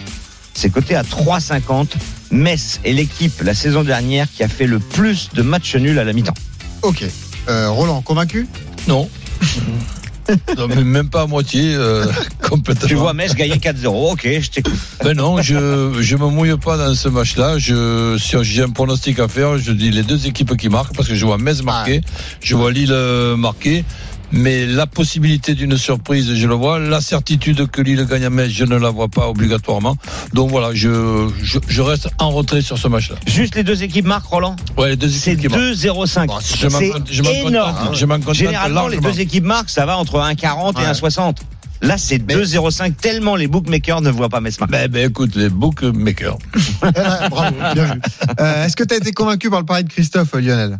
C'est 0.53 0.69
coté 0.69 0.95
à 0.95 1.03
3,50. 1.03 1.87
Metz 2.31 2.79
est 2.83 2.93
l'équipe 2.93 3.41
la 3.41 3.53
saison 3.53 3.83
dernière 3.83 4.27
qui 4.31 4.43
a 4.43 4.47
fait 4.47 4.67
le 4.67 4.79
plus 4.79 5.29
de 5.33 5.41
matchs 5.41 5.75
nuls 5.75 5.99
à 5.99 6.03
la 6.03 6.13
mi-temps. 6.13 6.33
Ok. 6.81 7.05
Euh, 7.49 7.69
Roland, 7.69 8.01
convaincu? 8.01 8.47
Non. 8.87 9.09
non, 10.57 10.67
mais 10.67 10.83
même 10.83 11.09
pas 11.09 11.23
à 11.23 11.27
moitié, 11.27 11.73
euh, 11.75 12.05
complètement. 12.41 12.87
Tu 12.87 12.95
vois 12.95 13.13
Metz 13.13 13.35
gagner 13.35 13.57
4-0. 13.57 14.11
Ok, 14.11 14.27
je 14.39 14.49
t'écoute. 14.49 14.73
Ben 15.03 15.15
non, 15.15 15.41
je 15.41 15.97
je 15.99 16.15
me 16.15 16.27
mouille 16.27 16.57
pas 16.57 16.77
dans 16.77 16.93
ce 16.93 17.09
match-là. 17.09 17.57
Je 17.57 18.17
si 18.19 18.35
j'ai 18.43 18.63
un 18.63 18.69
pronostic 18.69 19.19
à 19.19 19.27
faire, 19.27 19.57
je 19.57 19.71
dis 19.71 19.91
les 19.91 20.03
deux 20.03 20.27
équipes 20.27 20.55
qui 20.55 20.69
marquent 20.69 20.95
parce 20.95 21.07
que 21.07 21.15
je 21.15 21.25
vois 21.25 21.37
Metz 21.37 21.63
marquer, 21.63 22.01
je 22.41 22.55
vois 22.55 22.71
Lille 22.71 22.91
euh, 22.91 23.35
marquer. 23.35 23.83
Mais 24.31 24.65
la 24.65 24.87
possibilité 24.87 25.53
d'une 25.55 25.77
surprise, 25.77 26.33
je 26.35 26.47
le 26.47 26.53
vois. 26.53 26.79
La 26.79 27.01
certitude 27.01 27.67
que 27.69 27.81
Lille 27.81 28.05
gagne 28.09 28.25
à 28.25 28.29
Metz, 28.29 28.49
je 28.51 28.65
ne 28.65 28.77
la 28.77 28.89
vois 28.89 29.07
pas 29.09 29.27
obligatoirement. 29.27 29.97
Donc 30.33 30.49
voilà, 30.49 30.69
je, 30.73 31.29
je, 31.43 31.59
je 31.67 31.81
reste 31.81 32.07
en 32.19 32.29
retrait 32.31 32.61
sur 32.61 32.77
ce 32.77 32.87
match-là. 32.87 33.15
Juste 33.27 33.55
les 33.55 33.63
deux 33.63 33.83
équipes 33.83 34.05
marquent, 34.05 34.27
Roland 34.27 34.55
Ouais, 34.77 34.89
les 34.91 34.95
deux 34.95 35.09
C'est 35.09 35.31
équipes 35.33 35.41
qui 35.51 35.57
marquent. 35.57 35.61
2-0-5. 35.75 36.27
Bon, 36.27 36.39
je 36.39 36.67
m'en- 36.67 36.79
je 37.09 37.21
m'en 37.23 37.29
C'est 37.29 37.39
énorme. 37.45 37.75
contente- 37.75 37.95
je 37.95 38.05
m'en 38.05 38.15
contente 38.19 38.35
Généralement, 38.35 38.87
les 38.87 38.95
largement. 38.95 39.13
deux 39.13 39.19
équipes 39.21 39.43
marquent, 39.45 39.69
ça 39.69 39.85
va 39.85 39.97
entre 39.97 40.19
1,40 40.19 40.75
et 40.79 40.83
Ouais. 40.83 40.85
1,60. 40.87 41.37
Là, 41.83 41.97
c'est 41.97 42.19
2-0-5 42.19 42.95
tellement 42.95 43.35
les 43.35 43.47
bookmakers 43.47 44.01
ne 44.01 44.11
voient 44.11 44.29
pas 44.29 44.39
Metz 44.39 44.59
marquer. 44.59 44.71
Ben, 44.71 44.87
ben 44.87 45.09
écoute, 45.09 45.35
les 45.35 45.49
bookmakers. 45.49 46.37
Bravo, 47.29 47.55
bien 47.73 47.85
vu. 47.95 48.01
Euh, 48.39 48.65
Est-ce 48.65 48.75
que 48.75 48.83
tu 48.83 48.93
as 48.93 48.97
été 48.97 49.11
convaincu 49.11 49.49
par 49.49 49.59
le 49.59 49.65
pari 49.65 49.83
de 49.83 49.89
Christophe, 49.89 50.33
Lionel? 50.33 50.79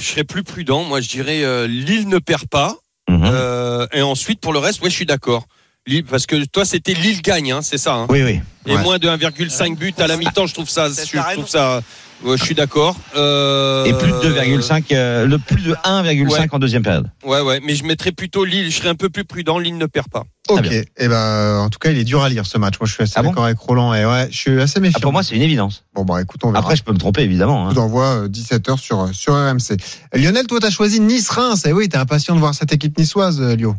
Je 0.00 0.04
serais 0.06 0.24
plus 0.24 0.42
prudent. 0.44 0.84
Moi, 0.84 1.00
je 1.00 1.08
dirais 1.08 1.42
euh, 1.44 1.66
Lille 1.66 2.08
ne 2.08 2.18
perd 2.18 2.46
pas. 2.48 2.76
Mhm. 3.08 3.22
Euh, 3.24 3.86
et 3.92 4.02
ensuite, 4.02 4.40
pour 4.40 4.52
le 4.52 4.58
reste, 4.58 4.82
ouais, 4.82 4.90
je 4.90 4.94
suis 4.94 5.06
d'accord. 5.06 5.46
Parce 6.10 6.26
que 6.26 6.44
toi, 6.46 6.64
c'était 6.64 6.94
Lille 6.94 7.22
gagne, 7.22 7.52
hein, 7.52 7.62
c'est 7.62 7.78
ça. 7.78 7.94
Hein 7.94 8.06
Oui, 8.10 8.22
oui. 8.24 8.40
et 8.66 8.74
Ouais. 8.74 8.82
moins 8.82 8.98
de 8.98 9.08
1,5 9.08 9.76
but 9.76 10.00
à 10.00 10.08
la 10.08 10.16
mi-temps, 10.16 10.46
je 10.46 10.54
trouve 10.54 10.68
ça. 10.68 10.88
Je 10.88 11.32
trouve 11.34 11.48
ça. 11.48 11.80
Ouais, 12.24 12.36
je 12.36 12.44
suis 12.44 12.54
d'accord. 12.54 12.96
Euh, 13.16 13.84
Et 13.84 13.92
plus 13.94 14.10
de 14.12 14.16
2,5, 14.18 14.84
euh, 14.92 15.26
le 15.26 15.38
plus 15.38 15.62
de 15.62 15.74
1,5 15.84 16.30
Ouais. 16.32 16.46
en 16.50 16.58
deuxième 16.58 16.82
période. 16.82 17.10
Ouais, 17.24 17.40
ouais. 17.40 17.60
Mais 17.64 17.74
je 17.74 17.84
mettrais 17.84 18.12
plutôt 18.12 18.44
Lille. 18.44 18.70
Je 18.70 18.76
serais 18.76 18.88
un 18.88 18.94
peu 18.94 19.08
plus 19.08 19.24
prudent. 19.24 19.58
Lille 19.58 19.76
ne 19.78 19.86
perd 19.86 20.08
pas. 20.08 20.24
Ok. 20.48 20.70
Et 20.72 21.08
ben, 21.08 21.58
en 21.58 21.68
tout 21.70 21.78
cas, 21.78 21.90
il 21.90 21.98
est 21.98 22.04
dur 22.04 22.22
à 22.22 22.28
lire 22.28 22.46
ce 22.46 22.56
match. 22.58 22.74
Moi, 22.80 22.86
je 22.86 22.92
suis 22.94 23.02
assez 23.02 23.14
Ah 23.16 23.22
bon 23.22 23.30
d'accord 23.30 23.44
avec 23.44 23.58
Roland. 23.58 23.92
Et 23.94 24.04
ouais, 24.06 24.28
je 24.30 24.36
suis 24.36 24.60
assez 24.60 24.78
méfiant. 24.80 24.98
Ah, 24.98 25.02
pour 25.02 25.12
moi, 25.12 25.22
c'est 25.22 25.34
une 25.34 25.42
évidence. 25.42 25.84
Bon, 25.94 26.04
bah, 26.04 26.20
écoute, 26.22 26.40
on 26.44 26.48
verra. 26.52 26.60
Après, 26.60 26.76
je 26.76 26.82
peux 26.84 26.92
me 26.92 26.98
tromper, 26.98 27.22
évidemment. 27.22 27.66
hein. 27.66 27.68
Coup 27.70 27.74
d'envoi 27.74 28.28
17h 28.28 28.78
sur, 28.78 29.08
sur 29.12 29.34
RMC. 29.34 29.76
Lionel, 30.14 30.46
toi, 30.46 30.60
t'as 30.60 30.70
choisi 30.70 31.00
Nice-Reims. 31.00 31.66
Et 31.66 31.72
oui, 31.72 31.88
t'es 31.88 31.96
impatient 31.98 32.34
de 32.34 32.40
voir 32.40 32.54
cette 32.54 32.72
équipe 32.72 32.96
niçoise, 32.98 33.40
euh, 33.40 33.56
Lio. 33.56 33.74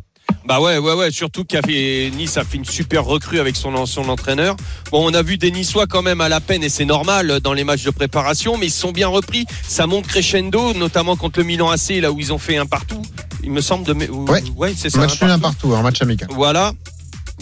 Bah 0.45 0.61
ouais, 0.61 0.77
ouais, 0.77 0.93
ouais. 0.93 1.11
Surtout 1.11 1.43
qu'a 1.43 1.61
fait 1.61 2.09
Nice 2.15 2.37
a 2.37 2.43
fait 2.45 2.57
une 2.57 2.65
super 2.65 3.03
recrue 3.03 3.39
avec 3.39 3.55
son 3.55 3.85
son 3.85 4.07
entraîneur. 4.07 4.55
Bon, 4.91 5.05
on 5.05 5.13
a 5.13 5.21
vu 5.21 5.37
des 5.37 5.51
Niçois 5.51 5.87
quand 5.87 6.01
même 6.01 6.21
à 6.21 6.29
la 6.29 6.39
peine 6.39 6.63
et 6.63 6.69
c'est 6.69 6.85
normal 6.85 7.39
dans 7.41 7.53
les 7.53 7.65
matchs 7.65 7.83
de 7.83 7.91
préparation, 7.91 8.57
mais 8.57 8.67
ils 8.67 8.71
sont 8.71 8.91
bien 8.91 9.09
repris. 9.09 9.45
Ça 9.67 9.87
monte 9.87 10.07
crescendo, 10.07 10.73
notamment 10.73 11.17
contre 11.17 11.39
le 11.39 11.45
Milan 11.45 11.69
AC 11.69 11.99
là 12.01 12.11
où 12.11 12.19
ils 12.19 12.31
ont 12.31 12.37
fait 12.37 12.55
un 12.57 12.65
partout. 12.65 13.01
Il 13.43 13.51
me 13.51 13.61
semble 13.61 13.85
de 13.85 13.93
Ouais. 13.93 14.43
ouais, 14.55 14.73
c'est 14.75 14.89
ça. 14.89 14.99
Match 14.99 15.21
un 15.21 15.39
partout, 15.39 15.73
un 15.75 15.81
match 15.81 16.01
amical. 16.01 16.29
Voilà. 16.31 16.71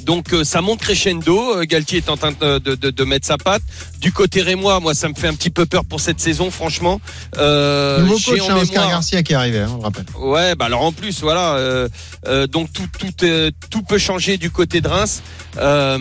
Donc 0.03 0.33
euh, 0.33 0.43
ça 0.43 0.61
monte 0.61 0.79
crescendo. 0.81 1.57
Euh, 1.57 1.63
Galtier 1.65 1.97
est 1.99 2.09
en 2.09 2.17
train 2.17 2.31
de, 2.31 2.59
de- 2.59 2.91
de- 2.91 3.03
mettre 3.05 3.25
sa 3.25 3.37
patte. 3.37 3.61
Du 3.99 4.11
côté 4.11 4.41
rémois, 4.41 4.79
moi 4.79 4.93
ça 4.93 5.07
me 5.09 5.13
fait 5.15 5.27
un 5.27 5.33
petit 5.33 5.49
peu 5.49 5.65
peur 5.65 5.85
pour 5.85 5.99
cette 5.99 6.19
saison, 6.19 6.51
franchement. 6.51 6.99
Euh, 7.37 8.01
Nouveau 8.01 8.19
coach, 8.19 8.41
en 8.41 8.49
hein, 8.51 8.57
Oscar 8.61 8.89
Garcia 8.89 9.23
qui 9.23 9.33
est 9.33 9.35
arrivé, 9.35 9.59
hein, 9.59 9.69
on 9.73 9.77
le 9.77 9.83
rappelle. 9.83 10.05
Ouais, 10.19 10.55
bah 10.55 10.65
alors 10.65 10.81
en 10.81 10.91
plus, 10.91 11.21
voilà. 11.21 11.53
euh, 11.55 11.87
euh, 12.27 12.45
donc 12.47 12.71
tout, 12.73 12.87
tout, 12.99 13.07
euh, 13.23 13.51
tout 13.69 13.81
peut 13.83 13.97
changer 13.97 14.37
du 14.37 14.51
côté 14.51 14.81
de 14.81 14.87
Reims. 14.87 15.21
Euh, 15.57 15.97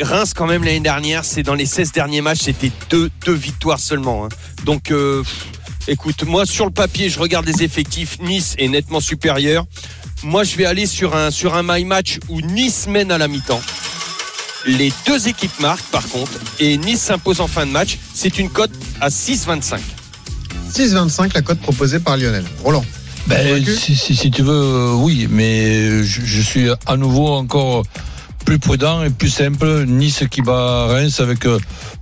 Reims, 0.00 0.34
quand 0.34 0.46
même, 0.46 0.64
l'année 0.64 0.80
dernière, 0.80 1.24
c'est 1.24 1.42
dans 1.42 1.54
les 1.54 1.66
16 1.66 1.92
derniers 1.92 2.20
matchs, 2.20 2.40
c'était 2.42 2.70
deux, 2.90 3.10
deux 3.24 3.32
victoires 3.34 3.80
seulement. 3.80 4.26
hein. 4.26 4.28
Donc, 4.64 4.90
euh, 4.90 5.22
écoute, 5.88 6.24
moi, 6.24 6.44
sur 6.46 6.66
le 6.66 6.70
papier, 6.70 7.08
je 7.08 7.18
regarde 7.18 7.46
les 7.46 7.62
effectifs. 7.62 8.18
Nice 8.20 8.54
est 8.58 8.68
nettement 8.68 9.00
supérieur. 9.00 9.64
Moi, 10.22 10.44
je 10.44 10.56
vais 10.56 10.66
aller 10.66 10.86
sur 10.86 11.16
un, 11.16 11.30
sur 11.30 11.54
un 11.54 11.62
my 11.64 11.84
match 11.84 12.18
où 12.28 12.40
Nice 12.40 12.86
mène 12.86 13.10
à 13.10 13.18
la 13.18 13.26
mi-temps. 13.26 13.60
Les 14.66 14.92
deux 15.06 15.28
équipes 15.28 15.58
marquent, 15.60 15.90
par 15.90 16.06
contre, 16.08 16.32
et 16.58 16.76
Nice 16.76 17.00
s'impose 17.00 17.40
en 17.40 17.46
fin 17.46 17.64
de 17.64 17.70
match. 17.70 17.98
C'est 18.12 18.38
une 18.38 18.50
cote 18.50 18.70
à 19.00 19.08
6,25. 19.08 19.78
6-25, 20.74 21.30
la 21.34 21.42
cote 21.42 21.58
proposée 21.60 21.98
par 21.98 22.16
Lionel. 22.16 22.44
Roland. 22.62 22.84
Ben, 23.26 23.64
si, 23.64 23.96
si, 23.96 24.14
si 24.14 24.30
tu 24.30 24.42
veux, 24.42 24.52
euh, 24.52 24.92
oui, 24.94 25.26
mais 25.30 26.02
je, 26.02 26.20
je 26.24 26.40
suis 26.40 26.68
à 26.86 26.96
nouveau 26.96 27.28
encore 27.28 27.84
plus 28.50 28.58
prudent 28.58 29.04
et 29.04 29.10
plus 29.10 29.28
simple. 29.28 29.84
Nice 29.86 30.24
qui 30.28 30.42
bat 30.42 30.86
Reims 30.86 31.20
avec 31.20 31.46
euh, 31.46 31.60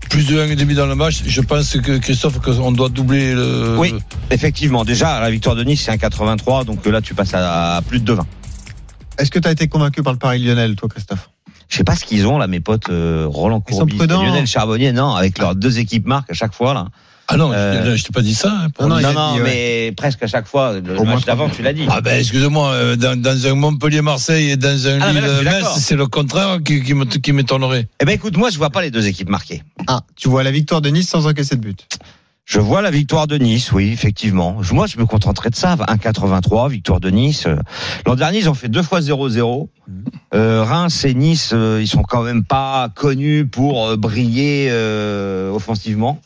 plus 0.09 0.27
de 0.27 0.39
1,5 0.39 0.75
dans 0.75 0.87
le 0.87 0.95
match. 0.95 1.23
Je 1.27 1.43
pense 1.43 1.77
que 1.77 1.99
Christophe, 1.99 2.41
qu'on 2.41 2.73
doit 2.73 2.89
doubler 2.89 3.35
le. 3.35 3.77
Oui. 3.77 3.95
Effectivement, 4.31 4.87
déjà, 4.87 5.21
la 5.21 5.31
victoire 5.31 5.57
de 5.57 5.63
Nice, 5.63 5.83
c'est 5.85 5.91
un 5.91 5.99
83, 5.99 6.65
donc 6.65 6.87
là, 6.87 7.03
tu 7.03 7.13
passes 7.13 7.35
à 7.35 7.83
plus 7.87 8.01
de 8.01 8.15
2,20. 8.15 8.23
Est-ce 9.19 9.31
que 9.31 9.39
tu 9.39 9.47
as 9.47 9.51
été 9.51 9.69
convaincu 9.69 10.03
par 10.03 10.15
le 10.15 10.19
pari 10.19 10.39
Lionel, 10.39 10.75
toi, 10.75 10.89
Christophe? 10.89 11.29
Je 11.69 11.77
sais 11.77 11.85
pas 11.85 11.97
ce 11.97 12.07
qu'ils 12.07 12.27
ont 12.27 12.39
là, 12.39 12.47
mes 12.47 12.61
potes 12.61 12.89
euh, 12.89 13.27
Roland 13.29 13.63
Ils 13.69 13.75
sont 13.75 13.81
Courbis. 13.81 13.99
Lionel 14.07 14.47
Charbonnier, 14.47 14.93
non, 14.93 15.15
avec 15.15 15.37
leurs 15.37 15.55
deux 15.55 15.79
équipes 15.79 16.07
marques 16.07 16.31
à 16.31 16.35
chaque 16.35 16.55
fois 16.55 16.73
là. 16.73 16.87
Ah 17.31 17.37
non, 17.37 17.53
Euh, 17.53 17.95
je, 17.97 18.03
t'ai 18.05 18.11
pas 18.13 18.23
dit 18.23 18.35
ça. 18.35 18.51
hein, 18.51 18.71
pour 18.71 18.85
Non, 18.89 18.95
non, 18.95 18.99
dire. 19.01 19.11
il 19.11 19.15
Non, 19.15 19.21
a 19.21 19.27
non, 19.29 19.35
dit, 19.35 19.41
ouais. 19.43 19.45
mais 19.87 19.93
presque 19.93 20.23
à 20.23 20.27
chaque 20.27 20.47
fois. 20.47 20.73
Le 20.81 20.99
Au 20.99 21.05
match 21.05 21.25
d'avant, 21.27 21.49
tu 21.51 21.63
l'as 21.63 21.73
dit. 21.75 21.85
Ah 21.91 22.01
ben 22.01 22.19
excuse-moi, 22.19 22.73
euh, 22.73 22.97
dans, 22.97 23.21
dans 23.21 23.47
un 23.47 23.55
Montpellier-Marseille 23.55 24.51
et 24.51 24.57
dans 24.57 24.87
un 24.89 24.99
Ah, 25.01 25.13
Lille-Metz, 25.13 25.67
c'est 25.79 25.97
le 25.97 26.07
contraire 26.07 26.59
qui, 26.65 27.33
m'étonnerait. 27.33 27.87
Eh 28.01 28.05
ben 28.07 28.13
écoute, 28.13 28.37
moi 28.37 28.49
je 28.51 28.57
vois 28.59 28.71
pas 28.71 28.81
les 28.83 28.91
deux 28.91 29.07
équipes 29.07 29.29
marquées. 29.29 29.63
Ah, 29.87 30.01
tu 30.17 30.29
vois 30.29 30.43
la 30.43 30.51
victoire 30.51 30.81
de 30.81 30.89
Nice 30.89 31.09
sans 31.09 31.27
encaisser 31.27 31.57
de 31.57 31.61
but. 31.61 31.87
Je 32.47 32.61
vois 32.61 32.81
la 32.81 32.91
victoire 32.91 33.27
de 33.27 33.37
Nice, 33.37 33.73
oui, 33.73 33.91
effectivement. 33.93 34.57
Moi, 34.73 34.87
je 34.87 34.97
me 34.97 35.05
contenterai 35.05 35.51
de 35.51 35.55
ça. 35.55 35.77
1,83, 35.77 36.71
victoire 36.71 36.99
de 36.99 37.11
Nice. 37.11 37.47
L'an 38.07 38.15
dernier, 38.15 38.39
ils 38.39 38.49
ont 38.49 38.55
fait 38.55 38.69
deux 38.69 38.83
fois 38.83 39.01
0-0. 39.01 39.69
Euh, 40.35 40.65
Reims 40.65 41.05
et 41.05 41.13
Nice, 41.13 41.51
euh, 41.53 41.79
ils 41.83 41.87
sont 41.87 42.03
quand 42.03 42.23
même 42.23 42.45
pas 42.45 42.89
connus 42.95 43.45
pour 43.47 43.87
euh, 43.89 43.97
briller 43.99 44.69
euh, 44.71 45.51
offensivement. 45.53 46.23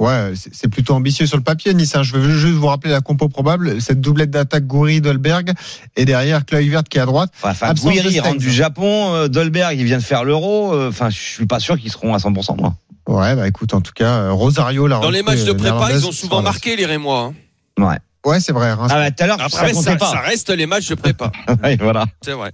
Ouais, 0.00 0.32
c'est 0.52 0.66
plutôt 0.68 0.94
ambitieux 0.94 1.24
sur 1.26 1.36
le 1.36 1.42
papier, 1.44 1.72
Nice. 1.72 1.94
hein. 1.94 2.02
Je 2.02 2.14
veux 2.16 2.28
juste 2.36 2.54
vous 2.54 2.66
rappeler 2.66 2.90
la 2.90 3.00
compo 3.00 3.28
probable. 3.28 3.80
Cette 3.80 4.00
doublette 4.00 4.30
d'attaque 4.30 4.66
Goury, 4.66 5.00
Dolberg. 5.00 5.52
Et 5.96 6.04
derrière, 6.04 6.44
Kluivert 6.44 6.82
qui 6.82 6.98
est 6.98 7.00
à 7.00 7.06
droite. 7.06 7.30
Enfin, 7.44 7.52
Stengs. 7.76 8.20
rentre 8.22 8.38
du 8.38 8.50
Japon, 8.50 9.14
euh, 9.14 9.28
Dolberg, 9.28 9.78
il 9.78 9.84
vient 9.84 9.98
de 9.98 10.02
faire 10.02 10.24
l'Euro. 10.24 10.72
euh, 10.74 10.88
Enfin, 10.88 11.10
je 11.10 11.18
suis 11.18 11.46
pas 11.46 11.60
sûr 11.60 11.78
qu'ils 11.78 11.92
seront 11.92 12.12
à 12.12 12.18
100%, 12.18 12.56
moi. 12.56 12.74
Ouais, 13.06 13.36
bah 13.36 13.46
écoute, 13.46 13.72
en 13.74 13.80
tout 13.82 13.92
cas, 13.94 14.14
euh, 14.14 14.32
Rosario, 14.32 14.86
la 14.88 14.98
Dans 14.98 15.10
les 15.10 15.22
matchs 15.22 15.44
de 15.44 15.52
prépa, 15.52 15.90
ils 15.92 16.06
ont 16.06 16.12
souvent 16.12 16.38
là. 16.38 16.42
marqué 16.42 16.74
les 16.74 16.86
Rémois. 16.86 17.32
hein. 17.78 17.84
Ouais. 17.84 17.98
Ouais, 18.24 18.40
c'est 18.40 18.52
vrai. 18.52 18.72
Reims. 18.72 18.90
Ah 18.90 18.96
bah, 18.96 19.10
tout 19.10 19.22
à 19.22 19.26
l'heure, 19.26 19.38
ça 19.38 19.44
Après, 19.58 19.72
comptait 19.72 19.90
ça, 19.90 19.96
pas. 19.96 20.10
ça 20.10 20.20
reste 20.20 20.48
les 20.50 20.66
matchs 20.66 20.88
de 20.88 20.94
prépa. 20.94 21.30
Ouais, 21.62 21.76
voilà. 21.80 22.06
C'est 22.22 22.32
vrai. 22.32 22.52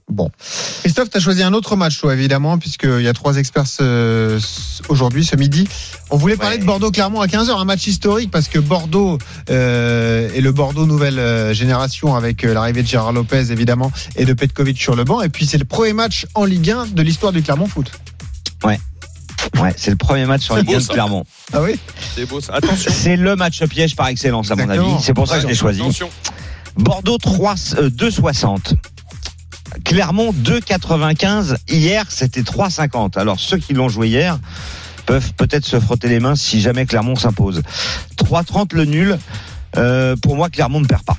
Christophe, 0.81 1.11
tu 1.11 1.17
as 1.17 1.21
choisi 1.21 1.43
un 1.43 1.53
autre 1.53 1.77
match, 1.77 1.99
toi, 2.01 2.13
évidemment, 2.13 2.59
puisqu'il 2.59 3.03
y 3.03 3.09
a 3.09 3.13
trois 3.13 3.37
experts 3.37 3.66
ce- 3.66 4.39
ce- 4.41 4.83
aujourd'hui, 4.89 5.25
ce 5.25 5.37
midi. 5.37 5.68
On 6.11 6.16
voulait 6.16 6.37
parler 6.37 6.57
Ouais. 6.57 6.61
de 6.62 6.66
Bordeaux-Clermont 6.66 7.21
à 7.21 7.27
15h, 7.29 7.57
un 7.57 7.64
match 7.64 7.87
historique, 7.87 8.31
parce 8.31 8.49
que 8.49 8.59
Bordeaux 8.59 9.18
euh, 9.49 10.29
est 10.35 10.41
le 10.41 10.53
Bordeaux 10.53 10.87
nouvelle 10.87 11.18
euh, 11.18 11.55
génération, 11.55 12.16
avec 12.16 12.45
euh, 12.45 12.53
l'arrivée 12.55 12.83
de 12.83 12.89
Gérard 12.89 13.12
Lopez, 13.12 13.51
évidemment, 13.53 13.93
et 14.16 14.25
de 14.25 14.33
Petkovic 14.33 14.79
sur 14.81 14.97
le 14.97 15.05
banc. 15.05 15.21
Et 15.23 15.29
puis, 15.29 15.47
c'est 15.47 15.59
le 15.59 15.64
premier 15.64 15.93
match 15.93 16.27
en 16.35 16.45
Ligue 16.45 16.71
1 16.71 16.87
de 16.87 17.03
l'histoire 17.03 17.33
du 17.33 17.43
Clermont 17.43 17.66
Foot. 17.66 17.91
Ouais, 18.64 18.79
c'est 19.76 19.90
le 19.90 19.96
premier 19.96 20.26
match 20.26 20.42
sur 20.42 20.55
C'est 20.55 20.62
Ligue 20.62 20.70
beau, 20.70 20.76
1 20.76 20.80
de. 20.80 20.86
Clermont. 20.86 21.24
Ah 21.53 21.62
oui 21.62 21.78
C'est 22.14 22.26
beau 22.26 22.40
ça. 22.40 22.55
Attention. 22.55 22.90
C'est 22.94 23.16
le 23.16 23.36
match 23.36 23.62
piège 23.64 23.96
par 23.96 24.09
excellence, 24.09 24.51
à 24.51 24.57
mon 24.57 24.68
avis. 24.68 25.03
C'est 25.03 25.14
pour 25.14 25.28
ça 25.28 25.36
que 25.36 25.42
je 25.42 25.46
l'ai 25.46 25.55
choisi. 25.55 25.80
Attention. 25.80 26.11
Bordeaux 26.76 27.18
3, 27.18 27.55
euh, 27.78 27.90
2,60. 27.90 28.74
Clermont 29.84 30.32
2,95. 30.32 31.57
Hier, 31.68 32.05
c'était 32.09 32.42
3,50. 32.42 33.18
Alors, 33.18 33.38
ceux 33.38 33.59
qui 33.59 33.74
l'ont 33.74 33.88
joué 33.88 34.09
hier 34.09 34.38
peuvent 35.07 35.32
peut-être 35.34 35.64
se 35.64 35.80
frotter 35.80 36.09
les 36.09 36.20
mains 36.20 36.36
si 36.36 36.61
jamais 36.61 36.86
Clermont 36.86 37.16
s'impose. 37.16 37.62
3,30 38.16 38.74
le 38.74 38.84
nul. 38.84 39.18
Euh, 39.76 40.16
pour 40.16 40.36
moi, 40.36 40.48
Clermont 40.48 40.80
ne 40.80 40.86
perd 40.86 41.03
pas. 41.03 41.16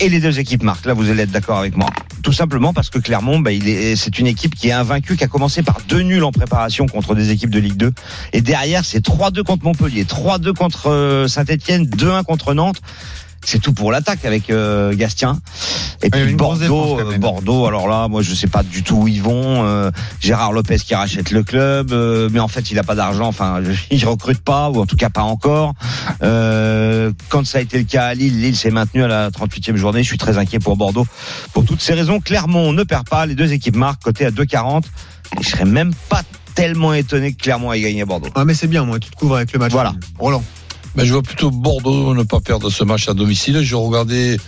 Et 0.00 0.08
les 0.08 0.20
deux 0.20 0.38
équipes 0.38 0.62
marquent. 0.62 0.86
Là, 0.86 0.94
vous 0.94 1.08
allez 1.10 1.22
être 1.22 1.30
d'accord 1.30 1.58
avec 1.58 1.76
moi. 1.76 1.88
Tout 2.22 2.32
simplement 2.32 2.72
parce 2.72 2.90
que 2.90 2.98
Clermont, 2.98 3.40
bah, 3.40 3.52
il 3.52 3.68
est, 3.68 3.96
c'est 3.96 4.18
une 4.18 4.26
équipe 4.26 4.54
qui 4.54 4.68
est 4.68 4.72
invaincue, 4.72 5.16
qui 5.16 5.24
a 5.24 5.28
commencé 5.28 5.62
par 5.62 5.78
deux 5.88 6.02
nuls 6.02 6.22
en 6.22 6.32
préparation 6.32 6.86
contre 6.86 7.14
des 7.14 7.30
équipes 7.30 7.50
de 7.50 7.58
Ligue 7.58 7.76
2. 7.76 7.92
Et 8.32 8.40
derrière, 8.40 8.84
c'est 8.84 9.04
3-2 9.04 9.42
contre 9.42 9.64
Montpellier, 9.64 10.04
3-2 10.04 10.52
contre 10.52 10.88
euh, 10.88 11.26
Saint-Etienne, 11.26 11.84
2-1 11.86 12.24
contre 12.24 12.54
Nantes. 12.54 12.80
C'est 13.44 13.60
tout 13.60 13.72
pour 13.72 13.90
l'attaque 13.90 14.24
avec 14.24 14.50
euh, 14.50 14.94
Gastien. 14.94 15.38
Et 16.02 16.08
avait 16.12 16.24
puis 16.24 16.34
défense, 16.34 16.60
Bordeaux, 16.60 17.18
Bordeaux. 17.18 17.66
Alors 17.66 17.88
là, 17.88 18.08
moi, 18.08 18.22
je 18.22 18.34
sais 18.34 18.46
pas 18.46 18.62
du 18.62 18.82
tout 18.82 18.96
où 18.96 19.08
ils 19.08 19.22
vont. 19.22 19.64
Euh, 19.64 19.90
Gérard 20.20 20.52
Lopez 20.52 20.78
qui 20.78 20.94
rachète 20.94 21.30
le 21.30 21.42
club, 21.42 21.92
euh, 21.92 22.28
mais 22.32 22.40
en 22.40 22.48
fait, 22.48 22.70
il 22.70 22.78
a 22.78 22.82
pas 22.82 22.94
d'argent. 22.94 23.26
Enfin, 23.26 23.60
il 23.90 24.04
recrute 24.06 24.40
pas, 24.40 24.70
ou 24.70 24.80
en 24.80 24.86
tout 24.86 24.96
cas 24.96 25.10
pas 25.10 25.22
encore. 25.22 25.74
Euh, 26.22 27.12
quand 27.28 27.46
ça 27.46 27.58
a 27.58 27.60
été 27.60 27.78
le 27.78 27.84
cas 27.84 28.06
à 28.06 28.14
Lille, 28.14 28.40
Lille 28.40 28.56
s'est 28.56 28.70
maintenu 28.70 29.02
à 29.02 29.08
la 29.08 29.30
38e 29.30 29.76
journée. 29.76 30.02
Je 30.02 30.08
suis 30.08 30.18
très 30.18 30.38
inquiet 30.38 30.58
pour 30.58 30.76
Bordeaux. 30.76 31.06
Pour 31.52 31.64
toutes 31.64 31.82
ces 31.82 31.94
raisons, 31.94 32.20
Clermont 32.20 32.72
ne 32.72 32.84
perd 32.84 33.08
pas. 33.08 33.26
Les 33.26 33.34
deux 33.34 33.52
équipes 33.52 33.76
marquent, 33.76 34.02
côté 34.02 34.26
à 34.26 34.30
2,40. 34.30 34.84
Et 35.38 35.42
je 35.42 35.48
serais 35.48 35.64
même 35.64 35.92
pas 36.08 36.22
tellement 36.54 36.92
étonné 36.94 37.32
que 37.32 37.42
Clermont 37.42 37.72
ait 37.72 37.80
gagné 37.80 38.02
à 38.02 38.06
Bordeaux. 38.06 38.28
Ah, 38.34 38.44
mais 38.44 38.54
c'est 38.54 38.66
bien, 38.66 38.84
moi, 38.84 38.98
tu 38.98 39.10
te 39.10 39.16
couvres 39.16 39.36
avec 39.36 39.52
le 39.52 39.58
match. 39.58 39.72
Voilà. 39.72 39.94
Roland. 40.18 40.44
Ben, 40.94 41.04
je 41.04 41.12
vois 41.12 41.22
plutôt 41.22 41.50
Bordeaux 41.50 42.14
ne 42.14 42.22
pas 42.22 42.40
perdre 42.40 42.70
ce 42.70 42.84
match 42.84 43.08
à 43.08 43.14
domicile. 43.14 43.62
Je 43.62 43.74
regardais 43.74 44.38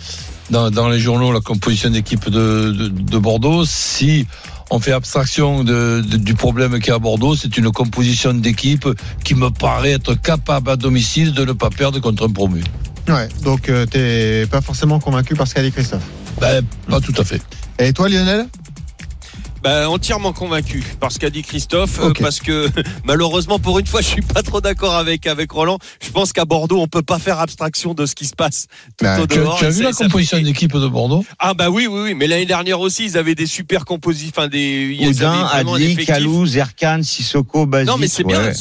dans, 0.51 0.69
dans 0.69 0.89
les 0.89 0.99
journaux 0.99 1.31
la 1.31 1.39
composition 1.39 1.89
d'équipe 1.89 2.29
de, 2.29 2.71
de, 2.71 2.87
de 2.87 3.17
Bordeaux. 3.17 3.65
Si 3.65 4.27
on 4.69 4.79
fait 4.79 4.91
abstraction 4.91 5.63
de, 5.63 6.01
du 6.01 6.33
problème 6.35 6.79
qu'il 6.79 6.89
y 6.89 6.91
a 6.91 6.95
à 6.95 6.99
Bordeaux, 6.99 7.35
c'est 7.35 7.57
une 7.57 7.71
composition 7.71 8.33
d'équipe 8.33 8.87
qui 9.23 9.35
me 9.35 9.49
paraît 9.49 9.93
être 9.93 10.13
capable 10.15 10.69
à 10.69 10.75
domicile 10.75 11.33
de 11.33 11.45
ne 11.45 11.53
pas 11.53 11.69
perdre 11.69 11.99
contre 11.99 12.27
un 12.27 12.31
promu. 12.31 12.63
Ouais, 13.07 13.27
donc 13.43 13.69
euh, 13.69 13.85
t'es 13.85 14.47
pas 14.47 14.61
forcément 14.61 14.99
convaincu 14.99 15.35
par 15.35 15.47
ce 15.47 15.53
qu'a 15.53 15.61
dit 15.61 15.71
Christophe? 15.71 16.01
Ben, 16.41 16.63
pas 16.89 16.99
tout 16.99 17.13
à 17.17 17.23
fait. 17.23 17.41
Et 17.77 17.93
toi, 17.93 18.09
Lionel? 18.09 18.47
Bah, 19.65 19.89
entièrement 19.89 20.31
convaincu 20.31 20.83
par 20.99 21.11
ce 21.11 21.17
qu'a 21.17 21.31
dit 21.31 21.41
Christophe, 21.41 21.99
euh, 21.99 22.13
parce 22.19 22.39
que 22.39 22.69
malheureusement 23.03 23.57
pour 23.57 23.79
une 23.79 23.87
fois, 23.87 24.01
je 24.01 24.05
suis 24.05 24.21
pas 24.21 24.43
trop 24.43 24.61
d'accord 24.61 24.93
avec 24.93 25.25
avec 25.25 25.49
Roland. 25.49 25.79
Je 26.03 26.11
pense 26.11 26.33
qu'à 26.33 26.45
Bordeaux, 26.45 26.79
on 26.79 26.87
peut 26.87 27.01
pas 27.01 27.17
faire 27.17 27.39
abstraction 27.39 27.95
de 27.95 28.05
ce 28.05 28.13
qui 28.13 28.27
se 28.27 28.35
passe 28.35 28.67
tout 28.95 29.05
Bah, 29.05 29.19
au 29.19 29.25
Tu, 29.25 29.39
as- 29.39 29.41
dehors. 29.41 29.57
tu 29.57 29.65
as 29.65 29.69
Et 29.69 29.71
vu 29.71 29.81
la 29.81 29.91
composition 29.93 30.37
fait- 30.37 30.43
d'équipe 30.43 30.71
de 30.71 30.87
Bordeaux? 30.87 31.25
Ah 31.39 31.55
bah 31.55 31.71
oui, 31.71 31.87
oui, 31.87 31.99
oui. 32.03 32.13
Mais 32.13 32.27
l'année 32.27 32.45
dernière 32.45 32.79
aussi, 32.79 33.05
ils 33.05 33.17
avaient 33.17 33.33
des 33.33 33.47
super 33.47 33.85
compositions, 33.85 34.31
enfin 34.37 34.47
des. 34.47 34.99
Oudin, 35.01 35.47
Adli. 35.51 36.05
Kalou, 36.05 36.45
Zerkan, 36.45 37.01
Sissoko, 37.01 37.65
Basile. 37.65 37.87
Non 37.87 37.97
mais 37.97 38.07
c'est 38.07 38.23
bien. 38.23 38.43
Ouais. 38.43 38.53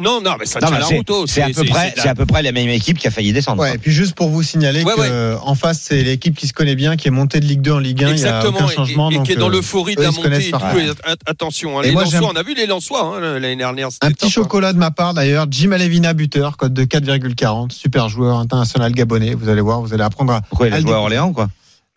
Non, 0.00 0.20
non, 0.20 0.32
mais 0.38 0.46
ça 0.46 0.60
Non, 0.60 0.68
tient 0.68 0.78
la 0.78 0.84
c'est- 0.86 0.96
route. 0.96 1.10
oh, 1.10 1.24
c'est 1.26 1.42
à 1.42 1.48
peu 1.50 1.64
près, 1.64 1.94
c'est 1.96 2.08
à 2.08 2.14
peu 2.14 2.26
près 2.26 2.42
la 2.42 2.52
même 2.52 2.68
équipe 2.68 2.98
qui 2.98 3.06
a 3.08 3.10
failli 3.10 3.32
descendre. 3.32 3.62
Ouais, 3.62 3.74
et 3.74 3.78
puis 3.78 3.90
juste 3.92 4.14
pour 4.14 4.28
vous 4.28 4.42
signaler 4.42 4.82
Ouais, 4.84 4.94
que 4.94 5.00
ouais. 5.00 5.08
euh, 5.10 5.36
en 5.42 5.54
face, 5.54 5.80
c'est 5.88 6.02
l'équipe 6.02 6.36
qui 6.36 6.46
se 6.46 6.52
connaît 6.52 6.74
bien, 6.74 6.96
qui 6.96 7.08
est 7.08 7.10
montée 7.10 7.40
de 7.40 7.46
Ligue 7.46 7.60
2 7.62 7.72
en 7.72 7.78
Ligue 7.78 8.04
1. 8.04 8.08
Il 8.10 8.14
n'y 8.16 8.24
a 8.24 8.26
Exactement, 8.38 8.58
aucun 8.58 8.68
et- 8.68 8.74
changement. 8.74 9.10
et, 9.10 9.14
donc, 9.14 9.26
qui 9.26 9.32
est 9.32 9.36
dans 9.36 9.48
euh, 9.48 9.52
l'euphorie 9.52 9.94
de 9.96 10.02
la 10.02 10.10
montée 10.10 10.48
et 10.48 10.50
tout. 10.50 10.58
et 10.78 10.90
attention, 11.26 11.78
hein, 11.78 11.82
Et 11.82 11.86
les 11.86 11.92
moi, 11.92 12.04
Lensois, 12.04 12.20
j'aime- 12.20 12.28
on 12.32 12.36
a 12.38 12.42
vu 12.42 12.54
les 12.54 12.66
Lensois 12.66 13.16
hein, 13.16 13.20
l'année 13.38 13.56
dernière. 13.56 13.88
Un 14.02 14.08
petit 14.10 14.16
top, 14.16 14.28
hein. 14.28 14.32
chocolat 14.32 14.72
de 14.72 14.78
ma 14.78 14.90
part 14.90 15.14
d'ailleurs, 15.14 15.46
Jim 15.50 15.72
Alevina 15.72 16.12
buteur, 16.14 16.56
code 16.56 16.74
de 16.74 16.84
4,40, 16.84 17.72
super 17.72 18.08
joueur 18.08 18.38
international 18.38 18.92
gabonais. 18.92 19.34
Vous 19.34 19.48
allez 19.48 19.60
voir, 19.60 19.80
vous 19.80 19.92
allez 19.94 20.02
apprendre 20.04 20.32
à. 20.34 20.40
Pourquoi 20.42 20.68
il 20.68 20.72
à 20.72 20.76
a 20.76 20.80
joué 20.80 20.92
à. 20.92 20.98
Orléans 20.98 21.32
quoi? 21.32 21.48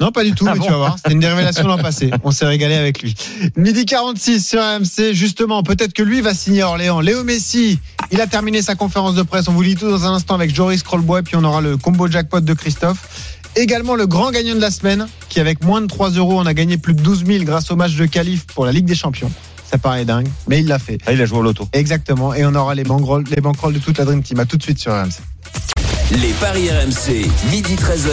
Non, 0.02 0.12
pas 0.12 0.26
du 0.26 0.34
tout, 0.34 0.46
Ah 0.46 0.54
mais 0.54 0.60
bon 0.60 0.66
tu 0.66 0.72
vas 0.72 0.78
voir. 0.78 0.96
C'était 0.98 1.14
une 1.14 1.22
des 1.22 1.28
révélations 1.28 1.66
l'an 1.68 1.78
passé. 1.78 2.12
On 2.26 2.32
s'est 2.32 2.46
régalé 2.46 2.76
avec 2.76 3.02
lui. 3.02 3.16
Midi 3.56 3.86
46 3.86 4.46
sur 4.46 4.62
AMC. 4.62 5.14
Justement, 5.14 5.64
peut-être 5.64 5.94
que 5.94 6.04
lui 6.04 6.20
va 6.20 6.34
signer 6.34 6.64
à 6.64 6.68
Orléans. 6.68 7.00
Léo 7.00 7.24
Messi, 7.24 7.80
il 8.12 8.20
a 8.20 8.28
terminé 8.28 8.62
sa 8.62 8.76
conférence 8.76 9.16
de 9.16 9.24
presse. 9.24 9.48
On 9.48 9.54
vous 9.54 9.62
lit 9.62 9.76
tout 9.76 9.90
dans 9.90 10.06
un 10.06 10.14
instant 10.16 10.36
avec 10.36 10.54
Joris 10.54 10.84
Krollbois. 10.84 11.20
Et 11.20 11.24
puis 11.24 11.38
on 11.38 11.46
aura 11.46 11.62
le 11.62 11.78
combo 11.78 12.10
jackpot 12.10 12.42
de 12.42 12.54
Christophe. 12.54 13.32
Également 13.56 13.96
le 13.96 14.06
grand 14.06 14.32
gagnant 14.32 14.56
de 14.56 14.60
la 14.60 14.70
semaine, 14.70 15.08
qui 15.30 15.40
avec 15.40 15.64
moins 15.64 15.80
de 15.80 15.88
3 15.88 16.10
euros, 16.12 16.38
on 16.42 16.46
a 16.46 16.54
gagné 16.54 16.78
plus 16.78 16.94
de 16.94 17.02
12 17.02 17.26
000 17.26 17.44
grâce 17.46 17.72
au 17.72 17.78
match 17.78 17.96
de 17.96 18.06
qualif 18.06 18.46
pour 18.48 18.66
la 18.66 18.74
Ligue 18.74 18.86
des 18.86 18.96
Champions. 18.96 19.32
Ça 19.64 19.78
paraît 19.78 20.04
dingue, 20.04 20.28
mais 20.50 20.60
il 20.60 20.68
l'a 20.68 20.78
fait. 20.78 20.98
Ah, 21.06 21.14
il 21.14 21.22
a 21.22 21.26
joué 21.26 21.40
au 21.40 21.42
loto. 21.42 21.70
Exactement. 21.72 22.34
Et 22.34 22.46
on 22.46 22.54
aura 22.54 22.76
les 22.76 22.84
banquerolles, 22.84 23.24
les 23.34 23.40
banquerolles 23.42 23.74
de 23.74 23.80
toute 23.80 23.98
la 23.98 24.04
Dream 24.04 24.22
Team. 24.22 24.40
À 24.42 24.46
tout 24.46 24.58
de 24.58 24.64
suite 24.64 24.78
sur 24.78 24.92
RMC. 24.92 25.22
Les 26.12 26.34
paris 26.34 26.70
RMC, 26.70 27.28
midi 27.50 27.76
13h. 27.76 28.12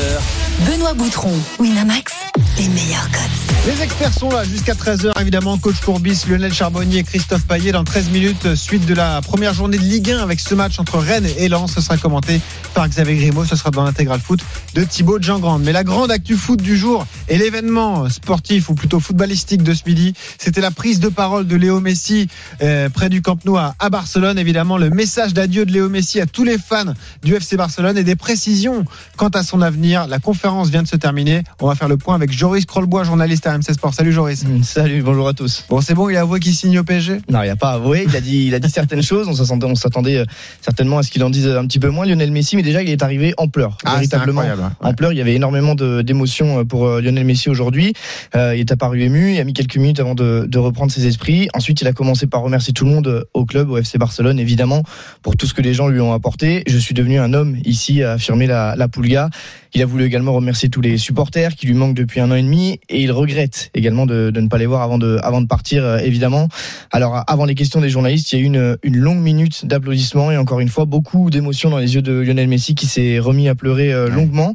Benoît 0.67 0.95
Boutron, 0.95 1.35
Winamax, 1.59 2.13
les 2.59 2.69
meilleurs 2.69 3.11
codes. 3.11 3.43
Les 3.65 3.81
experts 3.81 4.13
sont 4.13 4.29
là 4.29 4.43
jusqu'à 4.43 4.73
13h, 4.73 5.13
évidemment. 5.21 5.57
Coach 5.57 5.81
Courbis, 5.85 6.25
Lionel 6.29 6.53
Charbonnier, 6.53 7.05
Christophe 7.05 7.47
Payet 7.47 7.71
dans 7.71 7.85
13 7.85 8.11
minutes. 8.11 8.57
Suite 8.57 8.87
de 8.87 8.95
la 8.95 9.21
première 9.21 9.55
journée 9.55 9.79
de 9.79 9.83
Ligue 9.83 10.11
1 10.11 10.19
avec 10.19 10.41
ce 10.41 10.57
match 10.57 10.81
entre 10.81 10.99
Rennes 10.99 11.29
et 11.39 11.49
Lens. 11.49 11.73
Ce 11.73 11.81
sera 11.81 11.97
commenté 11.97 12.41
par 12.75 12.89
Xavier 12.89 13.15
Grimaud. 13.15 13.45
Ce 13.45 13.55
sera 13.55 13.71
dans 13.71 13.85
l'intégral 13.85 14.19
foot 14.19 14.41
de 14.75 14.83
Thibaut 14.83 15.23
Jean-Grande. 15.23 15.63
Mais 15.63 15.71
la 15.71 15.85
grande 15.85 16.11
actu 16.11 16.37
foot 16.37 16.61
du 16.61 16.77
jour 16.77 17.07
et 17.29 17.39
l'événement 17.39 18.09
sportif 18.09 18.69
ou 18.69 18.75
plutôt 18.75 18.99
footballistique 18.99 19.63
de 19.63 19.75
ce 19.75 19.83
midi, 19.87 20.15
c'était 20.39 20.61
la 20.61 20.73
prise 20.73 20.99
de 20.99 21.09
parole 21.09 21.47
de 21.47 21.55
Léo 21.55 21.79
Messi 21.79 22.27
euh, 22.63 22.89
près 22.89 23.11
du 23.11 23.23
Camp 23.23 23.45
Nou 23.45 23.59
à, 23.59 23.77
à 23.79 23.91
Barcelone. 23.91 24.41
Évidemment, 24.41 24.77
le 24.77 24.91
message 24.91 25.35
d'adieu 25.35 25.67
de 25.67 25.73
Léo 25.73 25.89
Messi 25.89 26.21
à 26.21 26.27
tous 26.27 26.43
les 26.43 26.59
fans 26.59 26.95
du 27.23 27.37
FC 27.37 27.57
Barcelone 27.57 27.97
et 27.97 28.05
des 28.05 28.17
précisions 28.17 28.85
quant 29.17 29.29
à 29.29 29.45
son 29.45 29.63
avenir. 29.63 30.09
La 30.09 30.19
conférence 30.19 30.69
vient 30.69 30.83
de 30.83 30.89
se 30.89 30.97
terminer. 30.97 31.45
On 31.61 31.69
va 31.69 31.77
faire 31.77 31.89
le 31.89 31.97
point 31.97 32.17
avec 32.17 32.22
Joris 32.31 32.67
Krollbois, 32.67 33.05
journaliste 33.05 33.47
à 33.47 33.55
RMC 33.55 33.73
Sport. 33.75 33.95
Salut 33.95 34.13
Joris. 34.13 34.45
Salut, 34.63 35.03
bonjour 35.03 35.27
à 35.29 35.33
tous. 35.33 35.65
Bon, 35.69 35.81
c'est 35.81 35.95
bon, 35.95 36.09
il 36.09 36.17
a 36.17 36.21
avoué 36.21 36.41
qu'il 36.41 36.55
signe 36.55 36.79
au 36.79 36.85
PSG 36.85 37.19
Non, 37.31 37.41
il 37.43 37.47
n'y 37.47 37.51
a 37.51 37.57
pas 37.57 37.73
avoué. 37.73 38.05
Il 38.09 38.17
a 38.17 38.21
dit, 38.21 38.47
il 38.47 38.55
a 38.55 38.61
dit 38.61 38.71
certaines 38.71 39.03
choses. 39.03 39.29
On 39.29 39.35
s'attendait, 39.35 39.67
on 39.67 39.75
s'attendait 39.75 40.19
euh, 40.19 40.25
certainement 40.61 40.99
à 40.99 41.03
ce 41.03 41.11
qu'il 41.11 41.25
en 41.25 41.31
dise 41.31 41.49
un 41.49 41.67
petit 41.67 41.79
peu 41.79 41.89
moins. 41.89 42.07
Lionel 42.07 42.31
Messi, 42.31 42.57
mais 42.57 42.63
déjà, 42.63 42.83
il 42.83 42.91
est 42.91 43.03
arrivé 43.03 43.35
en 43.39 43.49
pleurs. 43.49 43.77
Ah, 43.85 43.97
véritablement. 43.97 44.43
En 44.81 44.95
pleurs, 44.95 45.13
il 45.13 45.19
y 45.19 45.21
avait 45.21 45.35
énormément 45.35 45.75
d'émotions 45.75 46.61
euh, 46.61 46.65
pour 46.65 46.87
euh, 46.87 47.01
Lionel 47.01 47.25
Messi 47.25 47.49
aujourd'hui. 47.49 47.93
Euh, 48.37 48.55
il 48.55 48.61
est 48.61 48.73
apparu 48.73 49.03
ému, 49.03 49.35
il 49.35 49.41
a 49.41 49.45
mis 49.45 49.53
quelques 49.53 49.77
minutes 49.77 50.01
avant 50.01 50.15
de, 50.15 50.47
de 50.49 50.59
reprendre 50.59 50.93
ses 50.93 51.07
esprits. 51.07 51.49
Ensuite, 51.55 51.81
il 51.81 51.87
a 51.87 51.93
commencé 51.93 52.27
par 52.27 52.43
remercier 52.43 52.73
tout 52.73 52.85
le 52.85 52.91
monde 52.91 53.27
au 53.35 53.45
club, 53.45 53.71
au 53.71 53.79
FC 53.79 53.99
Barcelone, 53.99 54.39
évidemment, 54.39 54.83
pour 55.23 55.37
tout 55.37 55.47
ce 55.47 55.55
que 55.55 55.63
les 55.63 55.75
gens 55.75 55.89
lui 55.89 56.01
ont 56.01 56.13
apporté. 56.13 56.63
Je 56.67 56.79
suis 56.79 56.95
devenu 56.95 57.19
un 57.19 57.33
homme 57.35 57.57
ici, 57.65 58.03
a 58.03 58.13
affirmé 58.13 58.47
la, 58.47 58.75
la 58.77 58.89
Pulga. 58.89 59.31
Il 59.75 59.81
a 59.81 59.87
voulu 59.87 60.05
également 60.05 60.35
remercier 60.35 60.69
tous 60.69 60.83
les 60.83 60.99
supporters 60.99 61.55
qui 61.55 61.67
lui 61.67 61.75
manquent 61.75 61.95
depuis 61.95 62.12
un 62.21 62.31
an 62.31 62.35
et 62.35 62.43
demi 62.43 62.79
et 62.89 63.03
il 63.03 63.13
regrette 63.13 63.71
également 63.75 64.07
de, 64.07 64.31
de 64.31 64.41
ne 64.41 64.49
pas 64.49 64.59
les 64.59 64.67
voir 64.67 64.83
avant 64.83 64.99
de, 64.99 65.19
avant 65.23 65.41
de 65.41 65.47
partir, 65.47 65.85
euh, 65.85 65.99
évidemment. 65.99 66.49
Alors, 66.91 67.23
avant 67.27 67.45
les 67.45 67.55
questions 67.55 67.81
des 67.81 67.91
journalistes, 67.91 68.33
il 68.33 68.39
y 68.39 68.39
a 68.41 68.43
eu 68.43 68.47
une, 68.47 68.77
une 68.83 68.97
longue 68.97 69.21
minute 69.21 69.67
d'applaudissements 69.67 70.31
et 70.31 70.37
encore 70.37 70.61
une 70.61 70.69
fois, 70.69 70.85
beaucoup 70.85 71.31
d'émotions 71.31 71.71
dans 71.71 71.79
les 71.79 71.95
yeux 71.95 72.03
de 72.03 72.13
Lionel 72.13 72.49
Messi 72.49 72.75
qui 72.75 72.87
s'est 72.87 73.19
remis 73.19 73.49
à 73.49 73.55
pleurer 73.55 73.93
euh, 73.93 74.09
longuement. 74.09 74.55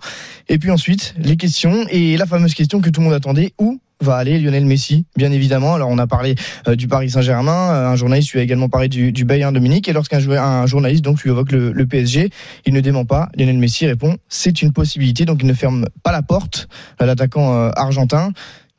Et 0.49 0.57
puis 0.57 0.71
ensuite, 0.71 1.15
les 1.17 1.37
questions 1.37 1.85
et 1.89 2.17
la 2.17 2.25
fameuse 2.25 2.53
question 2.53 2.81
que 2.81 2.89
tout 2.89 3.01
le 3.01 3.05
monde 3.05 3.15
attendait, 3.15 3.53
où 3.59 3.79
va 4.01 4.15
aller 4.15 4.39
Lionel 4.39 4.65
Messi, 4.65 5.05
bien 5.15 5.31
évidemment. 5.31 5.75
Alors 5.75 5.89
on 5.89 5.97
a 5.97 6.07
parlé 6.07 6.35
euh, 6.67 6.75
du 6.75 6.87
Paris 6.87 7.09
Saint-Germain, 7.09 7.71
euh, 7.71 7.87
un 7.87 7.95
journaliste 7.95 8.31
lui 8.31 8.39
a 8.39 8.43
également 8.43 8.69
parlé 8.69 8.87
du, 8.87 9.11
du 9.11 9.25
Bayern 9.25 9.53
de 9.53 9.59
Munich, 9.59 9.87
et 9.87 9.93
lorsqu'un 9.93 10.19
un 10.29 10.65
journaliste 10.65 11.03
donc 11.03 11.21
lui 11.23 11.31
évoque 11.31 11.51
le, 11.51 11.71
le 11.71 11.85
PSG, 11.87 12.29
il 12.65 12.73
ne 12.73 12.81
dément 12.81 13.05
pas. 13.05 13.29
Lionel 13.37 13.57
Messi 13.57 13.85
répond 13.87 14.17
c'est 14.29 14.61
une 14.61 14.73
possibilité, 14.73 15.25
donc 15.25 15.39
il 15.41 15.47
ne 15.47 15.53
ferme 15.53 15.87
pas 16.03 16.11
la 16.11 16.21
porte 16.21 16.67
à 16.99 17.05
l'attaquant 17.05 17.53
euh, 17.53 17.71
argentin 17.75 18.31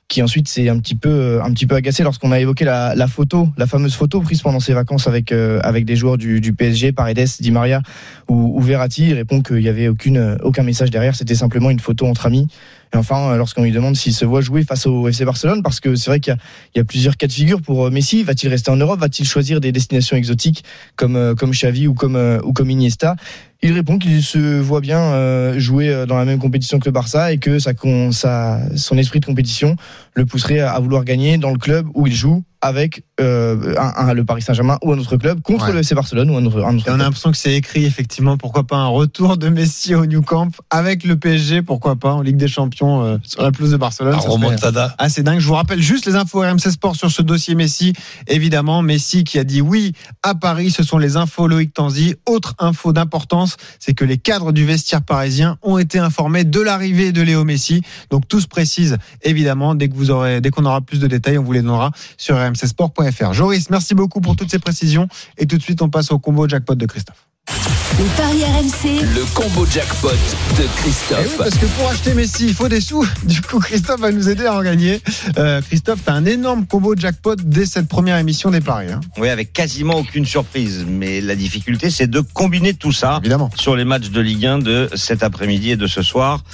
qui 0.09 0.23
ensuite 0.23 0.49
s'est 0.49 0.71
un 0.71 0.79
petit 0.81 0.95
peu 0.95 1.11
euh, 1.11 1.43
un 1.43 1.53
petit 1.53 1.67
peu 1.67 1.75
agacé 1.75 2.03
lorsqu'on 2.03 2.33
a 2.33 2.41
évoqué 2.41 2.65
la, 2.65 2.95
la 2.95 3.07
photo, 3.07 3.49
la 3.59 3.67
fameuse 3.67 3.95
photo 3.95 4.21
prise 4.21 4.41
pendant 4.41 4.59
ses 4.59 4.73
vacances 4.73 5.07
avec 5.07 5.33
euh, 5.33 5.61
avec 5.63 5.85
des 5.85 5.97
joueurs 5.97 6.17
du, 6.17 6.41
du 6.41 6.55
PSG, 6.55 6.93
Paredes, 6.93 7.29
Di 7.41 7.51
Maria 7.51 7.83
ou, 8.29 8.59
ou 8.59 8.61
Verratti. 8.61 9.09
Il 9.09 9.15
répond 9.15 9.43
qu'il 9.43 9.61
y 9.61 9.69
avait 9.69 9.89
aucune 9.89 10.39
aucun 10.43 10.63
message 10.63 10.91
derrière, 10.91 11.15
c'était 11.15 11.35
simplement 11.35 11.71
une 11.71 11.81
photo 11.81 12.07
entre 12.07 12.27
amis. 12.27 12.49
Et 12.93 12.97
enfin, 12.97 13.33
euh, 13.33 13.37
lorsqu'on 13.37 13.63
lui 13.63 13.73
demande 13.73 13.97
s'il 13.97 14.15
se 14.15 14.25
voit 14.25 14.41
jouer 14.41 14.65
face 14.65 14.87
au 14.87 15.09
FC 15.09 15.25
Barcelone, 15.25 15.63
parce 15.63 15.81
que 15.81 15.95
c'est 15.95 16.11
vrai 16.11 16.21
qu'il 16.21 16.37
y 16.75 16.81
a, 16.81 16.85
plusieurs 16.85 17.17
cas 17.17 17.27
de 17.27 17.33
figure 17.33 17.61
pour 17.61 17.87
euh, 17.87 17.91
Messi. 17.91 18.23
Va-t-il 18.23 18.49
rester 18.49 18.71
en 18.71 18.77
Europe? 18.77 19.01
Va-t-il 19.01 19.27
choisir 19.27 19.61
des 19.61 19.73
destinations 19.73 20.17
exotiques 20.17 20.65
comme 20.97 21.17
euh, 21.17 21.35
comme 21.35 21.51
Xavi 21.51 21.87
ou 21.87 21.95
comme 21.95 22.17
ou 22.45 22.53
comme 22.53 22.71
Iniesta? 22.71 23.17
Il 23.63 23.73
répond 23.73 23.99
qu'il 23.99 24.23
se 24.23 24.61
voit 24.61 24.81
bien 24.81 25.01
euh, 25.01 25.59
jouer 25.59 25.89
euh, 25.89 26.07
dans 26.07 26.17
la 26.17 26.25
même 26.25 26.39
compétition 26.39 26.79
que 26.79 26.85
le 26.87 26.93
Barça 26.93 27.33
et 27.33 27.39
que 27.39 27.59
ça, 27.59 27.75
con- 27.75 28.13
ça, 28.13 28.61
son 28.77 28.97
esprit 28.99 29.19
de 29.21 29.27
compétition 29.27 29.75
le 30.15 30.27
pousserait 30.27 30.61
à, 30.61 30.79
vouloir 30.79 31.05
gagner 31.05 31.39
dans 31.39 31.51
le 31.51 31.59
club 31.59 31.87
où 31.95 32.07
il 32.07 32.15
joue 32.15 32.45
avec 32.61 33.05
euh, 33.21 33.75
un, 33.79 34.09
un- 34.09 34.15
le 34.15 34.25
Paris 34.25 34.43
Saint-Germain 34.43 34.79
ou 34.83 34.93
un 34.93 34.99
autre 34.99 35.17
club 35.17 35.41
contre 35.43 35.67
Ouais. 35.69 35.73
le 35.73 35.79
FC 35.81 35.95
Barcelone 35.95 36.29
ou 36.31 36.37
un 36.37 36.45
autre, 36.45 36.59
un 36.65 36.77
autre 36.77 36.87
Et 36.87 36.91
on 36.91 36.95
a 36.95 36.97
club. 36.97 36.99
l'impression 36.99 37.31
que 37.31 37.37
c'est 37.37 37.55
écrit, 37.55 37.85
effectivement, 37.85 38.37
pourquoi 38.37 38.65
pas 38.67 38.77
un 38.77 38.89
retour 38.89 39.37
de 39.37 39.49
Messi 39.49 39.95
au 39.95 40.07
New 40.07 40.23
Camp 40.23 40.51
avec 40.71 41.05
le 41.05 41.17
PSG, 41.17 41.63
pourquoi 41.63 41.95
pas, 41.97 42.13
en 42.15 42.23
Ligue 42.23 42.37
des 42.37 42.49
Champions 42.49 43.05
euh, 43.05 43.19
sur 43.25 43.43
la 43.43 43.53
pelouse 43.53 43.71
de 43.71 43.77
Barcelone. 43.77 44.15
Serait- 44.21 44.29
remontada. 44.33 44.95
Ah, 44.99 45.09
c'est 45.09 45.23
dingue. 45.23 45.39
Je 45.39 45.47
vous 45.47 45.55
rappelle 45.55 45.81
juste 45.81 46.07
les 46.07 46.17
infos 46.17 46.41
RMC 46.41 46.71
Sport 46.73 46.97
sur 46.97 47.11
ce 47.13 47.23
dossier 47.23 47.55
Messi. 47.55 47.93
Évidemment, 48.27 48.83
Messi 48.83 49.23
qui 49.23 49.39
a 49.39 49.45
dit 49.45 49.61
oui 49.61 49.93
à 50.25 50.35
Paris. 50.35 50.71
Ce 50.71 50.83
sont 50.83 50.99
les 50.99 51.17
infos 51.17 51.47
Loïc 51.47 51.73
Tanzi. 51.73 52.17
Autre 52.27 52.55
info 52.59 52.93
d'importance, 52.93 53.48
c'est 53.79 53.95
que 53.95 54.05
les 54.05 54.19
cadres 54.19 54.53
du 54.53 54.65
vestiaire 54.65 55.03
parisien 55.03 55.59
ont 55.63 55.79
été 55.79 55.99
informés 55.99 56.45
de 56.45 56.61
l'arrivée 56.61 57.13
de 57.13 57.23
Léo 57.23 57.45
Messi. 57.45 57.83
Donc 58.11 58.29
tout 58.29 58.41
se 58.41 58.47
précise 58.47 58.99
évidemment 59.23 59.75
dès 59.75 59.89
que 59.89 59.95
vous 59.95 60.11
aurez, 60.11 60.41
dès 60.41 60.51
qu'on 60.51 60.65
aura 60.65 60.81
plus 60.81 61.01
de 61.01 61.07
détails, 61.07 61.39
on 61.39 61.43
vous 61.43 61.53
les 61.53 61.63
donnera 61.63 61.93
sur 62.17 62.37
rmcsport.fr. 62.37 63.33
Joris, 63.33 63.71
merci 63.71 63.95
beaucoup 63.95 64.21
pour 64.21 64.37
toutes 64.37 64.51
ces 64.51 64.59
précisions. 64.59 65.09
Et 65.37 65.47
tout 65.47 65.57
de 65.57 65.63
suite, 65.63 65.83
on 65.83 65.89
passe 65.89 66.11
au 66.11 66.19
combo 66.19 66.49
jackpot 66.49 66.75
de 66.75 66.87
Christophe. 66.87 67.28
Les 67.99 68.05
paris 68.17 68.45
RMC, 68.45 69.01
Le 69.15 69.25
combo 69.35 69.67
jackpot 69.67 70.09
de 70.11 70.15
Eh 70.59 70.63
oui, 70.63 70.69
Christophe. 70.77 71.37
parce 71.39 71.57
que 71.57 71.67
pour 71.67 71.89
acheter 71.89 72.15
Messi, 72.15 72.47
il 72.49 72.55
faut 72.55 72.69
des 72.69 72.81
sous. 72.81 73.05
Du 73.25 73.41
coup, 73.41 73.59
Christophe 73.59 74.01
va 74.01 74.13
nous 74.13 74.29
aider 74.29 74.47
à 74.47 74.55
en 74.55 74.63
gagner. 74.63 75.01
Euh, 75.37 75.61
Christophe, 75.63 76.01
tu 76.05 76.11
as 76.11 76.15
un 76.15 76.25
énorme 76.25 76.67
combo 76.67 76.95
jackpot 76.97 77.35
dès 77.37 77.67
cette 77.67 77.89
première 77.89 78.17
émission 78.19 78.51
des 78.51 78.61
paris. 78.61 78.93
hein. 78.93 79.01
Oui, 79.19 79.29
avec 79.29 79.53
quasiment 79.53 79.95
aucune 79.95 80.27
surprise. 80.27 80.85
Mais 80.87 81.21
la 81.21 81.35
difficulté, 81.35 81.91
c'est 81.91 82.07
de 82.09 82.21
combiner 82.21 82.75
tout 82.75 82.93
ça 82.93 83.19
Évidemment. 83.21 83.51
sur 83.57 83.75
les 83.75 83.85
matchs 83.85 84.11
de 84.11 84.21
Ligue 84.21 84.47
1 84.47 84.59
de 84.59 84.89
cet 84.95 85.23
après-midi 85.25 85.71
et 85.73 85.77
de 85.77 85.87
ce 85.89 86.03
soir. 86.03 86.45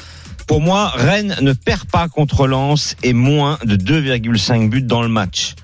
Pour 0.46 0.60
moi, 0.60 0.92
Rennes 0.94 1.36
ne 1.42 1.52
perd 1.52 1.84
pas 1.86 2.08
contre 2.08 2.46
Lens 2.46 2.96
et 3.02 3.12
moins 3.12 3.58
de 3.64 3.76
2,5 3.76 4.68
buts 4.70 4.82
dans 4.82 5.02
le 5.02 5.08
match. 5.08 5.54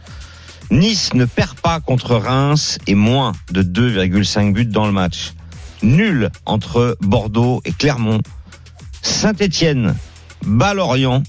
Nice 0.70 1.14
ne 1.14 1.24
perd 1.24 1.58
pas 1.60 1.80
contre 1.80 2.14
Reims 2.14 2.78
et 2.86 2.94
moins 2.94 3.32
de 3.50 3.62
2,5 3.62 4.52
buts 4.52 4.66
dans 4.66 4.86
le 4.86 4.92
match. 4.92 5.32
Nul 5.82 6.30
entre 6.46 6.96
Bordeaux 7.00 7.60
et 7.64 7.72
Clermont. 7.72 8.20
Saint-Étienne 9.02 9.96
bat 10.46 10.74
Lorient. 10.74 11.22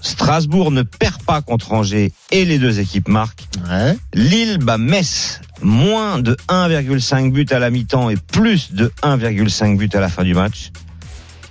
Strasbourg 0.00 0.70
ne 0.70 0.82
perd 0.82 1.22
pas 1.22 1.40
contre 1.40 1.72
Angers 1.72 2.12
et 2.30 2.44
les 2.44 2.58
deux 2.58 2.80
équipes 2.80 3.08
marquent. 3.08 3.46
Ouais. 3.70 3.96
Lille 4.12 4.58
bat 4.58 4.76
Metz, 4.76 5.40
moins 5.62 6.18
de 6.18 6.36
1,5 6.48 7.32
but 7.32 7.52
à 7.52 7.58
la 7.58 7.70
mi-temps 7.70 8.10
et 8.10 8.16
plus 8.16 8.72
de 8.72 8.92
1,5 9.02 9.78
but 9.78 9.94
à 9.94 10.00
la 10.00 10.08
fin 10.08 10.24
du 10.24 10.34
match. 10.34 10.72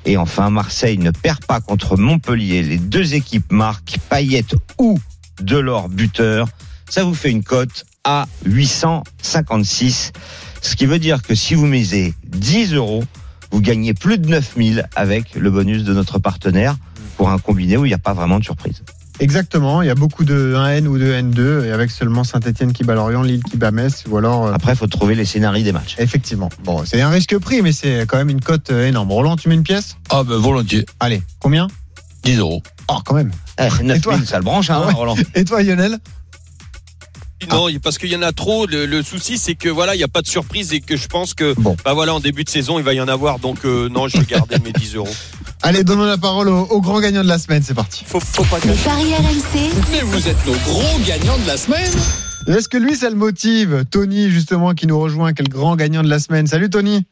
Et 0.05 0.17
enfin, 0.17 0.49
Marseille 0.49 0.97
ne 0.97 1.11
perd 1.11 1.45
pas 1.45 1.61
contre 1.61 1.97
Montpellier. 1.97 2.61
Les 2.61 2.77
deux 2.77 3.15
équipes 3.15 3.51
marquent 3.51 3.97
Payet 4.09 4.45
ou 4.77 4.99
Delors 5.39 5.89
buteur. 5.89 6.47
Ça 6.89 7.03
vous 7.03 7.13
fait 7.15 7.31
une 7.31 7.43
cote 7.43 7.85
à 8.03 8.25
856. 8.45 10.11
Ce 10.61 10.75
qui 10.75 10.85
veut 10.85 10.99
dire 10.99 11.21
que 11.21 11.35
si 11.35 11.55
vous 11.55 11.65
misez 11.67 12.13
10 12.27 12.73
euros, 12.73 13.03
vous 13.51 13.61
gagnez 13.61 13.93
plus 13.93 14.17
de 14.17 14.27
9000 14.29 14.87
avec 14.95 15.35
le 15.35 15.51
bonus 15.51 15.83
de 15.83 15.93
notre 15.93 16.19
partenaire 16.19 16.75
pour 17.17 17.29
un 17.29 17.37
combiné 17.37 17.77
où 17.77 17.85
il 17.85 17.89
n'y 17.89 17.93
a 17.93 17.99
pas 17.99 18.13
vraiment 18.13 18.39
de 18.39 18.43
surprise. 18.43 18.81
Exactement. 19.19 19.81
Il 19.83 19.87
y 19.87 19.91
a 19.91 19.95
beaucoup 19.95 20.23
de 20.23 20.55
1N 20.57 20.87
ou 20.87 20.97
de 20.97 21.05
N2 21.05 21.65
et 21.65 21.71
avec 21.71 21.91
seulement 21.91 22.23
Saint-Etienne 22.23 22.73
qui 22.73 22.83
bat 22.83 22.95
Lorient, 22.95 23.21
Lille 23.21 23.43
qui 23.43 23.57
bat 23.57 23.69
Metz 23.71 24.05
ou 24.09 24.17
alors. 24.17 24.47
euh, 24.47 24.53
Après, 24.53 24.73
il 24.73 24.75
faut 24.75 24.87
trouver 24.87 25.13
les 25.13 25.25
scénarios 25.25 25.63
des 25.63 25.71
matchs. 25.71 25.95
Effectivement. 25.99 26.49
Bon, 26.63 26.83
c'est 26.85 26.99
un 27.01 27.09
risque 27.09 27.37
pris, 27.37 27.61
mais 27.61 27.71
c'est 27.73 28.05
quand 28.07 28.17
même 28.17 28.29
une 28.31 28.41
cote 28.41 28.71
euh, 28.71 28.87
énorme. 28.87 29.11
Roland, 29.11 29.35
tu 29.35 29.49
mets 29.49 29.55
une 29.55 29.63
pièce? 29.63 29.97
Ah 30.09 30.23
ben 30.23 30.37
volontiers. 30.37 30.85
Allez, 30.99 31.21
combien? 31.39 31.67
10 32.23 32.39
euros. 32.39 32.63
Oh, 32.87 32.97
quand 33.05 33.13
même. 33.13 33.31
Eh, 33.59 33.83
9000, 33.83 34.25
ça 34.25 34.39
le 34.39 34.43
branche, 34.45 34.71
hein, 34.71 34.79
Ah 34.83 34.87
ouais. 34.87 34.93
Roland 34.93 35.15
Et 35.35 35.45
toi, 35.45 35.61
Lionel? 35.61 35.99
Non, 37.51 37.67
parce 37.81 37.97
qu'il 37.97 38.09
y 38.09 38.15
en 38.15 38.21
a 38.21 38.31
trop. 38.31 38.65
Le, 38.67 38.85
le 38.85 39.01
souci, 39.03 39.37
c'est 39.37 39.55
que 39.55 39.69
voilà, 39.69 39.95
il 39.95 39.97
n'y 39.97 40.03
a 40.03 40.07
pas 40.07 40.21
de 40.21 40.27
surprise 40.27 40.73
et 40.73 40.81
que 40.81 40.95
je 40.95 41.07
pense 41.07 41.33
que, 41.33 41.53
Bon. 41.57 41.75
bah 41.83 41.93
voilà, 41.93 42.13
en 42.13 42.19
début 42.19 42.43
de 42.43 42.49
saison, 42.49 42.77
il 42.79 42.83
va 42.85 42.93
y 42.93 43.01
en 43.01 43.07
avoir. 43.07 43.39
Donc 43.39 43.65
euh, 43.65 43.89
non, 43.89 44.07
je 44.07 44.17
vais 44.17 44.25
garder 44.25 44.57
mes 44.63 44.71
10 44.71 44.95
euros. 44.95 45.09
Allez, 45.63 45.83
donnons 45.83 46.03
la 46.05 46.17
parole 46.17 46.49
au, 46.49 46.61
au 46.65 46.81
grand 46.81 46.99
gagnant 46.99 47.23
de 47.23 47.27
la 47.29 47.37
semaine. 47.37 47.63
C'est 47.63 47.73
parti. 47.73 48.03
Faut, 48.05 48.19
faut 48.19 48.43
pas 48.43 48.59
paris 48.59 49.13
RMC, 49.13 49.71
Mais 49.91 50.01
vous 50.01 50.27
êtes 50.27 50.45
nos 50.45 50.53
gros 50.53 50.99
gagnants 51.07 51.37
de 51.37 51.47
la 51.47 51.57
semaine. 51.57 51.91
Est-ce 52.47 52.67
que 52.67 52.77
lui, 52.77 52.95
ça 52.95 53.09
le 53.09 53.15
motive 53.15 53.85
Tony, 53.89 54.29
justement, 54.29 54.73
qui 54.73 54.85
nous 54.87 54.99
rejoint, 54.99 55.31
quel 55.33 55.47
grand 55.47 55.75
gagnant 55.77 56.03
de 56.03 56.09
la 56.09 56.19
semaine? 56.19 56.45
Salut, 56.47 56.69
Tony. 56.69 57.05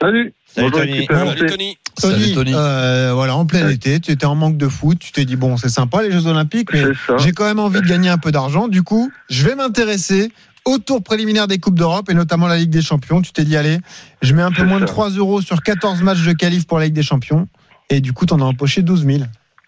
Salut. 0.00 0.32
Salut, 0.54 0.70
Tony. 0.72 1.06
RMC. 1.08 1.08
Salut 1.08 1.46
Tony. 1.46 1.76
Tony, 2.00 2.22
Salut, 2.22 2.32
Tony. 2.34 2.52
euh, 2.54 3.12
voilà, 3.14 3.36
en 3.36 3.46
plein 3.46 3.66
Ouais. 3.66 3.74
été, 3.74 4.00
tu 4.00 4.10
étais 4.10 4.26
en 4.26 4.34
manque 4.34 4.56
de 4.56 4.68
foot, 4.68 4.98
tu 4.98 5.12
t'es 5.12 5.24
dit 5.24 5.36
bon, 5.36 5.56
c'est 5.56 5.68
sympa 5.68 6.02
les 6.02 6.10
Jeux 6.10 6.26
Olympiques, 6.26 6.72
mais 6.72 6.82
j'ai 7.18 7.32
quand 7.32 7.44
même 7.44 7.58
envie 7.58 7.80
de 7.82 7.86
gagner 7.86 8.08
un 8.08 8.18
peu 8.18 8.32
d'argent. 8.32 8.68
Du 8.68 8.82
coup, 8.82 9.10
je 9.28 9.44
vais 9.44 9.54
m'intéresser 9.54 10.32
au 10.64 10.78
tour 10.78 11.02
préliminaire 11.02 11.46
des 11.48 11.58
Coupes 11.58 11.78
d'Europe 11.78 12.10
et 12.10 12.14
notamment 12.14 12.46
la 12.48 12.56
Ligue 12.56 12.70
des 12.70 12.82
Champions. 12.82 13.22
Tu 13.22 13.32
t'es 13.32 13.44
dit, 13.44 13.56
allez, 13.56 13.78
je 14.22 14.34
mets 14.34 14.42
un 14.42 14.52
peu 14.52 14.64
moins 14.64 14.78
de 14.80 14.86
ça. 14.86 14.92
3 14.92 15.10
euros 15.10 15.40
sur 15.40 15.62
14 15.62 16.02
matchs 16.02 16.22
de 16.22 16.32
qualif 16.32 16.66
pour 16.66 16.78
la 16.78 16.86
Ligue 16.86 16.94
des 16.94 17.02
Champions. 17.02 17.48
Et 17.88 18.00
du 18.00 18.12
coup, 18.12 18.26
t'en 18.26 18.40
as 18.40 18.44
empoché 18.44 18.82
12 18.82 19.04
000. 19.06 19.18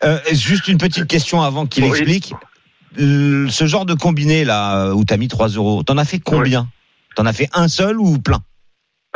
Euh, 0.04 0.18
juste 0.32 0.68
une 0.68 0.78
petite 0.78 1.06
question 1.06 1.42
avant 1.42 1.66
qu'il 1.66 1.84
Oui. 1.84 1.90
explique. 1.90 2.34
Euh, 3.00 3.48
Ce 3.48 3.66
genre 3.66 3.86
de 3.86 3.94
combiné 3.94 4.44
là 4.44 4.92
où 4.94 5.04
t'as 5.04 5.16
mis 5.16 5.28
3 5.28 5.48
euros, 5.48 5.82
t'en 5.82 5.96
as 5.96 6.04
fait 6.04 6.18
combien? 6.18 6.68
T'en 7.16 7.24
as 7.26 7.32
fait 7.32 7.48
un 7.54 7.68
seul 7.68 7.98
ou 7.98 8.18
plein? 8.18 8.40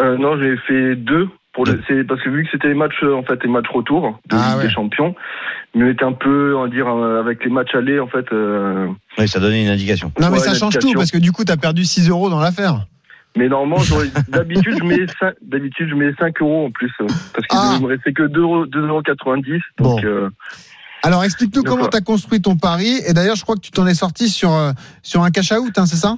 Euh, 0.01 0.17
non, 0.19 0.39
j'ai 0.41 0.57
fait 0.67 0.97
deux. 0.97 1.29
Pour 1.57 1.65
le, 1.65 1.83
c'est 1.89 2.05
parce 2.05 2.23
que 2.23 2.29
vu 2.29 2.45
que 2.45 2.51
c'était 2.53 2.69
les 2.69 2.75
matchs, 2.75 3.03
euh, 3.03 3.15
en 3.17 3.23
fait, 3.25 3.43
les 3.43 3.49
matchs 3.51 3.67
retour 3.73 4.21
de 4.29 4.37
Ah 4.37 4.51
Ligue 4.51 4.57
ouais. 4.59 4.67
des 4.69 4.73
Champions, 4.73 5.15
mais 5.75 5.91
était 5.91 6.05
un 6.05 6.13
peu, 6.13 6.55
on 6.55 6.63
va 6.63 6.69
dire, 6.69 6.87
euh, 6.87 7.19
avec 7.19 7.43
les 7.43 7.51
matchs 7.51 7.75
allés, 7.75 7.99
en 7.99 8.07
fait. 8.07 8.27
euh, 8.33 8.87
Oui, 9.19 9.27
ça 9.27 9.41
donnait 9.41 9.63
une 9.63 9.71
indication. 9.71 10.13
Non, 10.21 10.29
mais 10.29 10.35
Ouais, 10.39 10.45
ça 10.45 10.55
change 10.55 10.79
tout 10.79 10.93
parce 10.93 11.11
que 11.11 11.17
du 11.19 11.33
coup, 11.33 11.45
t'as 11.45 11.57
perdu 11.57 11.85
6 11.85 12.09
euros 12.11 12.29
dans 12.31 12.41
l'affaire. 12.41 12.87
mais 13.37 13.49
normalement, 13.49 13.83
d'habitude, 14.29 14.77
je 14.79 14.85
mets 14.85 15.07
5, 15.19 15.35
d'habitude, 15.43 15.89
je 15.89 15.95
mets 15.95 16.13
5 16.21 16.41
euros 16.43 16.67
en 16.67 16.71
plus, 16.71 16.93
parce 17.33 17.47
qu'il 17.49 17.59
Ah. 17.59 17.77
ne 17.79 17.83
me 17.83 17.87
restait 17.89 18.13
que 18.13 18.23
2 18.25 18.41
euros, 18.41 18.67
2,90 18.67 19.61
Donc, 19.79 20.03
Bon. 20.03 20.09
euh, 20.09 20.29
Alors, 21.03 21.25
explique-nous 21.25 21.63
comment 21.63 21.87
t'as 21.87 22.01
construit 22.03 22.43
ton 22.43 22.57
pari. 22.57 23.01
Et 23.09 23.13
d'ailleurs, 23.15 23.37
je 23.37 23.43
crois 23.45 23.55
que 23.57 23.61
tu 23.63 23.71
t'en 23.71 23.87
es 23.87 23.95
sorti 23.95 24.29
sur, 24.29 24.51
sur 25.03 25.23
un 25.23 25.31
cash 25.31 25.53
out, 25.53 25.79
hein, 25.79 25.87
c'est 25.87 25.97
ça? 25.97 26.17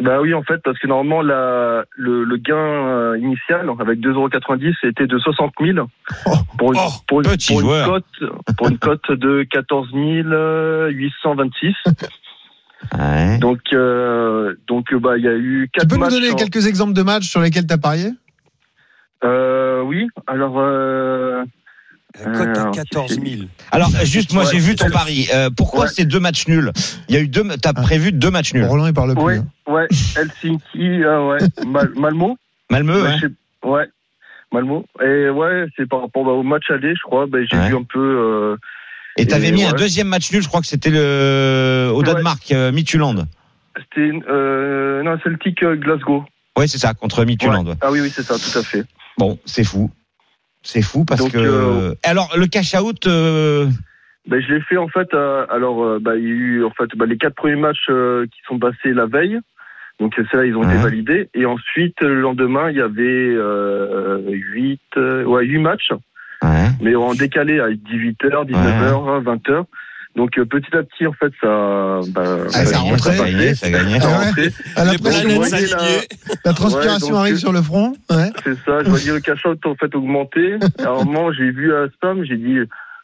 Bah 0.00 0.20
oui, 0.20 0.34
en 0.34 0.42
fait, 0.42 0.58
parce 0.62 0.78
que 0.78 0.86
normalement, 0.86 1.22
la, 1.22 1.84
le, 1.96 2.24
le 2.24 2.36
gain 2.36 2.54
euh, 2.56 3.18
initial, 3.18 3.70
avec 3.80 3.98
2,90 4.00 4.74
c'était 4.82 5.06
de 5.06 5.18
60 5.18 5.52
000 5.60 5.86
pour 6.58 6.72
une, 6.74 6.78
Oh, 6.80 6.90
pour 7.08 7.20
une, 7.22 7.26
petit 7.28 7.52
pour 7.54 7.62
une 7.62 7.84
cote, 7.84 8.04
pour 8.58 8.68
une 8.68 8.78
cote 8.78 9.10
de 9.10 9.42
14 9.50 9.88
826. 9.94 11.74
Ouais. 12.96 13.38
Donc, 13.38 13.60
euh, 13.72 14.54
donc 14.68 14.92
euh, 14.92 14.98
bah, 14.98 15.16
il 15.16 15.24
y 15.24 15.28
a 15.28 15.34
eu 15.34 15.68
Tu 15.72 15.78
quatre 15.80 15.88
peux 15.88 15.94
nous 15.96 16.02
matchs. 16.02 16.12
donner 16.12 16.30
en- 16.30 16.36
quelques 16.36 16.66
exemples 16.66 16.92
de 16.92 17.02
matchs 17.02 17.24
sur 17.28 17.40
lesquels 17.40 17.66
t'as 17.66 17.78
parié? 17.78 18.10
Euh, 19.24 19.80
oui. 19.82 20.06
Alors, 20.26 20.56
euh, 20.58 21.42
cote 22.24 22.56
à 22.56 22.60
Alors, 22.62 22.70
14 22.74 23.10
000. 23.20 23.42
Alors 23.72 23.90
juste 24.04 24.32
moi 24.32 24.44
Ouais. 24.44 24.50
j'ai 24.52 24.58
vu 24.58 24.74
ton 24.74 24.90
pari. 24.90 25.28
Euh, 25.34 25.50
pourquoi 25.56 25.82
Ouais. 25.84 25.88
ces 25.88 26.04
deux 26.04 26.20
matchs 26.20 26.46
nuls 26.48 26.72
Il 27.08 27.14
y 27.14 27.18
a 27.18 27.20
eu 27.20 27.28
deux. 27.28 27.44
T'as 27.60 27.72
Ah. 27.74 27.82
prévu 27.82 28.12
deux 28.12 28.30
matchs 28.30 28.54
nuls. 28.54 28.64
Roland, 28.64 28.86
il 28.86 28.94
parle 28.94 29.14
plus. 29.14 29.22
ouais, 29.22 29.36
hein. 29.38 29.46
ouais, 29.72 29.86
Helsinki, 30.16 31.02
euh, 31.04 31.28
ouais, 31.28 31.38
Mal- 31.66 31.92
Malmo. 31.96 32.36
Malmö. 32.70 33.02
Ouais, 33.02 33.08
hein 33.10 33.16
je 33.20 33.26
sais- 33.28 33.68
ouais, 33.68 33.86
Malmo. 34.52 34.84
Et 35.04 35.28
ouais, 35.30 35.66
c'est 35.76 35.88
par 35.88 36.00
rapport 36.02 36.24
bah, 36.24 36.30
au 36.32 36.42
match 36.42 36.64
aller, 36.70 36.94
je 36.94 37.02
crois. 37.02 37.26
Bah, 37.26 37.38
j'ai 37.50 37.56
Ouais. 37.56 37.68
vu 37.68 37.76
un 37.76 37.82
peu. 37.84 37.98
Euh, 38.00 38.56
Et 39.18 39.26
t'avais 39.26 39.48
Et 39.48 39.52
mis 39.52 39.64
un 39.64 39.72
ouais. 39.72 39.78
deuxième 39.78 40.08
match 40.08 40.30
nul. 40.32 40.42
Je 40.42 40.48
crois 40.48 40.60
que 40.60 40.66
c'était 40.66 40.90
le 40.90 41.90
au 41.92 41.98
Ouais. 41.98 42.04
Danemark, 42.04 42.50
euh, 42.52 42.70
Midtjylland. 42.72 43.26
C'était 43.78 44.10
euh, 44.30 45.02
non 45.02 45.18
Celtic 45.22 45.62
euh, 45.62 45.76
Glasgow. 45.76 46.24
Oui 46.58 46.66
c'est 46.68 46.78
ça 46.78 46.94
contre 46.94 47.24
Midtjylland. 47.24 47.66
ouais. 47.66 47.74
Ah 47.82 47.90
oui, 47.90 48.00
oui, 48.00 48.10
c'est 48.14 48.22
ça, 48.22 48.34
tout 48.38 48.58
à 48.58 48.62
fait. 48.62 48.84
Bon 49.18 49.38
c'est 49.44 49.64
fou. 49.64 49.90
C'est 50.66 50.82
fou 50.82 51.04
parce 51.04 51.20
Donc, 51.20 51.32
que. 51.32 51.38
euh, 51.38 51.94
Alors 52.02 52.34
le 52.36 52.46
cash 52.46 52.74
out. 52.74 53.06
euh, 53.06 53.66
Ben, 54.28 54.40
je 54.42 54.52
l'ai 54.52 54.60
fait 54.62 54.76
en 54.76 54.88
fait. 54.88 55.08
euh, 55.14 55.46
alors, 55.48 55.84
euh, 55.84 55.98
bah, 56.00 56.16
il 56.16 56.24
y 56.24 56.26
a 56.26 56.30
eu 56.30 56.64
en 56.64 56.70
fait 56.70 56.88
bah, 56.96 57.06
les 57.06 57.16
quatre 57.16 57.36
premiers 57.36 57.54
matchs 57.56 57.86
euh, 57.88 58.26
qui 58.26 58.38
sont 58.48 58.58
passés 58.58 58.92
la 58.92 59.06
veille. 59.06 59.38
Donc 60.00 60.12
c'est 60.16 60.36
là 60.36 60.44
ils 60.44 60.56
ont 60.56 60.64
été 60.68 60.76
validés. 60.82 61.30
Et 61.34 61.46
ensuite 61.46 62.00
le 62.02 62.20
lendemain 62.20 62.68
il 62.70 62.76
y 62.76 62.82
avait 62.82 63.02
euh, 63.34 64.20
huit, 64.30 64.80
euh, 64.96 65.24
ouais 65.24 65.44
huit 65.46 65.58
matchs, 65.60 65.92
Ouais. 66.42 66.68
mais 66.82 66.94
en 66.94 67.14
décalé 67.14 67.60
à 67.60 67.68
18h, 67.70 68.44
19h, 68.46 69.22
20h. 69.22 69.64
Donc 70.16 70.36
euh, 70.38 70.44
petit 70.44 70.74
à 70.76 70.82
petit 70.82 71.06
en 71.06 71.12
fait 71.12 71.32
ça. 71.40 72.00
Bah, 72.08 72.22
Ah, 72.52 72.64
ça 72.66 72.78
rentrait. 72.78 73.16
Ça 73.16 73.24
gagnait, 73.24 73.54
ça 73.54 73.70
gagnait. 73.70 74.00
ça 74.00 74.08
Ah 74.10 74.18
ouais. 74.18 74.24
rentrait. 74.26 74.52
À 74.76 74.84
la, 74.84 74.92
s'alignaient. 75.44 76.08
la 76.44 76.52
transpiration 76.52 77.06
Ouais, 77.06 77.12
donc, 77.12 77.20
arrive 77.20 77.36
sur 77.38 77.52
le 77.52 77.62
front. 77.62 77.94
Ouais. 78.10 78.30
C'est 78.46 78.54
ça, 78.64 78.84
je 78.84 78.88
voyais 78.88 79.12
le 79.12 79.20
cash 79.20 79.44
out 79.44 79.58
en 79.66 79.74
fait 79.74 79.92
augmenter. 79.94 80.54
À 80.78 80.88
un 80.90 81.04
moment, 81.04 81.32
j'ai 81.32 81.50
vu 81.50 81.74
à 81.74 81.88
spam, 81.88 82.24
j'ai 82.24 82.36
dit 82.36 82.58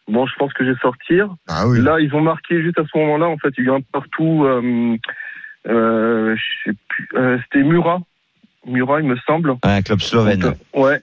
Bon, 0.08 0.24
je 0.26 0.34
pense 0.36 0.52
que 0.52 0.64
je 0.64 0.70
vais 0.70 0.78
sortir. 0.78 1.28
Ah 1.48 1.66
oui. 1.66 1.80
Là, 1.80 1.98
ils 2.00 2.14
ont 2.14 2.20
marqué 2.20 2.62
juste 2.62 2.78
à 2.78 2.84
ce 2.84 2.96
moment-là. 2.98 3.26
En 3.28 3.36
fait, 3.38 3.52
il 3.58 3.64
y 3.64 3.68
a 3.68 3.72
un 3.74 3.80
partout. 3.92 4.44
Euh, 4.44 4.96
euh, 5.68 6.34
je 6.36 6.70
sais 6.70 6.76
plus. 6.88 7.08
euh, 7.16 7.38
C'était 7.44 7.64
Murat. 7.64 8.00
Murat, 8.66 9.00
il 9.00 9.06
me 9.08 9.16
semble. 9.26 9.54
Un 9.64 9.82
club 9.82 10.00
slovène. 10.00 10.54
Ouais. 10.74 11.00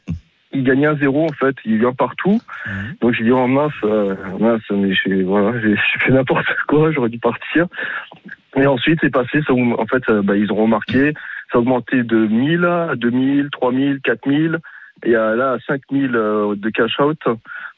Il 0.52 0.64
gagnait 0.64 0.88
un 0.88 0.96
zéro 0.98 1.26
en 1.26 1.34
fait. 1.34 1.56
Il 1.66 1.72
y 1.72 1.76
a 1.76 1.78
eu 1.80 1.86
un 1.88 1.94
partout. 1.94 2.42
Donc 3.02 3.14
j'ai 3.14 3.24
dit 3.26 3.32
oh 3.32 3.46
mince, 3.48 3.72
mince, 4.40 4.62
mais 4.72 4.94
j'ai 4.96 5.22
voilà, 5.24 5.60
j'ai 5.62 5.76
fait 6.00 6.12
n'importe 6.12 6.48
quoi. 6.68 6.92
J'aurais 6.92 7.10
dû 7.10 7.20
partir. 7.20 7.68
Et 8.56 8.66
ensuite 8.66 9.00
c'est 9.02 9.12
passé. 9.12 9.42
Ça, 9.46 9.54
en 9.54 9.86
fait, 9.86 10.10
bah, 10.24 10.36
ils 10.36 10.52
ont 10.52 10.56
remarqué. 10.56 11.14
Ça 11.52 11.58
a 11.58 11.62
augmenté 11.62 12.04
de 12.04 12.16
1000 12.28 12.66
à 12.66 12.95
2000, 12.95 13.50
3000, 13.52 14.00
4000. 14.02 14.60
Et 15.06 15.16
à, 15.16 15.36
là 15.36 15.54
à 15.54 15.60
5000 15.60 16.16
euh, 16.16 16.56
de 16.56 16.70
cash 16.70 17.00
out. 17.00 17.20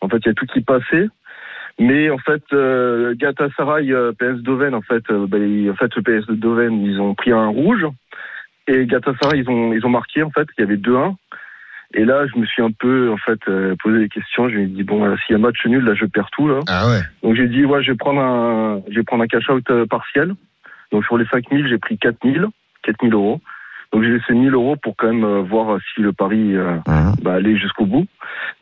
En 0.01 0.09
fait, 0.09 0.17
il 0.17 0.27
y 0.27 0.29
a 0.29 0.33
tout 0.33 0.45
qui 0.47 0.61
passait. 0.61 1.07
Mais 1.79 2.09
en 2.09 2.17
fait, 2.17 2.43
euh, 2.53 3.13
Galatasaray, 3.15 3.91
euh, 3.93 4.11
PS 4.13 4.41
Doven, 4.41 4.75
en 4.75 4.81
fait, 4.81 5.03
euh, 5.09 5.25
il- 5.33 5.69
en 5.71 5.75
fait, 5.75 5.95
le 5.95 6.01
PS 6.01 6.27
Doven, 6.29 6.83
ils 6.83 6.99
ont 6.99 7.15
pris 7.15 7.31
un 7.31 7.47
rouge. 7.47 7.85
Et 8.67 8.85
Galatasaray, 8.85 9.39
ils 9.41 9.49
ont, 9.49 9.73
ils 9.73 9.85
ont 9.85 9.89
marqué, 9.89 10.21
en 10.23 10.31
fait, 10.31 10.47
il 10.57 10.61
y 10.61 10.63
avait 10.63 10.77
2-1. 10.77 11.15
Et 11.93 12.05
là, 12.05 12.25
je 12.27 12.39
me 12.39 12.45
suis 12.45 12.61
un 12.61 12.71
peu, 12.71 13.11
en 13.11 13.17
fait, 13.17 13.39
euh, 13.49 13.75
posé 13.83 13.99
des 13.99 14.09
questions. 14.09 14.47
Je 14.49 14.55
me 14.57 14.65
suis 14.65 14.73
dit, 14.75 14.83
bon, 14.83 15.03
euh, 15.05 15.15
s'il 15.25 15.33
y 15.33 15.35
a 15.35 15.39
match 15.39 15.65
nul, 15.65 15.83
là, 15.83 15.93
je 15.93 16.05
perds 16.05 16.29
tout, 16.31 16.47
là. 16.47 16.59
Ah 16.69 16.87
ouais. 16.87 17.01
Donc, 17.23 17.35
j'ai 17.35 17.47
dit, 17.47 17.65
ouais, 17.65 17.83
je 17.83 17.91
vais 17.91 17.97
prendre 17.97 18.21
un, 18.21 18.81
je 18.89 18.95
vais 18.95 19.03
prendre 19.03 19.23
un 19.23 19.27
cash-out 19.27 19.69
euh, 19.71 19.85
partiel. 19.85 20.33
Donc, 20.91 21.03
sur 21.05 21.17
les 21.17 21.25
5000, 21.25 21.67
j'ai 21.67 21.77
pris 21.77 21.97
4000, 21.97 22.47
4000 22.83 23.13
euros. 23.13 23.41
Donc, 23.93 24.03
j'ai 24.03 24.09
laissé 24.09 24.33
1000 24.33 24.53
euros 24.53 24.75
pour 24.81 24.95
quand 24.97 25.07
même 25.07 25.23
euh, 25.25 25.41
voir 25.41 25.77
si 25.93 26.01
le 26.01 26.13
pari 26.13 26.55
euh, 26.55 26.77
Hein. 26.87 27.13
bah, 27.21 27.33
allait 27.35 27.57
jusqu'au 27.57 27.85
bout. 27.85 28.05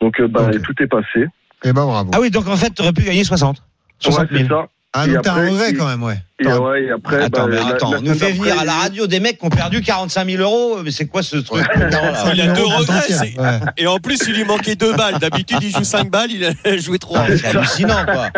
Donc, 0.00 0.18
euh, 0.20 0.26
bah, 0.28 0.50
tout 0.64 0.74
est 0.82 0.86
passé. 0.86 1.26
Eh 1.64 1.72
ben 1.72 1.84
bravo. 1.84 2.10
Ah 2.14 2.18
oui, 2.20 2.30
donc 2.30 2.48
en 2.48 2.56
fait, 2.56 2.70
tu 2.74 2.82
aurais 2.82 2.92
pu 2.92 3.02
gagner 3.02 3.22
60. 3.22 3.62
60 3.98 4.22
Ouais, 4.30 4.38
000. 4.38 4.42
c'est 4.48 4.48
ça. 4.54 4.66
Ah, 4.92 5.06
donc 5.06 5.22
t'as 5.22 5.34
un 5.34 5.46
regret 5.50 5.70
il- 5.70 5.76
quand 5.76 5.86
même, 5.86 6.02
ouais. 6.02 6.16
Et, 6.42 6.46
ouais, 6.46 6.84
et 6.84 6.90
après, 6.90 7.24
Attends, 7.24 7.42
bah, 7.44 7.48
mais 7.50 7.56
la- 7.56 7.66
attends, 7.66 7.90
la 7.92 7.98
on 7.98 8.02
nous 8.02 8.14
fait 8.14 8.32
venir 8.32 8.58
à 8.58 8.64
la 8.64 8.72
il 8.72 8.80
radio 8.80 9.06
des 9.06 9.20
mecs 9.20 9.38
qui 9.38 9.44
ont 9.44 9.50
perdu 9.50 9.82
45 9.82 10.26
000 10.26 10.42
euros. 10.42 10.78
Mais 10.82 10.90
c'est 10.90 11.06
quoi 11.06 11.22
ce 11.22 11.36
truc 11.36 11.64
Il 11.76 12.40
a 12.40 12.46
deux 12.54 12.64
regrets. 12.64 13.12
Ouais. 13.38 13.60
Et 13.76 13.86
en 13.86 13.98
plus, 13.98 14.18
il 14.26 14.34
lui 14.36 14.44
manquait 14.44 14.74
deux 14.74 14.94
balles. 14.94 15.18
D'habitude, 15.18 15.58
il 15.62 15.70
joue 15.70 15.84
cinq 15.84 16.10
balles, 16.10 16.30
il 16.32 16.44
a 16.44 16.76
joué 16.78 16.98
trois. 16.98 17.20
Ah, 17.28 17.36
C'est 17.36 17.46
hallucinant, 17.46 18.04
quoi. 18.06 18.28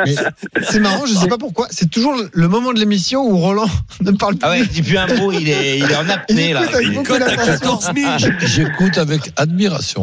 C'est 0.62 0.80
marrant, 0.80 1.06
je 1.06 1.14
sais 1.14 1.28
pas 1.28 1.38
pourquoi. 1.38 1.66
C'est 1.70 1.90
toujours 1.90 2.14
le 2.32 2.48
moment 2.48 2.72
de 2.72 2.80
l'émission 2.80 3.22
où 3.24 3.36
Roland 3.38 3.66
ne 4.00 4.10
parle 4.10 4.34
plus. 4.34 4.40
Ah 4.42 4.50
ouais, 4.50 4.60
il 4.60 4.68
dit 4.68 4.82
plus 4.82 4.98
un 4.98 5.06
mot, 5.06 5.30
il 5.30 5.48
est, 5.48 5.78
il 5.78 5.84
est 5.90 5.96
en 5.96 6.04
Il 6.04 6.10
apnée, 6.10 6.52
là. 6.52 6.62
Il 6.82 6.92
beaucoup 6.94 7.06
cote 7.12 7.22
à 7.22 7.26
d'attention. 7.36 7.78
14 7.78 7.90
000. 7.94 8.32
J'écoute 8.40 8.98
avec 8.98 9.30
admiration. 9.36 10.02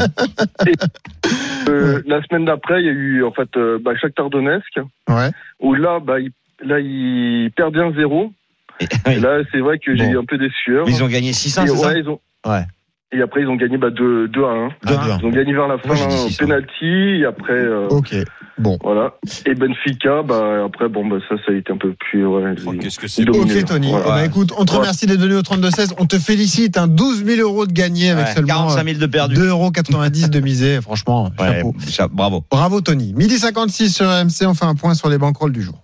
Euh, 1.69 2.01
la 2.07 2.21
semaine 2.23 2.45
d'après, 2.45 2.79
il 2.81 2.85
y 2.85 2.89
a 2.89 2.93
eu 2.93 3.23
en 3.23 3.31
fait 3.31 3.49
euh, 3.57 3.77
bah, 3.83 3.91
Shakhtar 3.99 4.29
Donetsk 4.29 4.79
Ouais. 5.09 5.31
où 5.59 5.73
là, 5.75 5.99
bah, 5.99 6.19
il, 6.19 6.31
là, 6.65 6.79
il 6.79 7.51
perdait 7.55 7.79
un 7.81 7.93
zéro. 7.93 8.31
Et- 8.79 8.85
Et 8.85 8.87
oui. 9.07 9.19
là, 9.19 9.39
c'est 9.51 9.59
vrai 9.59 9.77
que 9.79 9.95
j'ai 9.95 10.05
Bon. 10.05 10.11
eu 10.13 10.17
un 10.19 10.25
peu 10.25 10.37
des 10.37 10.49
sueurs. 10.63 10.85
Mais 10.85 10.93
ils 10.93 11.03
ont 11.03 11.07
gagné 11.07 11.33
600, 11.33 11.63
Et 11.63 11.67
c'est 11.67 11.75
ça 11.75 11.87
ouais, 11.89 11.99
ils 11.99 12.09
ont... 12.09 12.19
Ouais. 12.45 12.63
Et 13.11 13.21
après, 13.23 13.41
ils 13.41 13.47
ont 13.47 13.55
gagné 13.55 13.77
bah, 13.77 13.89
2, 13.89 14.27
2 14.27 14.43
à 14.45 14.49
1. 14.49 14.69
Deux 14.85 14.93
à 14.93 14.99
Ah, 15.01 15.13
un. 15.15 15.19
Ils 15.19 15.25
ont 15.25 15.29
gagné 15.31 15.51
vers 15.51 15.67
la 15.67 15.79
fin 15.79 15.91
un 15.93 16.09
600. 16.09 16.45
penalty. 16.45 16.85
Et 17.21 17.25
après, 17.25 17.53
euh, 17.53 17.87
Ok. 17.89 18.13
Bon. 18.59 18.77
voilà. 18.83 19.15
Et 19.47 19.55
Benfica, 19.55 20.21
bah, 20.21 20.63
après, 20.65 20.89
bon, 20.89 21.07
bah, 21.07 21.17
ça, 21.27 21.35
ça 21.43 21.51
a 21.51 21.55
été 21.55 21.73
un 21.73 21.77
peu 21.77 21.93
plus. 21.99 22.23
Ouais, 22.25 22.53
Oh, 22.67 22.73
ils- 22.73 22.79
Qu'est-ce 22.79 22.99
que 22.99 23.07
c'est 23.07 23.23
ils. 23.23 23.29
Ok 23.31 23.65
Tony, 23.65 23.89
Voilà. 23.89 24.21
Ben, 24.21 24.23
écoute, 24.25 24.51
on 24.57 24.63
te 24.63 24.71
Ouais. 24.73 24.77
remercie 24.77 25.07
d'être 25.07 25.19
venu 25.19 25.33
au 25.35 25.41
32-16. 25.41 25.95
On 25.97 26.05
te 26.05 26.19
félicite, 26.19 26.77
un 26.77 26.87
12 26.87 27.25
000 27.25 27.41
euros 27.41 27.65
de 27.65 27.73
gagné 27.73 28.11
avec 28.11 28.27
Ouais, 28.27 28.33
seulement 28.33 28.47
45 28.67 28.83
000 28.85 28.99
de 28.99 29.05
perdu. 29.07 29.35
2,90 29.35 29.49
euros 29.49 30.29
de 30.29 30.39
misé. 30.41 30.79
Franchement, 30.81 31.31
Ouais, 31.39 31.63
chapeau. 31.89 32.13
bravo. 32.15 32.43
Bravo 32.51 32.79
Tony. 32.81 33.13
Midi 33.15 33.39
56 33.39 33.89
sur 33.95 34.05
RMC, 34.05 34.45
on 34.45 34.53
fait 34.53 34.65
un 34.65 34.75
point 34.75 34.93
sur 34.93 35.09
les 35.09 35.17
banquerolles 35.17 35.51
du 35.51 35.63
jour. 35.63 35.81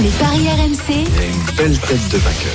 Les 0.00 0.10
paris 0.10 0.46
RMC, 0.48 0.94
Une 0.98 1.56
belle 1.56 1.78
tête 1.78 2.08
de 2.10 2.18
vainqueur. 2.18 2.52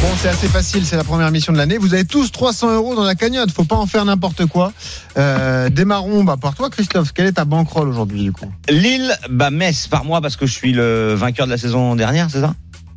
Bon, 0.00 0.08
c'est 0.18 0.28
assez 0.28 0.48
facile, 0.48 0.86
c'est 0.86 0.96
la 0.96 1.04
première 1.04 1.30
mission 1.30 1.52
de 1.52 1.58
l'année. 1.58 1.76
Vous 1.76 1.92
avez 1.92 2.04
tous 2.04 2.32
300 2.32 2.74
euros 2.74 2.94
dans 2.94 3.04
la 3.04 3.14
cagnotte, 3.14 3.50
faut 3.50 3.64
pas 3.64 3.76
en 3.76 3.86
faire 3.86 4.04
n'importe 4.04 4.46
quoi. 4.46 4.72
Euh, 5.18 5.68
démarrons 5.68 6.24
bah, 6.24 6.36
par 6.40 6.54
toi, 6.54 6.70
Christophe. 6.70 7.12
Quelle 7.12 7.26
est 7.26 7.32
ta 7.32 7.44
banquerolle 7.44 7.88
aujourd'hui, 7.88 8.22
du 8.22 8.32
coup? 8.32 8.50
Lille, 8.70 9.14
bah 9.28 9.50
Metz 9.50 9.86
par 9.88 10.04
moi 10.04 10.20
parce 10.20 10.36
que 10.36 10.46
je 10.46 10.52
suis 10.52 10.72
le 10.72 11.14
vainqueur 11.14 11.46
de 11.46 11.52
la 11.52 11.58
saison 11.58 11.94
dernière, 11.94 12.28
c'est 12.30 12.40
ça? 12.40 12.54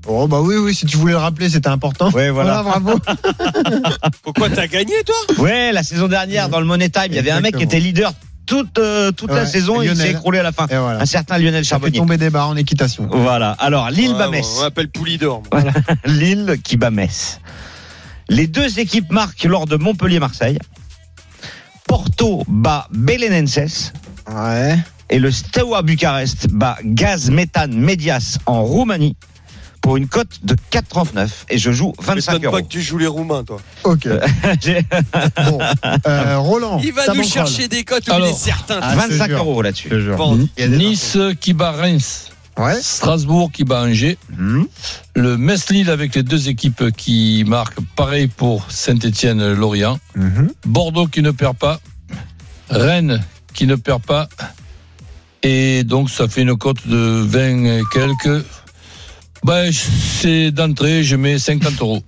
Oh, 0.08 0.28
bah 0.28 0.40
oui, 0.42 0.56
oui, 0.56 0.74
si 0.74 0.86
tu 0.86 0.98
voulais 0.98 1.14
le 1.14 1.20
rappeler, 1.20 1.50
c'était 1.50 1.68
important. 1.68 2.10
Ouais, 2.12 2.30
voilà. 2.30 2.64
bravo. 2.64 3.00
Pourquoi 4.24 4.50
t'as 4.50 4.68
gagné, 4.68 4.94
toi? 5.06 5.44
Ouais, 5.44 5.72
la 5.72 5.84
saison 5.84 6.08
dernière 6.08 6.50
dans 6.50 6.60
le 6.60 6.66
Money 6.66 6.90
Time, 6.90 7.08
il 7.10 7.16
y 7.16 7.20
avait 7.20 7.32
un 7.32 7.42
mec 7.42 7.58
qui 7.58 7.64
était 7.64 7.80
leader 7.80 8.14
toute 8.50 8.80
euh, 8.80 9.12
toute 9.12 9.32
la 9.32 9.46
saison, 9.46 9.82
il 9.82 9.96
s'est 9.96 10.10
écroulé 10.12 10.40
à 10.40 10.44
la 10.44 10.52
fin. 10.52 10.66
Voilà. 10.66 11.00
Un 11.00 11.06
certain 11.06 11.38
Lionel 11.38 11.64
Charbonnier. 11.64 12.00
tomber 12.00 12.18
des 12.18 12.30
barres 12.32 12.50
en 12.50 12.56
équitation. 12.58 13.08
Voilà. 13.12 13.52
Alors 13.60 13.90
Lille 13.92 14.12
Ouais, 14.14 14.18
bat 14.18 14.28
On 14.28 14.32
Metz. 14.32 14.62
appelle 14.66 14.90
Poulidor. 14.90 15.44
moi. 15.52 15.62
Lille 16.06 16.58
qui 16.64 16.76
bat 16.76 16.90
Metz. 16.90 17.40
Les 18.28 18.48
deux 18.48 18.80
équipes 18.80 19.12
marquent 19.12 19.44
lors 19.46 19.66
de 19.68 19.76
Montpellier-Marseille. 19.78 20.58
Porto 21.88 22.44
bat 22.48 22.88
Belenenses 22.92 23.94
Ouais. 24.32 24.78
et 25.10 25.18
le 25.20 25.32
Steaua 25.32 25.82
Bucarest 25.82 26.48
bat 26.52 26.78
Gaz 26.84 27.30
Méthane 27.32 27.74
Medias 27.74 28.38
en 28.46 28.64
Roumanie 28.64 29.16
pour 29.82 29.98
une 29.98 30.08
cote 30.08 30.40
de 30.44 30.56
4,39 30.72 31.30
et 31.50 31.58
je 31.58 31.72
joue 31.72 31.94
25 32.00 32.16
M'étonne 32.34 32.46
euros. 32.46 32.56
pas 32.58 32.62
que 32.64 32.68
tu 32.68 32.82
joues 32.82 32.98
les 32.98 33.08
Roumains, 33.08 33.44
toi. 33.44 33.58
Ok. 33.84 34.08
J'ai 34.62 34.86
Bon. 35.46 35.60
Euh, 36.08 36.38
Roland. 36.40 36.80
Il 36.84 36.94
va 36.94 37.14
nous 37.14 37.24
chercher 37.24 37.68
des 37.68 37.84
cotes 37.84 38.04
il 38.08 38.14
Alors. 38.14 38.28
est 38.28 38.34
certain. 38.34 38.80
Ah, 38.82 38.92
je 38.96 39.02
te 39.08 39.10
25 39.14 39.28
jure. 39.30 39.38
euros 39.40 39.62
là-dessus. 39.62 39.90
Nice 40.68 41.18
qui 41.40 41.54
bat 41.54 41.72
Reims. 41.72 42.32
Ouais. 42.58 42.76
Strasbourg 42.82 43.52
qui 43.54 43.64
bat 43.64 43.84
Angers. 43.84 44.18
Mhm. 44.38 44.68
Le 45.16 45.38
Metz-Lille 45.38 45.90
avec 45.90 46.14
les 46.16 46.24
deux 46.24 46.50
équipes 46.50 46.92
qui 46.96 47.46
marquent. 47.48 47.80
Pareil 47.96 48.28
pour 48.28 48.70
Saint-Etienne-Lorient. 48.70 49.98
Mhm. 50.16 50.52
Bordeaux 50.66 51.08
qui 51.08 51.22
ne 51.22 51.32
perd 51.32 51.56
pas. 51.56 51.80
Rennes 52.70 53.24
qui 53.54 53.66
ne 53.66 53.76
perd 53.76 54.02
pas. 54.04 54.28
Et 55.42 55.86
donc, 55.86 56.10
ça 56.10 56.28
fait 56.28 56.42
une 56.42 56.58
cote 56.58 56.86
de 56.86 56.98
20 57.26 57.66
et 57.66 57.82
quelques. 57.94 58.46
Ben, 59.46 59.72
c'est 59.72 60.52
d'entrée, 60.52 61.04
je 61.04 61.16
mets 61.16 61.40
50 61.40 61.80
euros. 61.82 62.04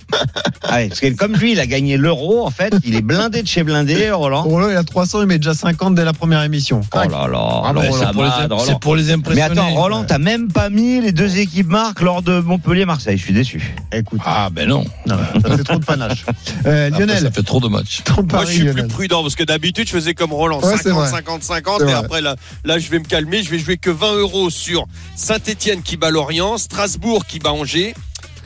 Ah 0.64 0.74
ouais, 0.76 0.88
parce 0.90 1.00
que 1.00 1.08
comme 1.16 1.34
lui, 1.36 1.54
il 1.54 1.60
a 1.60 1.66
gagné 1.66 1.96
l'euro, 1.98 2.46
en 2.46 2.52
fait, 2.52 2.74
il 2.84 2.96
est 2.96 3.02
blindé 3.02 3.42
de 3.42 3.48
chez 3.48 3.64
blindé, 3.64 4.12
Roland. 4.12 4.44
Roland, 4.44 4.70
il 4.70 4.76
a 4.76 4.84
300, 4.84 5.22
il 5.22 5.28
met 5.28 5.38
déjà 5.38 5.54
50 5.54 5.96
dès 5.96 6.04
la 6.04 6.12
première 6.14 6.44
émission. 6.44 6.82
Oh 6.94 6.98
là 6.98 7.28
là, 7.28 7.74
ça 7.94 8.12
C'est 8.12 8.12
pour, 8.12 8.24
les, 8.26 8.78
pour 8.78 8.96
les 8.96 9.04
Mais 9.06 9.12
impressionner. 9.14 9.42
attends, 9.62 9.70
Roland, 9.74 10.04
t'as 10.04 10.18
même 10.18 10.52
pas 10.52 10.70
mis 10.70 11.00
les 11.02 11.14
deux 11.14 11.38
équipes 11.38 11.68
marques 11.70 12.02
lors 12.02 12.22
de 12.22 12.40
Montpellier-Marseille. 12.42 13.18
Je 13.18 13.24
suis 13.24 13.34
déçu. 13.34 13.76
Écoute, 13.94 14.20
Ah, 14.26 14.50
ben 14.52 14.68
non. 14.68 14.84
non, 15.08 15.16
ça 15.42 15.58
fait 15.58 15.64
trop 15.64 15.80
de 15.80 15.86
panache. 15.86 16.26
Euh, 16.66 16.88
Après, 16.90 17.00
Lionel, 17.06 17.20
ça 17.24 17.32
fait 17.32 17.44
trop 17.44 17.60
de 17.60 17.68
matchs. 17.70 18.02
Moi, 18.32 18.46
je 18.46 18.52
suis 18.52 18.66
plus 18.72 18.88
prudent 18.88 19.22
parce 19.24 19.36
que 19.36 19.44
d'habitude, 19.44 19.88
je 19.88 19.94
faisais 19.94 20.14
comme 20.14 20.32
Roland, 20.34 20.60
Ouais, 20.62 20.74
c'est 20.78 20.90
50, 20.90 21.00
vrai. 21.00 21.10
50, 21.10 21.42
C'est 21.44 21.54
50. 21.54 21.82
Et 21.82 21.84
vrai. 21.86 21.94
après, 21.94 22.22
là, 22.22 22.36
là, 22.66 22.78
je 22.78 22.90
vais 22.90 23.00
me 23.00 23.04
calmer. 23.06 23.42
Je 23.42 23.50
vais 23.50 23.58
jouer 23.58 23.78
que 23.78 23.90
20 23.90 24.16
euros 24.18 24.50
sur 24.50 24.86
Saint-Etienne 25.16 25.82
qui 25.82 25.98
bat 25.98 26.12
Lorient, 26.12 26.58
Strasbourg 26.58 27.21
qui 27.26 27.40
bat 27.40 27.52
Angers. 27.52 27.94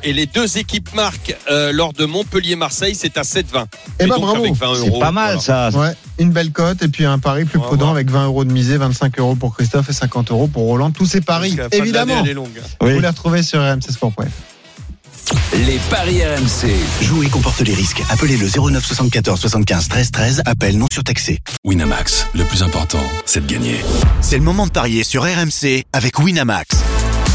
Et 0.03 0.13
les 0.13 0.27
deux 0.27 0.59
équipes 0.59 0.93
marquent 0.93 1.35
euh, 1.49 1.71
lors 1.71 1.91
de 1.91 2.05
Montpellier-Marseille, 2.05 2.93
c'est 2.93 3.17
à 3.17 3.23
7,20. 3.23 3.65
Eh 3.99 4.03
Et 4.03 4.07
ben 4.07 4.15
donc, 4.15 4.21
bravo. 4.21 4.41
avec 4.43 4.53
20 4.53 4.75
C'est 4.83 4.99
pas 4.99 5.11
mal, 5.11 5.37
voilà. 5.37 5.71
ça. 5.71 5.79
Ouais, 5.79 5.95
une 6.19 6.29
belle 6.31 6.51
cote 6.51 6.83
et 6.83 6.87
puis 6.89 7.05
un 7.05 7.17
pari 7.17 7.45
plus 7.45 7.57
prudent 7.57 7.85
voir. 7.85 7.91
avec 7.91 8.11
20 8.11 8.25
euros 8.25 8.45
de 8.45 8.51
misée, 8.51 8.77
25 8.77 9.17
euros 9.19 9.33
pour 9.35 9.55
Christophe 9.55 9.89
et 9.89 9.93
50 9.93 10.29
euros 10.29 10.45
pour 10.47 10.63
Roland. 10.65 10.91
Tous 10.91 11.07
ces 11.07 11.21
paris, 11.21 11.57
évidemment, 11.71 12.19
elle 12.23 12.29
est 12.29 12.33
longue. 12.33 12.61
Oui. 12.81 12.93
vous 12.93 12.99
les 12.99 13.07
retrouvez 13.07 13.41
sur 13.41 13.59
rmcsport.fr. 13.61 14.21
Les 15.55 15.79
paris 15.89 16.21
RMC. 16.23 16.69
Jouer 17.01 17.27
comporte 17.29 17.61
les 17.61 17.73
risques. 17.73 18.03
Appelez 18.11 18.37
le 18.37 18.47
09 18.47 18.85
74 18.85 19.39
75 19.39 19.87
13 19.87 20.11
13. 20.11 20.41
Appel 20.45 20.77
non 20.77 20.85
surtaxé. 20.93 21.39
Winamax, 21.63 22.27
le 22.35 22.43
plus 22.43 22.61
important, 22.61 23.01
c'est 23.25 23.43
de 23.47 23.51
gagner. 23.51 23.77
C'est 24.21 24.37
le 24.37 24.43
moment 24.43 24.67
de 24.67 24.71
parier 24.71 25.03
sur 25.03 25.23
RMC 25.23 25.83
avec 25.93 26.19
Winamax. 26.19 26.67